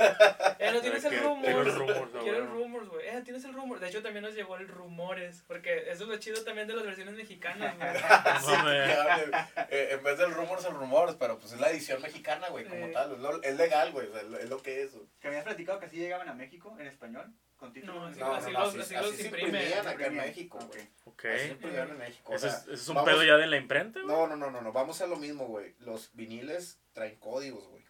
[0.60, 1.44] Eh, no tienes el rumor.
[1.46, 2.56] quiero el rumor, no, Quiero el bueno.
[2.64, 3.08] rumors, güey.
[3.08, 3.80] Eh, tienes el rumor.
[3.80, 5.44] De hecho, también nos llegó el rumores.
[5.48, 7.90] Porque eso es lo chido también de las versiones mexicanas, güey.
[8.44, 9.32] Sí.
[9.70, 12.88] Eh, en vez del rumores, el rumores, pero pues es la edición mexicana, güey, como
[12.88, 12.92] Eh.
[12.92, 13.12] tal.
[13.14, 14.08] Es, lo- es legal, güey,
[14.42, 14.94] es lo que es.
[14.94, 15.06] güey.
[15.20, 17.32] Que habías platicado que así llegaban a México en español,
[17.72, 20.16] con No, así- No, no, así no, los- así, así imprimían acá en.
[20.16, 20.88] México, güey.
[21.06, 21.26] Ok.
[21.26, 22.32] Así se imprimían en México.
[22.32, 24.00] o ¿Ese sea, es, un vamos- pedo ya de la imprenta?
[24.02, 25.74] No, no, no, no, no, vamos a lo mismo, güey.
[25.80, 27.84] Los viniles traen códigos, güey.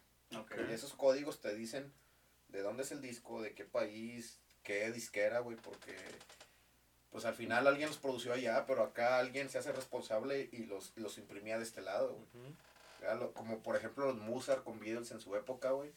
[0.68, 1.92] Y esos códigos te dicen
[2.48, 5.96] de dónde es el disco, de qué país, qué disquera, güey, porque
[7.10, 10.92] pues al final alguien los produció allá, pero acá alguien se hace responsable y los,
[10.96, 13.32] los imprimía de este lado, güey.
[13.34, 15.92] Como por ejemplo los Musar con Beatles en su época, güey.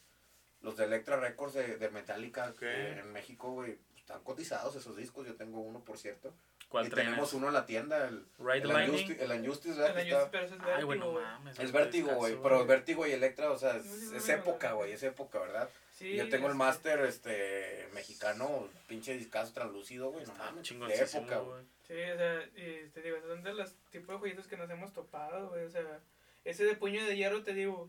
[0.62, 2.62] Los de Electra Records de, de Metallica Ok.
[2.62, 3.78] eh, en México, güey.
[3.96, 5.26] Están cotizados esos discos.
[5.26, 6.32] Yo tengo uno, por cierto.
[6.68, 8.70] ¿Cuál y tenemos uno en la tienda, el, Right el.
[8.90, 9.96] Unjustice, el Unjustice, El ¿verdad?
[9.98, 11.24] Año- está- pero eso es Ay, vértigo, güey, no güey.
[11.24, 11.58] mames.
[11.58, 12.36] es vértigo, güey.
[12.42, 14.92] Pero vértigo y Electra, o sea, es, Sí, es época, güey.
[14.92, 15.68] Es época, ¿verdad?
[15.92, 20.26] Sí, Yo tengo el máster este, mexicano, pinche discazo translúcido, güey.
[20.26, 20.68] No mames.
[20.68, 21.50] De época, güey.
[21.62, 21.64] güey.
[21.86, 24.92] Sí, o sea, y te digo, son de los tipos de jueguitos que nos hemos
[24.92, 25.64] topado, güey.
[25.64, 26.00] O sea,
[26.44, 27.88] ese de puño de hierro, te digo,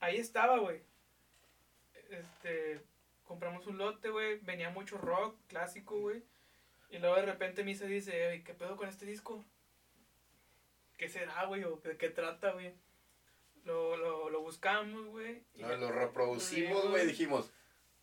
[0.00, 0.80] ahí estaba, güey.
[2.10, 2.80] Este,
[3.24, 4.38] compramos un lote, güey.
[4.42, 6.22] Venía mucho rock clásico, güey.
[6.90, 9.44] Y luego de repente Misa dice, "Ey, ¿qué pedo con este disco?
[10.96, 11.64] ¿Qué será, güey?
[11.64, 12.72] ¿O de qué trata, güey?
[13.64, 15.42] Lo, lo, lo buscamos, güey.
[15.54, 17.06] y No, lo reproducimos, güey.
[17.06, 17.50] Dijimos,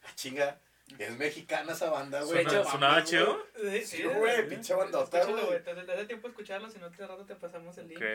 [0.03, 0.59] ah, chinga,
[0.97, 2.43] es mexicana esa banda, güey.
[2.63, 3.45] Sonaba chido.
[3.85, 5.63] Sí, güey, sí, pinche bandota, güey.
[5.63, 8.01] Te, hace tiempo escucharlo, si no te rato te pasamos el link.
[8.01, 8.07] Ok.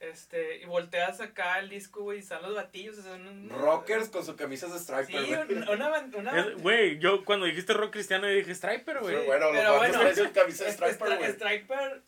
[0.00, 4.08] Este, y volteas acá el disco, güey, y están los batillos, o sea, un- Rockers
[4.10, 5.58] con sus camisas de Sí, striper, güey.
[5.58, 9.14] un- una, ban- una, Es- Güey, yo cuando dijiste rock cristiano, yo dije Striper, güey.
[9.16, 11.32] Pero bueno, los pero bandos bueno, traen sus camisas de striper, Stri- güey.
[11.32, 12.02] Striper,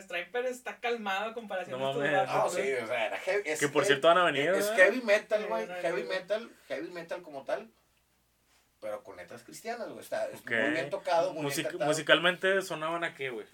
[0.00, 3.42] Striper está calmado a comparación No de estos Ah, sí, o sea, era heavy.
[3.44, 4.76] es Que por heavy- cierto van a venir, Es ¿verdad?
[4.76, 5.66] heavy metal, Sí, güey.
[5.66, 6.08] no, Heavy no.
[6.08, 7.68] metal, heavy metal como tal.
[8.80, 10.00] Pero con letras cristianas, güey.
[10.00, 11.90] Está muy bien tocado, muy Music- bien cantado.
[11.90, 13.46] musicalmente sonaban a qué, güey.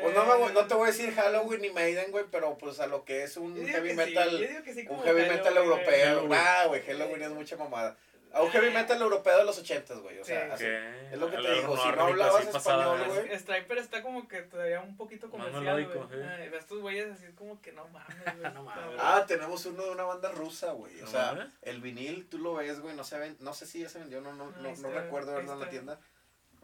[0.00, 2.80] Pues no, me voy- no te voy a decir Halloween ni Maiden, güey, pero pues
[2.80, 4.30] a lo que es un heavy sí, metal.
[4.30, 6.06] yo digo que sí un heavy Halloween, metal europeo.
[6.16, 6.40] Halloween.
[6.42, 7.96] Ah, güey, Halloween es mucha mamada.
[8.34, 10.18] A un heavy metal europeo de los ochentas, güey.
[10.18, 10.64] O sea, Sí.
[10.64, 10.64] así.
[11.12, 13.38] Es lo que te digo, si no hablabas español, güey.
[13.38, 15.98] Striper está como que todavía un poquito comercial, güey.
[16.08, 16.54] sí.
[16.56, 18.52] Estos güeyes así como que no mames, güey.
[18.54, 18.98] No mames.
[18.98, 20.98] Ah, tenemos uno de una banda rusa, güey.
[21.00, 23.80] O ¿No sea, el vinil, tú lo ves, güey, no se ven, no sé si
[23.80, 26.00] ya se vendió, no, no, Ahí no, no está, recuerdo verlo en la tienda.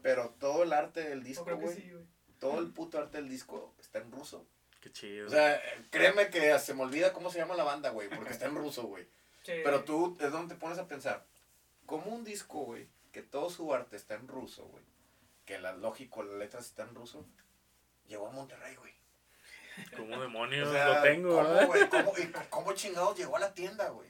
[0.01, 1.51] Pero todo el arte del disco, sí,
[1.91, 2.05] güey.
[2.39, 4.45] Todo el puto arte del disco está en ruso.
[4.81, 5.27] Qué chido.
[5.27, 5.61] O sea,
[5.91, 8.83] créeme que se me olvida cómo se llama la banda, güey, porque está en ruso,
[8.83, 9.05] güey.
[9.43, 9.53] Sí.
[9.63, 11.25] Pero tú es donde te pones a pensar,
[11.85, 14.83] ¿cómo un disco, güey, que todo su arte está en ruso, güey,
[15.45, 17.25] que la lógico, las letras están en ruso,
[18.07, 18.93] llegó a Monterrey, güey?
[19.95, 21.67] ¿Cómo demonios O sea, lo tengo, ¿cómo, verdad?
[21.67, 21.89] güey?
[21.89, 24.09] ¿Cómo, y cómo chingados llegó a la tienda, güey?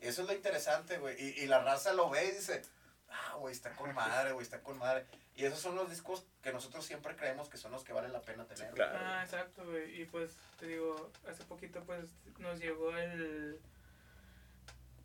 [0.00, 1.16] Eso es lo interesante, güey.
[1.18, 2.62] Y, y la raza lo ve y dice,
[3.10, 5.06] ah, güey, está con madre, güey, está con madre.
[5.34, 8.20] Y esos son los discos que nosotros siempre creemos que son los que vale la
[8.22, 8.72] pena tener.
[8.72, 8.98] claro.
[9.00, 10.00] Ah, exacto, güey.
[10.00, 12.06] Y pues, te digo, hace poquito pues
[12.38, 13.60] nos llegó el...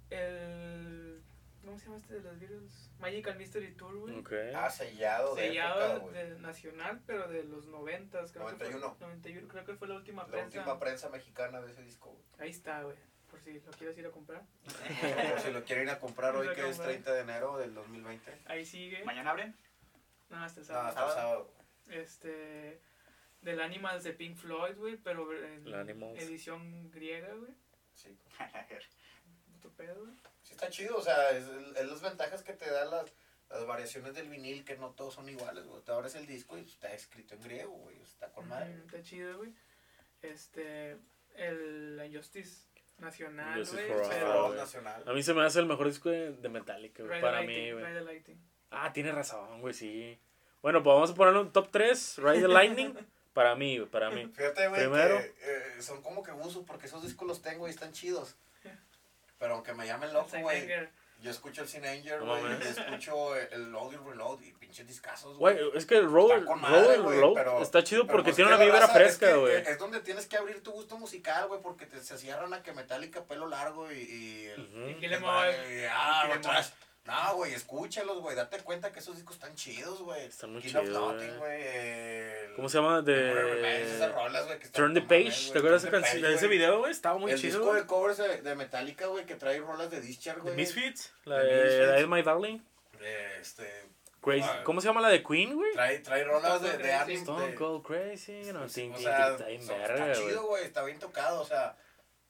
[0.09, 1.21] El...
[1.63, 2.89] ¿Cómo se llama este de los Beatles?
[2.99, 4.23] Magical Mystery Tour, güey.
[4.55, 6.13] Ah, sellado de época, Sellado güey.
[6.13, 8.95] de nacional, pero de los noventas, creo que 91.
[8.95, 9.07] fue.
[9.07, 10.57] 91, creo que fue la última La prensa.
[10.59, 12.23] última prensa mexicana de ese disco, güey.
[12.39, 12.95] Ahí está, güey.
[13.31, 14.43] Por si lo quieres ir a comprar.
[15.31, 16.87] Por si lo quieren ir a comprar hoy, que es comprar.
[16.89, 18.39] 30 de enero del 2020.
[18.45, 19.03] Ahí sigue.
[19.05, 19.55] ¿Mañana abren?
[20.29, 20.87] No, hasta el No, sábado.
[20.89, 21.53] hasta el sábado.
[21.89, 22.81] Este.
[23.41, 25.65] Del Animals de Pink Floyd, güey, pero en
[26.17, 27.51] edición griega, güey.
[27.95, 28.15] Sí.
[29.53, 30.13] Puto pedo, güey.
[30.43, 33.11] Sí, está chido, o sea, es, es las ventajas que te dan las,
[33.49, 35.81] las variaciones del vinil, que no todos son iguales, güey.
[35.81, 37.99] Te abres el disco y está escrito en griego, güey.
[38.01, 38.75] Está con madre.
[38.75, 39.53] Ujú, Está chido, güey.
[40.21, 40.97] Este.
[41.35, 42.05] El la
[43.01, 43.79] Nacional, for
[44.09, 45.03] pero- nacional.
[45.07, 47.03] A mí se me hace el mejor disco de, de Metallica.
[47.03, 47.83] Ride Para mí, güey.
[48.69, 50.17] Ah, tiene razón, güey, sí.
[50.61, 52.17] Bueno, pues vamos a ponerle un top 3.
[52.19, 52.93] Ride the Lightning.
[53.33, 54.27] Para mí, güey, para mí.
[54.27, 55.17] Fíjate, güey, Primero.
[55.17, 58.35] que eh, son como que uso porque esos discos los tengo y están chidos.
[59.39, 60.67] Pero aunque me llamen loco, güey.
[61.21, 62.41] Yo escucho el Sin Anger, No güey.
[62.43, 62.77] mames.
[62.77, 66.99] escucho el Load y Reload y pinches discazos, Güey, es que el Roll, Está madre,
[67.05, 69.55] pero- está chido Pero, porque tiene una vibra es fresca, que, güey.
[69.57, 72.73] Es donde tienes que abrir tu gusto musical, güey, porque te, se cierran a que
[72.73, 73.97] Metallica pelo largo y...
[73.99, 74.89] y el-.
[74.91, 76.73] Y Kill 'Em y- y- ah, lo traes.
[77.05, 78.35] No, güey, escúchalos, güey.
[78.35, 80.23] Date cuenta que esos discos están chidos, güey.
[80.25, 81.61] Están muy King of chidos, Nothing, güey.
[81.67, 83.01] el- ¿Cómo se llama?
[83.01, 84.07] Remains, esas De...
[84.09, 85.51] rolas, güey, Turn the Page.
[85.51, 85.89] ¿Te acuerdas de,
[86.21, 86.91] de ese video, güey?
[86.91, 87.57] Estaba muy el chido.
[87.57, 87.81] disco güey.
[87.81, 90.55] de covers de, de Metallica, güey, que trae rolas de Discharge, güey.
[90.55, 91.11] Misfits.
[91.25, 91.87] La The de Misfits.
[91.87, 92.59] la de My Darling.
[93.39, 93.83] Este,
[94.21, 94.47] Crazy.
[94.47, 94.61] Ah.
[94.63, 95.73] ¿Cómo se llama la de Queen, güey?
[95.73, 98.43] trae, trae rolas de, de Armin- Stone de- Cold Crazy.
[98.53, 101.75] No, Sí, o sea, está chido, güey, está bien tocado, o sea,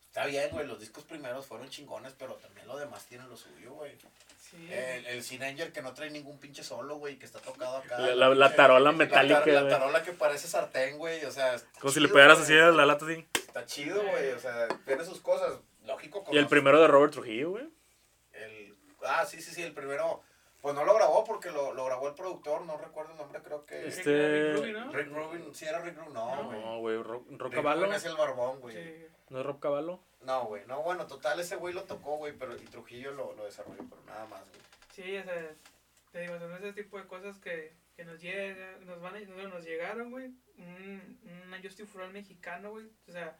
[0.07, 3.73] está bien, güey, los discos primeros fueron chingones, pero también lo demás tiene lo suyo,
[3.73, 3.91] güey.
[4.51, 4.67] Sí.
[4.69, 7.97] El, el Sin Angel que no trae ningún pinche solo, güey, que está tocado acá.
[7.99, 9.71] La- la- la tarola la metálica, tar- La, güey.
[9.73, 11.55] tarola que parece sartén, güey, o sea.
[11.55, 13.25] está Como si le chido, pegaras así a la lata así.
[13.33, 15.53] Está chido, güey, o sea, tiene sus cosas,
[15.85, 16.19] lógico.
[16.31, 17.69] Y el conoces- primero de Robert Trujillo, güey.
[18.33, 18.75] el-
[19.05, 20.21] ah, sí, sí, sí, el primero,
[20.61, 23.65] pues no lo grabó porque lo, lo grabó el productor, no recuerdo el nombre, creo
[23.65, 23.87] que...
[23.87, 24.91] Este- Rick Rubin, ¿no?
[24.91, 26.59] Rick Rubin, sí era Rick Rubin, no, güey.
[26.61, 27.03] No, güey.
[27.37, 27.81] Rick Cavallo.
[27.81, 28.75] Rubin es el barbón, güey.
[28.75, 29.05] Sí.
[29.29, 29.99] ¿No es Rob Cavallo?
[30.21, 30.63] No, güey.
[30.67, 34.01] No, bueno, total, ese güey lo tocó, güey, pero y Trujillo lo, lo desarrolló, pero
[34.05, 34.61] nada más, güey.
[34.93, 35.55] Sí, o sea,
[36.11, 39.47] te digo, son ese tipo de cosas que, que nos llegan, nos van a, no,
[39.47, 40.25] nos llegaron, güey.
[40.57, 42.85] Un, un All mexicano, güey.
[43.07, 43.35] O sea,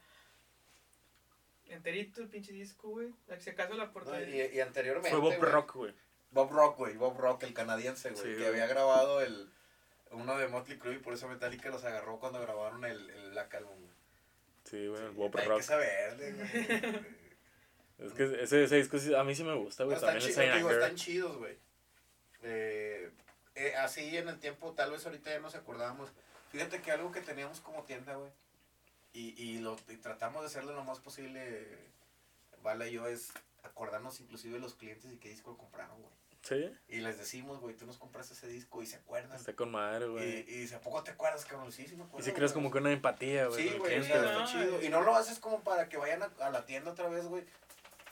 [1.66, 3.12] enterito el pinche disco, güey.
[3.38, 4.22] Si acaso la No, portada.
[4.22, 5.94] y, y anteriormente, Fue Bob Rock, güey.
[6.32, 8.48] Bob Rock, güey, Bob Rock, el canadiense, güey, Sí, que güey.
[8.48, 9.50] había grabado el
[10.10, 13.54] uno de Motley Crue y por eso Metallica los agarró cuando grabaron el, el Black
[13.54, 13.78] Album.
[13.78, 13.92] güey.
[14.64, 15.56] Sí, güey, el Sí, Bob hay Rock.
[15.58, 16.48] que saberle, güey.
[17.98, 19.94] Es que ese, ese disco sí- a mí sí me gusta, güey.
[19.94, 21.56] están, También el chidos, Saint digo, están chidos, güey.
[22.42, 23.10] Eh,
[23.54, 26.10] eh, así en el tiempo, tal vez ahorita ya nos acordábamos.
[26.50, 28.30] Fíjate que algo que teníamos como tienda, güey,
[29.12, 31.78] y, y, lo, y tratamos de hacerlo lo más posible,
[32.62, 33.32] Vale y yo, es
[33.62, 36.12] acordarnos inclusive de los clientes y qué disco compraron, güey.
[36.42, 39.36] Sí, Y les decimos, güey, tú nos compraste ese disco y se acuerdan.
[39.38, 40.38] está con madre, Y, güey.
[40.40, 41.70] y dice, ¿a poco te acuerdas, cabrón?
[41.70, 42.26] Sí, sí me acuerdo.
[42.26, 43.68] Y si creas como que una empatía, güey.
[43.68, 44.82] Sí, güey, está chido.
[44.82, 47.44] Y no lo haces como para que vayan a, a la tienda otra vez, güey.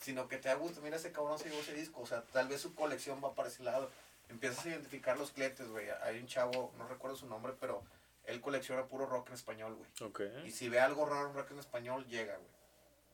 [0.00, 0.80] Sino que te da gusto.
[0.80, 2.02] Mira, ese cabrón se llevó ese disco.
[2.02, 3.90] O sea, tal vez su colección va para ese lado.
[4.28, 5.88] Empiezas a identificar los clientes, güey.
[6.04, 7.82] Hay un chavo, no recuerdo su nombre, pero
[8.26, 10.08] él colecciona puro rock en español, güey.
[10.08, 10.20] Ok.
[10.46, 12.59] Y si ve algo raro en rock en español, llega, güey.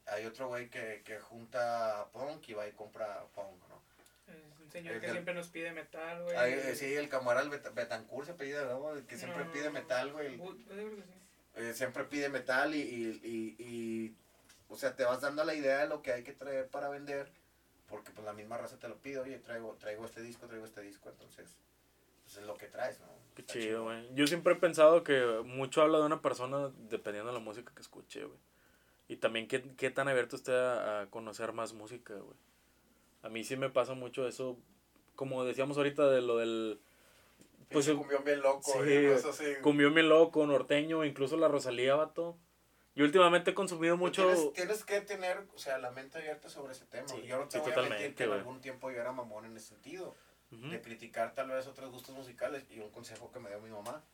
[0.06, 3.82] Hay otro güey que, que junta punk y va y compra punk, ¿no?
[4.28, 6.36] Es un señor El que del- siempre nos pide metal, güey.
[6.36, 8.92] Hay, eh, sí, el camarada Bet- Betancourt se apellida, ¿no?
[8.92, 9.52] El que siempre No.
[9.52, 10.36] pide metal, güey.
[10.38, 11.02] Que sí.
[11.56, 14.16] eh, siempre pide metal y, y, y, y,
[14.68, 17.30] o sea, te vas dando la idea de lo que hay que traer para vender,
[17.88, 20.82] porque pues la misma raza te lo pide, oye, traigo, traigo este disco, traigo este
[20.82, 21.56] disco, entonces,
[22.24, 23.06] pues es lo que traes, ¿no?
[23.34, 23.84] Qué Está chido, chido.
[23.84, 24.14] güey.
[24.14, 27.80] Yo siempre he pensado que mucho habla de una persona dependiendo de la música que
[27.82, 28.38] escuche, güey.
[29.08, 32.36] Y también qué, qué tan abierto esté a, a conocer más música, güey.
[33.22, 34.56] A mí sí me pasa mucho eso,
[35.14, 36.80] como decíamos ahorita de lo del...
[37.70, 39.44] Pues el cumbión bien loco, sí, güey, eso sí.
[39.62, 42.36] cumbió bien loco, norteño, incluso la Rosalía, vato.
[42.94, 44.22] Yo últimamente he consumido Pues mucho...
[44.32, 47.08] Tienes, tienes que tener, o sea, la mente abierta sobre ese tema.
[47.08, 49.44] Sí, yo no te sí, voy a mentir que en algún tiempo yo era mamón
[49.44, 50.14] en ese sentido,
[50.52, 50.68] Ujú.
[50.68, 54.04] de criticar tal vez otros gustos musicales, y un consejo que me dio mi mamá,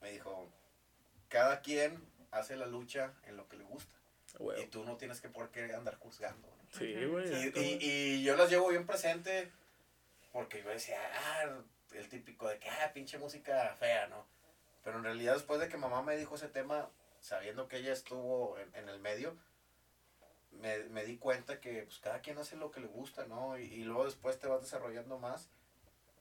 [0.00, 0.50] me dijo,
[1.28, 3.92] cada quien hace la lucha en lo que le gusta.
[4.34, 4.66] Y Güey.
[4.68, 6.46] tú no tienes que por qué andar juzgando.
[6.48, 6.78] ¿no?
[6.78, 7.32] Sí, güey.
[7.32, 7.78] Y, y-
[8.18, 9.50] y yo las llevo bien presente
[10.32, 14.26] porque yo decía, ah, el típico de que, ah, pinche música fea, ¿no?
[14.84, 16.90] Pero en realidad después de que mamá me dijo ese tema,
[17.20, 19.36] sabiendo que ella estuvo en, en el medio,
[20.52, 23.58] me, me di cuenta que pues cada quien hace lo que le gusta, ¿no?
[23.58, 25.48] Y, y luego después te vas desarrollando más,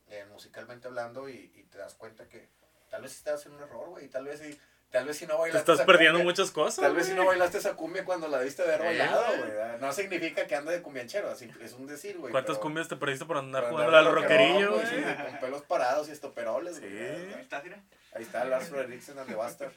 [0.09, 2.47] eh, musicalmente hablando, y, y te das cuenta que
[2.89, 4.59] tal vez estás en un error, güey, y tal vez sí,
[4.91, 6.83] tal vez si no Te bailaste estás esa perdiendo cumbia- muchas cosas.
[6.83, 9.49] Tal vez si no bailaste esa cumbia cuando la diste de haber bailado, güey.
[9.49, 9.79] ¿verdad?
[9.79, 12.31] No significa que ande de cumbianchero, así es un decir, güey.
[12.31, 14.85] ¿Cuántas pero- cumbias te perdiste por andar jugando al rockerillo, güey?
[14.85, 14.95] sí,
[15.25, 16.81] Con pelos parados y estoperoles, Sí.
[16.81, 17.33] güey.
[17.33, 17.83] Ahí está, mira.
[18.13, 19.73] Ahí está Lars Frederiksen and the Bastard.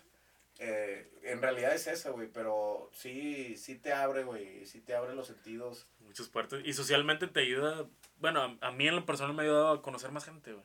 [0.63, 5.15] Eh, en realidad es eso, güey, pero sí, sí te abre, güey, sí te abre
[5.15, 5.87] los sentidos.
[6.01, 6.61] Muchas puertas.
[6.65, 7.87] Y socialmente te ayuda.
[8.19, 10.65] Bueno, a, a mí en lo personal me ha ayudado a conocer más gente, güey.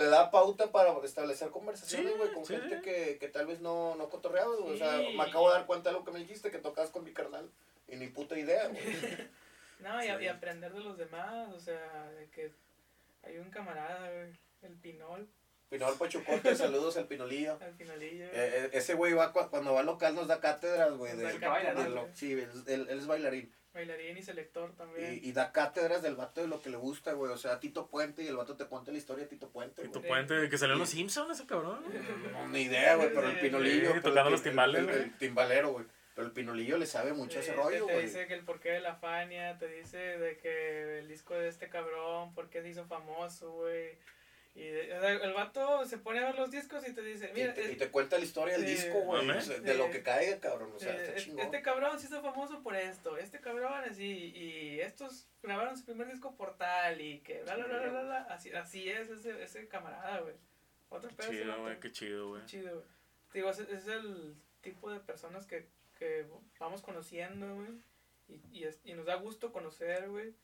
[0.00, 2.56] Te da pauta para establecer conversaciones, Sí, güey, con sí.
[2.56, 4.58] gente que, que tal vez no, no cotorreabas.
[4.60, 7.04] O sea, me acabo de dar cuenta de lo que me dijiste, que tocabas con
[7.04, 7.50] mi carnal.
[7.86, 8.80] Y ni puta idea, güey.
[9.80, 12.50] No, y, y aprender de los demás, o sea, de que
[13.22, 14.32] hay un camarada, güey,
[14.62, 15.26] el Pinol,
[15.70, 17.58] Pinol Pachucote, saludos al Pinolillo.
[17.62, 18.24] al finalillo.
[18.26, 21.16] Eh, eh, ese güey va cu- cuando va al local nos da cátedras, güey.
[21.16, 21.38] De- de
[21.74, 21.88] ¿no?
[21.88, 23.50] lo- sí, él, él- él es bailarín.
[23.72, 25.14] Bailarín y selector también.
[25.22, 27.30] Y, y da cátedras del vato de lo que le gusta, güey.
[27.32, 29.82] O sea, Tito Puente y el vato te cuenta la historia de Tito Puente.
[29.82, 30.08] Tito güey.
[30.10, 30.96] Puente, que salió en los Sí.
[30.98, 31.82] Simpsons ese cabrón.
[32.32, 33.92] No, ni idea, güey, pero el Sí, pinolillo.
[33.94, 35.04] sí, tocando el- los timbales, el- el- güey.
[35.04, 35.86] el timbalero, güey.
[36.14, 38.06] Pero el pinolillo le sabe mucho a ese Sí, rollo, te, te güey.
[38.06, 41.68] dice que el porqué de la Fania, te dice de que el disco de este
[41.68, 43.90] cabrón, por qué se hizo famoso, güey.
[44.54, 47.64] Y el vato se pone a ver los discos y te dice, Y mira, te,
[47.66, 48.72] es- y te cuenta la historia del Sí.
[48.74, 49.30] disco, güey.
[49.30, 49.78] O sea, de Sí.
[49.78, 50.72] lo que caiga, cabrón.
[50.74, 51.44] O sea, eh, está es- chingón.
[51.44, 56.08] este cabrón se hizo famoso por esto, este cabrón así, y estos grabaron su primer
[56.08, 58.18] disco por tal, y que bla, bla, bla, bla, bla, bla.
[58.24, 60.34] Así, así es ese, ese camarada, güey.
[60.88, 62.44] Otro pedo Chido, güey, qué chido, güey.
[62.46, 62.86] Chido, güey.
[63.32, 65.64] Digo, es, es el tipo de personas que,
[65.96, 66.26] que
[66.58, 67.68] vamos conociendo, güey.
[68.28, 70.34] Y, y, es- y nos da gusto conocer, güey.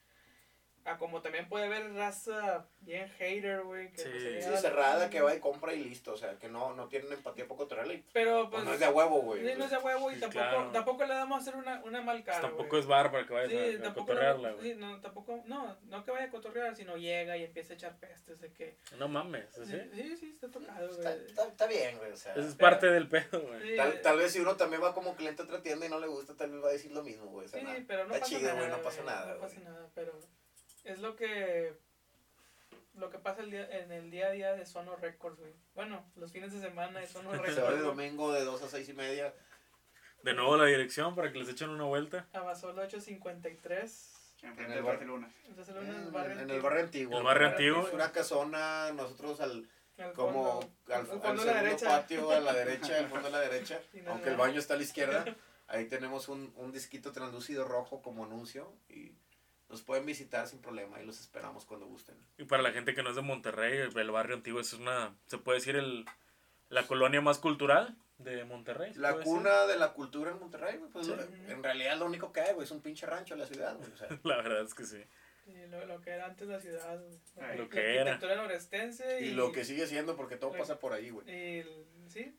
[0.89, 3.91] Ah, como también puede haber raza bien hater, güey.
[3.91, 4.09] que Sí.
[4.11, 6.13] pues, se Sí, a cerrada, que va y compra y listo.
[6.13, 8.05] O sea, que no, no tienen empatía poco traerle.
[8.13, 8.63] Pero, pues.
[8.65, 9.45] no es de a huevo, güey.
[9.47, 10.71] sí, no es de huevo y Sí, tampoco, claro.
[10.73, 12.41] tampoco le damos a hacer una, una mal Pues cara.
[12.49, 12.81] tampoco güey.
[12.83, 14.63] es bar para que vayas Sí, a- a, cotorrearla, güey.
[14.73, 17.97] sí, no, tampoco, no, no que vaya a cotorrear, sino llega y empieza a echar
[17.99, 18.77] pestes de que...
[18.99, 19.65] No mames, ¿sí?
[19.67, 21.27] Sí, sí, sí, está tocado, Está, güey.
[21.27, 22.13] está, está bien, güey.
[22.13, 23.61] O sea, Esa es parte del pedo, güey.
[23.71, 25.99] Sí, tal, tal vez si uno también va como cliente a otra tienda y no
[25.99, 27.47] le gusta, tal vez va a decir lo mismo, güey.
[27.47, 27.79] O sea, Sí, nada.
[27.89, 28.61] pero no está pasa chido, nada.
[28.61, 30.13] güey, no pasa nada, No pasa nada, pero
[30.87, 31.75] es lo que
[32.95, 35.53] lo que pasa el día, en el día a día de Sono Records, güey.
[35.75, 37.83] Bueno, los fines de semana de Sono Se va de Records.
[37.83, 39.35] domingo de 2 a 6 y media.
[40.23, 42.27] De nuevo la dirección para que les echen una vuelta.
[42.33, 44.13] Abasolo 853.
[44.43, 45.31] Enfrente En de el bar- Barcelona.
[45.47, 46.63] Entonces, En, en el en barrio el antiguo.
[46.63, 47.19] barrio antiguo.
[47.19, 47.87] El barrio antiguo.
[47.89, 49.69] Es una casona, nosotros al,
[49.99, 51.87] Al como fondo, al, al al fondo a la segundo derecha.
[51.89, 53.81] patio, a la derecha, al fondo a la derecha.
[53.93, 54.47] Nada aunque el más.
[54.49, 55.25] baño está a la izquierda.
[55.69, 58.73] Ahí tenemos un, un disquito translúcido rojo como anuncio.
[58.89, 59.13] Y
[59.69, 62.17] nos pueden visitar sin problema y los esperamos cuando gusten.
[62.39, 65.15] Y para la gente que no es de Monterrey, el, el barrio antiguo es una,
[65.27, 66.05] se puede decir, el,
[66.69, 68.93] la colonia más cultural de Monterrey.
[68.95, 69.25] La decir.
[69.25, 71.13] cuna de la cultura en Monterrey, güey, pues Sí.
[71.49, 73.91] en realidad lo único que hay, güey, es un pinche rancho en la ciudad, güey.
[73.93, 75.03] O sea, La verdad es que sí.
[75.45, 77.19] Sí, lo, lo que era antes la ciudad, güey.
[77.37, 78.01] La- Lo la que era.
[78.13, 81.29] arquitectura norestense y, y lo que sigue siendo, porque todo pasa por ahí, güey.
[81.31, 81.65] y
[82.09, 82.37] sí,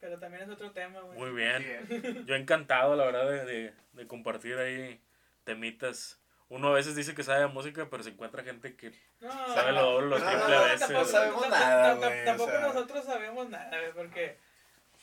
[0.00, 1.18] pero también es otro tema, güey.
[1.18, 1.62] Muy bien.
[1.62, 2.22] Sí, eh.
[2.26, 5.00] Yo encantado, la verdad, de, de, de compartir ahí
[5.44, 6.18] temitas.
[6.48, 9.72] Uno a veces dice que sabe de música, pero se encuentra gente que No, sabe
[9.72, 10.80] lo doble, lo No, a veces.
[10.80, 12.60] tampoco, no sabemos nada, o Tampoco sea.
[12.60, 14.38] nosotros sabemos nada, güey, porque,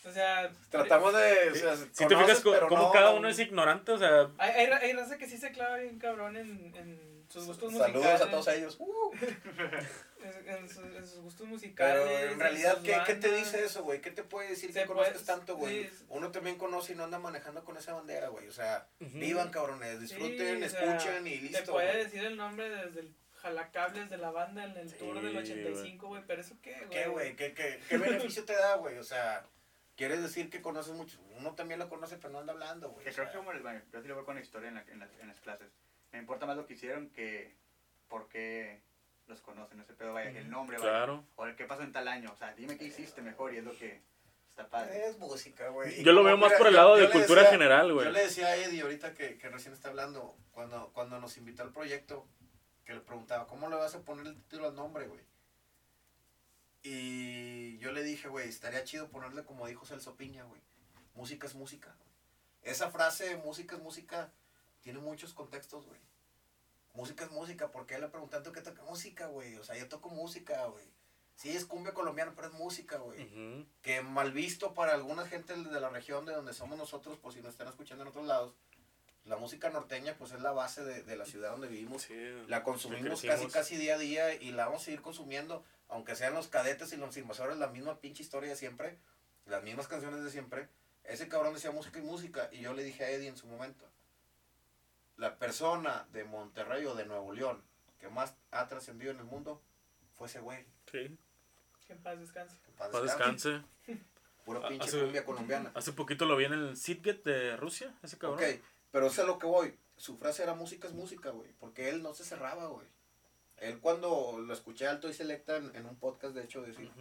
[0.06, 0.50] o sea...
[0.70, 1.50] Tratamos de.
[1.52, 4.30] O sea, Si te fijas co- pero cómo no- cada uno es ignorante, o sea,
[4.38, 7.94] Hay, hay, hay raza que sí se clava bien cabrón en, en sus gustos Saludos
[7.96, 8.22] musicales.
[8.22, 8.76] a todos ellos.
[8.80, 9.12] Uh,
[10.24, 12.02] En, en sus, en sus gustos musicales.
[12.08, 14.00] pero en realidad, ¿qué, ¿qué te dice eso, güey?
[14.00, 15.90] ¿Qué te puede decir Se que conozcas tanto, güey?
[15.90, 16.06] sí.
[16.08, 18.48] Uno también conoce y no anda manejando con esa bandera, güey.
[18.48, 21.60] O sea, vivan, cabrones, disfruten, Sí, o sea, escuchen y listo.
[21.60, 25.16] Te puede decir el nombre desde el jalacables de la banda en el Sí, tour
[25.22, 25.44] del güey.
[25.44, 26.90] 85, güey, pero eso qué, güey.
[26.90, 27.36] ¿Qué, güey?
[27.36, 28.98] ¿Qué, qué, qué beneficio te da, güey?
[29.00, 29.46] O sea,
[29.98, 31.20] quieres decir que conoces mucho.
[31.38, 33.06] Uno también lo conoce, pero no anda hablando, güey.
[33.14, 35.00] Creo que como les va, yo sí lo veo con la historia en, la- en
[35.00, 35.68] las, en las clases.
[36.14, 37.54] Me importa más lo que hicieron que
[38.08, 38.82] por qué
[39.28, 40.90] los conocen, ese pedo, vaya, el nombre, vaya.
[40.90, 41.26] claro.
[41.36, 42.32] O el qué pasó en tal año.
[42.32, 44.02] O sea, dime qué hiciste mejor y es lo que
[44.50, 45.08] está padre.
[45.08, 46.04] Es música, güey.
[46.04, 48.12] Yo lo veo más por el yo- lado yo de cultura decía- general, Yo güey.
[48.12, 51.72] le decía a Eddie ahorita que, que recién está hablando, cuando, cuando nos invitó al
[51.72, 52.28] proyecto,
[52.86, 55.22] que le preguntaba, ¿cómo le vas a poner el título al nombre, güey?
[56.84, 60.62] Y yo le dije, güey, estaría chido ponerle como dijo Celso Piña, güey.
[61.16, 61.96] Música es música.
[61.98, 62.10] güey.
[62.74, 64.32] Esa frase, música es música,
[64.84, 66.00] tiene muchos contextos, güey.
[66.94, 69.56] Música es música, porque él le preguntan, ¿tú qué toca música, güey?
[69.56, 70.86] O sea, yo toco música, güey.
[71.36, 73.66] Sí, es cumbia colombiana, pero es música, güey.
[73.82, 77.42] Que mal visto para alguna gente de la región de donde somos nosotros, por si
[77.42, 78.54] nos están escuchando en otros lados.
[79.26, 82.04] La música norteña, pues es la base de, de la ciudad donde vivimos.
[82.04, 82.14] Sí,
[82.48, 86.34] La consumimos casi, casi día a día y la vamos a seguir consumiendo, aunque sean
[86.34, 88.98] los cadetes y los invasores, la misma pinche historia de siempre,
[89.46, 90.68] las mismas canciones de siempre.
[91.06, 93.90] Ese cabrón decía música y música, y yo le dije a Eddie en su momento,
[95.18, 97.62] la persona de Monterrey o de Nuevo León
[98.00, 99.62] que más ha trascendido en el mundo
[100.16, 100.66] fue ese güey.
[100.92, 101.18] Sí.
[101.88, 102.58] Que en paz descanse.
[102.62, 103.50] Que en paz Paz descanse.
[103.50, 104.04] descanse.
[104.46, 105.72] Pura pinche Hace- cumbia colombiana.
[105.74, 108.40] Hace poquito lo vi en el Sitget de Rusia, ese cabrón.
[108.44, 108.62] Ok,
[108.92, 109.78] pero a lo que voy.
[109.96, 111.52] Su frase era música es música, güey.
[111.60, 112.88] Porque él no se cerraba, güey.
[113.58, 116.92] Él cuando lo escuché alto y selecta en, en un podcast, de hecho, decir,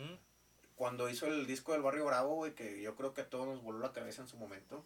[0.76, 3.62] cuando hizo el disco del Barrio Bravo, güey, que yo creo que a todos nos
[3.62, 4.84] voló la cabeza en su momento.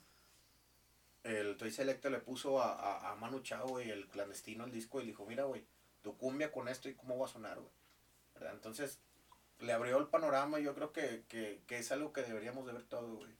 [1.26, 4.98] El Toy Selecta le puso a, a, a Manu Chao, güey, el clandestino al disco
[5.00, 5.64] y le dijo, mira, güey,
[6.02, 7.72] tu cumbia con esto y cómo va a sonar, güey.
[8.34, 8.52] ¿Verdad?
[8.54, 9.00] Entonces,
[9.60, 12.72] le abrió el panorama y yo creo que, que, que es algo que deberíamos de
[12.72, 13.34] ver todo, güey.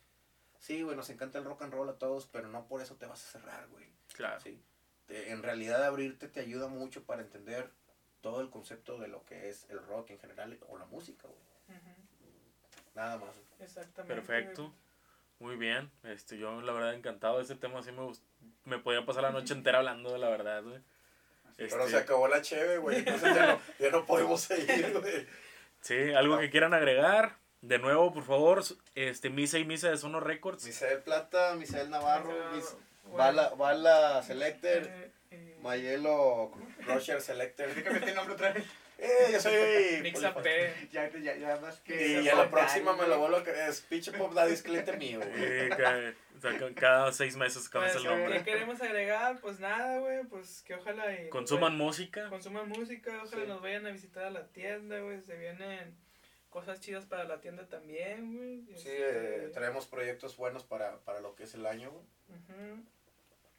[0.58, 3.06] Sí, güey, nos encanta el rock and roll a todos, pero no por eso te
[3.06, 3.86] vas a cerrar, güey.
[4.14, 4.40] Claro.
[4.40, 4.60] Sí.
[5.06, 7.70] Te- en realidad abrirte te ayuda mucho para entender
[8.22, 11.78] todo el concepto de lo que es el rock en general o la música, güey.
[12.94, 13.36] Nada más.
[13.60, 14.14] Exactamente.
[14.14, 14.72] Perfecto.
[15.38, 15.90] Muy bien.
[16.04, 17.82] Este, yo la verdad encantado de ese tema.
[17.82, 18.22] Sí me, gust-
[18.64, 20.78] me podía pasar la noche entera hablando de la verdad, güey.
[21.56, 22.98] Pero Este, se acabó la cheve, güey.
[22.98, 25.26] Entonces ya no, ya no podemos seguir, güey.
[25.80, 27.36] Sí, algo que quieran agregar.
[27.62, 28.62] De nuevo, por favor,
[28.94, 30.64] este, Misa y Misa de Sono Records.
[30.64, 36.52] Misael Plata, Misael Navarro, Mis- Bueno, Bala, Bala Selector, eh, eh, Mayelo
[36.84, 37.74] Crusher Selector.
[37.74, 38.64] Dígame este nombre otra vez.
[38.98, 40.00] Eh, yo soy.
[40.02, 40.88] Mix up P.
[40.90, 42.22] Ya, ya, ya más que.
[42.22, 43.68] Y a la próxima me lo vuelvo a creer.
[43.68, 45.70] Es pinche Pop Daddy, es cliente mío, güey.
[45.70, 48.38] O sea, ca- cada seis meses cambia Pues, el nombre.
[48.38, 49.38] ¿Qué queremos agregar?
[49.40, 50.24] Pues nada, güey.
[50.24, 51.12] Pues que ojalá.
[51.20, 52.28] y- Consuman música.
[52.30, 53.48] Consuman música, ojalá Sí.
[53.48, 55.20] nos vayan a visitar a la tienda, güey.
[55.22, 55.94] Se vienen
[56.50, 58.62] cosas chidas para la tienda también, güey.
[58.78, 62.04] Sí, Este, eh, traemos proyectos buenos para, para lo que es el año, güey.
[62.30, 62.82] ujú.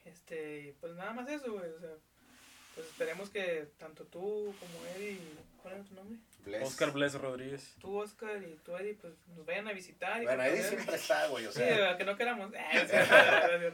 [0.06, 1.70] Este, y pues nada más eso, güey.
[1.70, 1.90] O sea,
[2.78, 5.20] pues esperemos que tanto tú como Eddie,
[5.62, 6.18] ¿cuál era tu nombre?
[6.46, 6.64] Bless.
[6.64, 7.74] Oscar Bless Rodríguez.
[7.82, 10.22] Tú, Oscar, y tú, Eddie, pues nos vayan a visitar.
[10.22, 11.46] Y Bueno, Eddie siempre está, güey.
[11.48, 11.98] O Sí, sea, ¿verdad?
[11.98, 12.52] que no queramos.
[12.74, 13.74] Eh,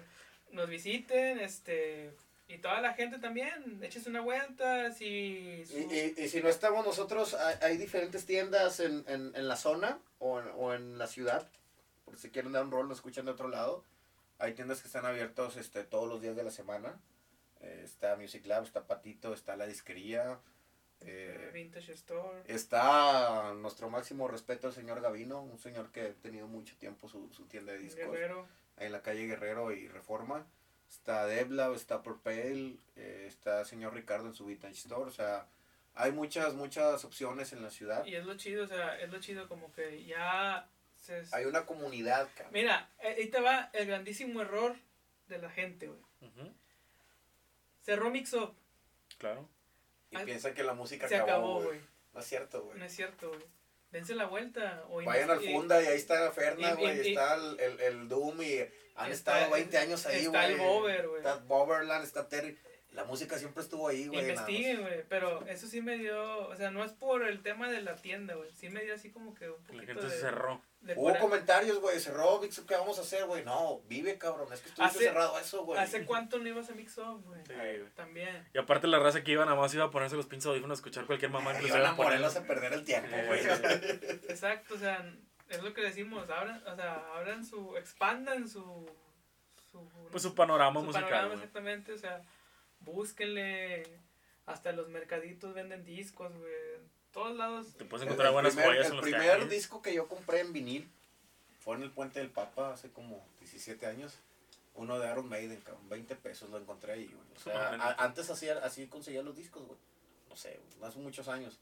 [0.52, 2.12] nos visiten, este.
[2.48, 5.64] Y toda la gente también, échese una vuelta, si...
[5.66, 9.48] su- Y, y, y si no estamos nosotros, hay, hay diferentes tiendas en, en, en
[9.48, 11.48] la zona o en, o en la ciudad.
[12.06, 13.84] Por si quieren dar un rol, lo escuchan de otro lado.
[14.40, 17.00] Hay tiendas que están abiertos este, todos los días de la semana.
[17.64, 20.40] Eh, está Music Lab, está Patito, está La Disquería.
[21.02, 22.44] eh, Vintage Store.
[22.48, 27.32] está nuestro máximo respeto al señor Gavino, un señor que ha tenido mucho tiempo su,
[27.34, 28.48] su tienda de discos Guerrero.
[28.78, 30.46] en la calle Guerrero y Reforma.
[30.90, 35.10] Está Debla, está Purple, eh, está señor Ricardo en su Vintage Store.
[35.10, 35.48] O sea,
[35.96, 38.06] hay muchas, muchas opciones en la ciudad.
[38.06, 41.24] Y es lo chido, o sea, es lo chido como que ya se...
[41.32, 42.54] Hay una comunidad, cabrón.
[42.54, 44.76] Mira, ahí te va el grandísimo error
[45.28, 46.02] de la gente, güey.
[47.84, 48.56] Cerró Mix Up,
[49.18, 49.48] Claro.
[50.10, 51.80] Y Ay, piensa que la música se acabó, güey.
[52.14, 52.78] No es cierto, güey.
[52.80, 53.42] No es cierto, güey.
[53.92, 54.84] Dense la vuelta.
[54.90, 57.08] O Vayan al Funda y ahí está Ferna, güey.
[57.08, 58.60] y- Está el, el, el Doom y
[58.96, 60.42] han Está- estado 20 años ahí, güey.
[60.42, 61.18] está el Bober, güey.
[61.20, 62.58] Está Boberland, está Terry.
[62.94, 64.20] La música siempre estuvo ahí, güey.
[64.22, 65.04] Investiguen, güey.
[65.10, 66.48] Pero eso sí me dio.
[66.48, 68.52] O sea, no es por el tema de la tienda, güey.
[68.52, 70.10] Sí me dio así como que un La poquito gente de.
[70.12, 70.62] se cerró.
[70.82, 72.00] de Hubo comentarios, güey.
[72.00, 73.44] Cerró, Vixu, ¿qué vamos a hacer, güey?
[73.44, 74.48] No, vive, cabrón.
[74.54, 75.80] Es que estuviste Hace- cerrado a eso, güey.
[75.80, 77.42] ¿Hace cuánto no ibas a Mix Up, güey?
[77.48, 77.90] Sí, güey.
[77.96, 78.48] También.
[78.54, 80.80] Y aparte la raza que iba nada más iba a ponerse los pinches audífonos a
[80.80, 82.24] escuchar cualquier mamá que les iba a poner.
[82.24, 83.42] A perder el tiempo, güey.
[84.30, 85.04] Exacto, o sea,
[85.50, 86.30] es lo que decimos.
[86.30, 87.76] Abran, o sea, abran su.
[87.76, 88.88] Expandan su.
[89.72, 91.94] su Pues su panorama su musical, panorama, exactamente.
[91.94, 92.22] O sea,
[92.86, 93.84] búsquenle.
[94.46, 96.52] Hasta los mercaditos venden discos, güey.
[96.76, 97.74] En todos lados.
[97.78, 100.40] Te puedes El- encontrar el buenas primer, joyas el los primer disco que yo compré
[100.42, 100.90] en vinil
[101.60, 104.14] fue en el Puente del Papa hace como 17 años.
[104.76, 107.28] Uno de Iron Maiden, cabrón, 20 pesos lo encontré ahí, güey.
[107.38, 109.78] O sea, a- antes hacía, así conseguía los discos, güey.
[110.30, 111.60] No sé, güey, hace muchos años.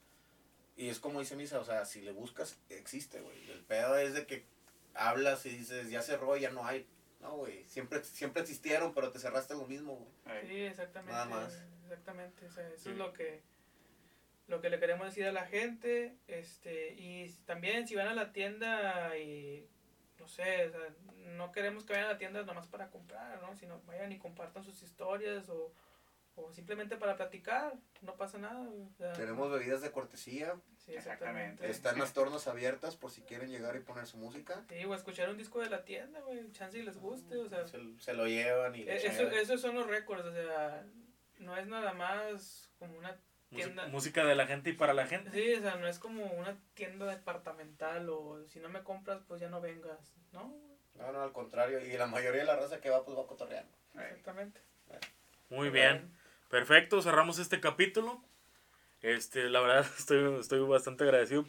[0.76, 3.50] Y es como dice Misa, o sea, si le buscas, existe, güey.
[3.50, 4.44] El pedo es de que
[4.94, 6.86] hablas y dices, ya cerró, ya no hay.
[7.22, 9.94] No, güey, siempre, siempre existieron, pero te cerraste lo mismo,
[10.24, 10.46] güey.
[10.48, 11.12] Sí, exactamente.
[11.12, 11.62] Nada más.
[11.84, 12.46] Exactamente.
[12.46, 12.90] O sea, eso Sí.
[12.90, 13.42] es lo que
[14.48, 16.16] lo que le queremos decir a la gente.
[16.26, 19.66] Este, y también si van a la tienda y
[20.18, 20.80] no sé, o sea,
[21.36, 23.54] no queremos que vayan a la tienda nomás para comprar, ¿no?
[23.56, 25.72] Sino vayan y compartan sus historias o,
[26.34, 28.68] o simplemente para platicar, no pasa nada.
[28.68, 31.68] o sea, Tenemos bebidas de cortesía, sí, exactamente.
[31.70, 34.64] Están las tornas abiertas por si quieren llegar y poner su música.
[34.68, 37.66] Sí, o escuchar un disco de la tienda, güey, chance y les guste, o sea,
[37.66, 40.84] Se, se lo llevan y le Eh, Eso, esos son los récords, o sea,
[41.38, 43.18] no es nada más como una
[43.50, 43.86] tienda.
[43.88, 45.30] Música de la gente y para la gente.
[45.30, 49.40] Sí, o sea, no es como una tienda departamental o si no me compras, pues
[49.40, 50.56] ya no vengas, ¿no?
[50.94, 51.80] No, no, al contrario.
[51.84, 53.72] Y la mayoría de la raza que va, pues va cotorreando.
[53.94, 54.60] Exactamente.
[55.50, 56.10] Muy bien.
[56.52, 58.20] Perfecto, cerramos este capítulo.
[59.00, 61.46] Este, la verdad, estoy, estoy bastante agradecido.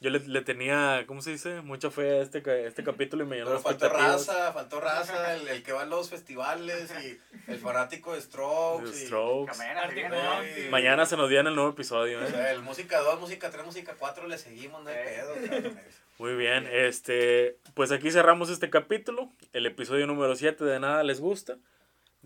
[0.00, 1.60] Yo le, le tenía, ¿cómo se dice?
[1.60, 4.80] Mucha fe a este, ca- este capítulo y me llenó Pero de faltó raza, faltó
[4.80, 7.18] raza, el, el que va a los festivales y
[7.50, 8.90] el fanático de Strokes.
[8.92, 9.54] The y- Strokes.
[9.54, 9.62] Sí,
[9.94, 10.22] viene.
[10.22, 10.70] Monkeys.
[10.70, 12.30] Mañana se nos viene el nuevo episodio, O ¿eh?
[12.30, 15.34] sea, el música 2, música 3, música 4 le seguimos, no hay pedo.
[16.18, 21.20] Muy bien, este, pues aquí cerramos este capítulo, el episodio número 7 de Nada Les
[21.20, 21.58] Gusta.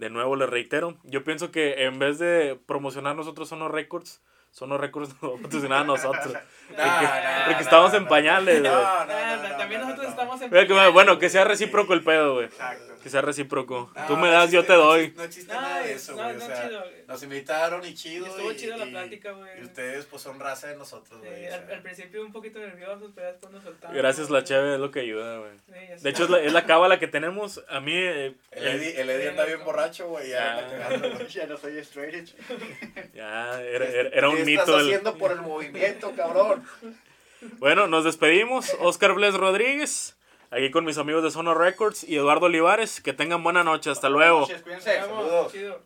[0.00, 4.76] De nuevo les reitero, yo pienso que en vez de promocionar nosotros Sono Records, Sono
[4.78, 6.34] Records nos va a nosotros.
[6.70, 7.00] No, no,
[7.46, 8.72] porque no, estamos en pañales, güey.
[8.72, 10.10] No, no, no, no, también no, nosotros no.
[10.22, 10.50] estamos en.
[10.68, 12.46] Que, Bueno, que sea recíproco el pedo, güey.
[12.46, 12.94] Exacto.
[13.02, 13.90] Que sea recíproco.
[13.96, 15.12] No, Tú me das, yo existe- te no doy.
[15.16, 16.36] No existe No, nada de eso, no, güey.
[16.36, 16.84] no, o sea, chido.
[17.08, 18.26] nos invitaron y chido.
[18.26, 19.60] Estuvo y- chido la y- plática, güey.
[19.60, 21.48] Y ustedes, pues, son raza de nosotros, Sí, güey.
[21.48, 23.96] o al, al principio un poquito nerviosos, pero después nos soltamos.
[23.96, 25.50] Gracias la cheve, es lo que ayuda, güey.
[25.66, 26.02] Sí.
[26.04, 27.64] De hecho, es la, es la cábala que tenemos.
[27.68, 30.28] A mí, eh, El Eddie, el Eddie anda bien borracho, güey.
[30.28, 30.68] Ya.
[31.28, 32.28] Ya no soy straight
[33.12, 34.62] ya era, era- era un ¿Qué mito.
[34.62, 36.64] estás el- haciendo por el movimiento, cabrón?
[37.58, 38.76] Bueno, nos despedimos.
[38.80, 40.16] Oscar Bles Rodríguez,
[40.50, 43.00] aquí con mis amigos de Sono Records y Eduardo Olivares.
[43.00, 43.90] Que tengan buena noche.
[43.90, 44.40] Hasta luego.
[44.40, 44.98] Noches, Cuídense.
[45.00, 45.52] Nos vemos, saludos.
[45.52, 45.78] chido.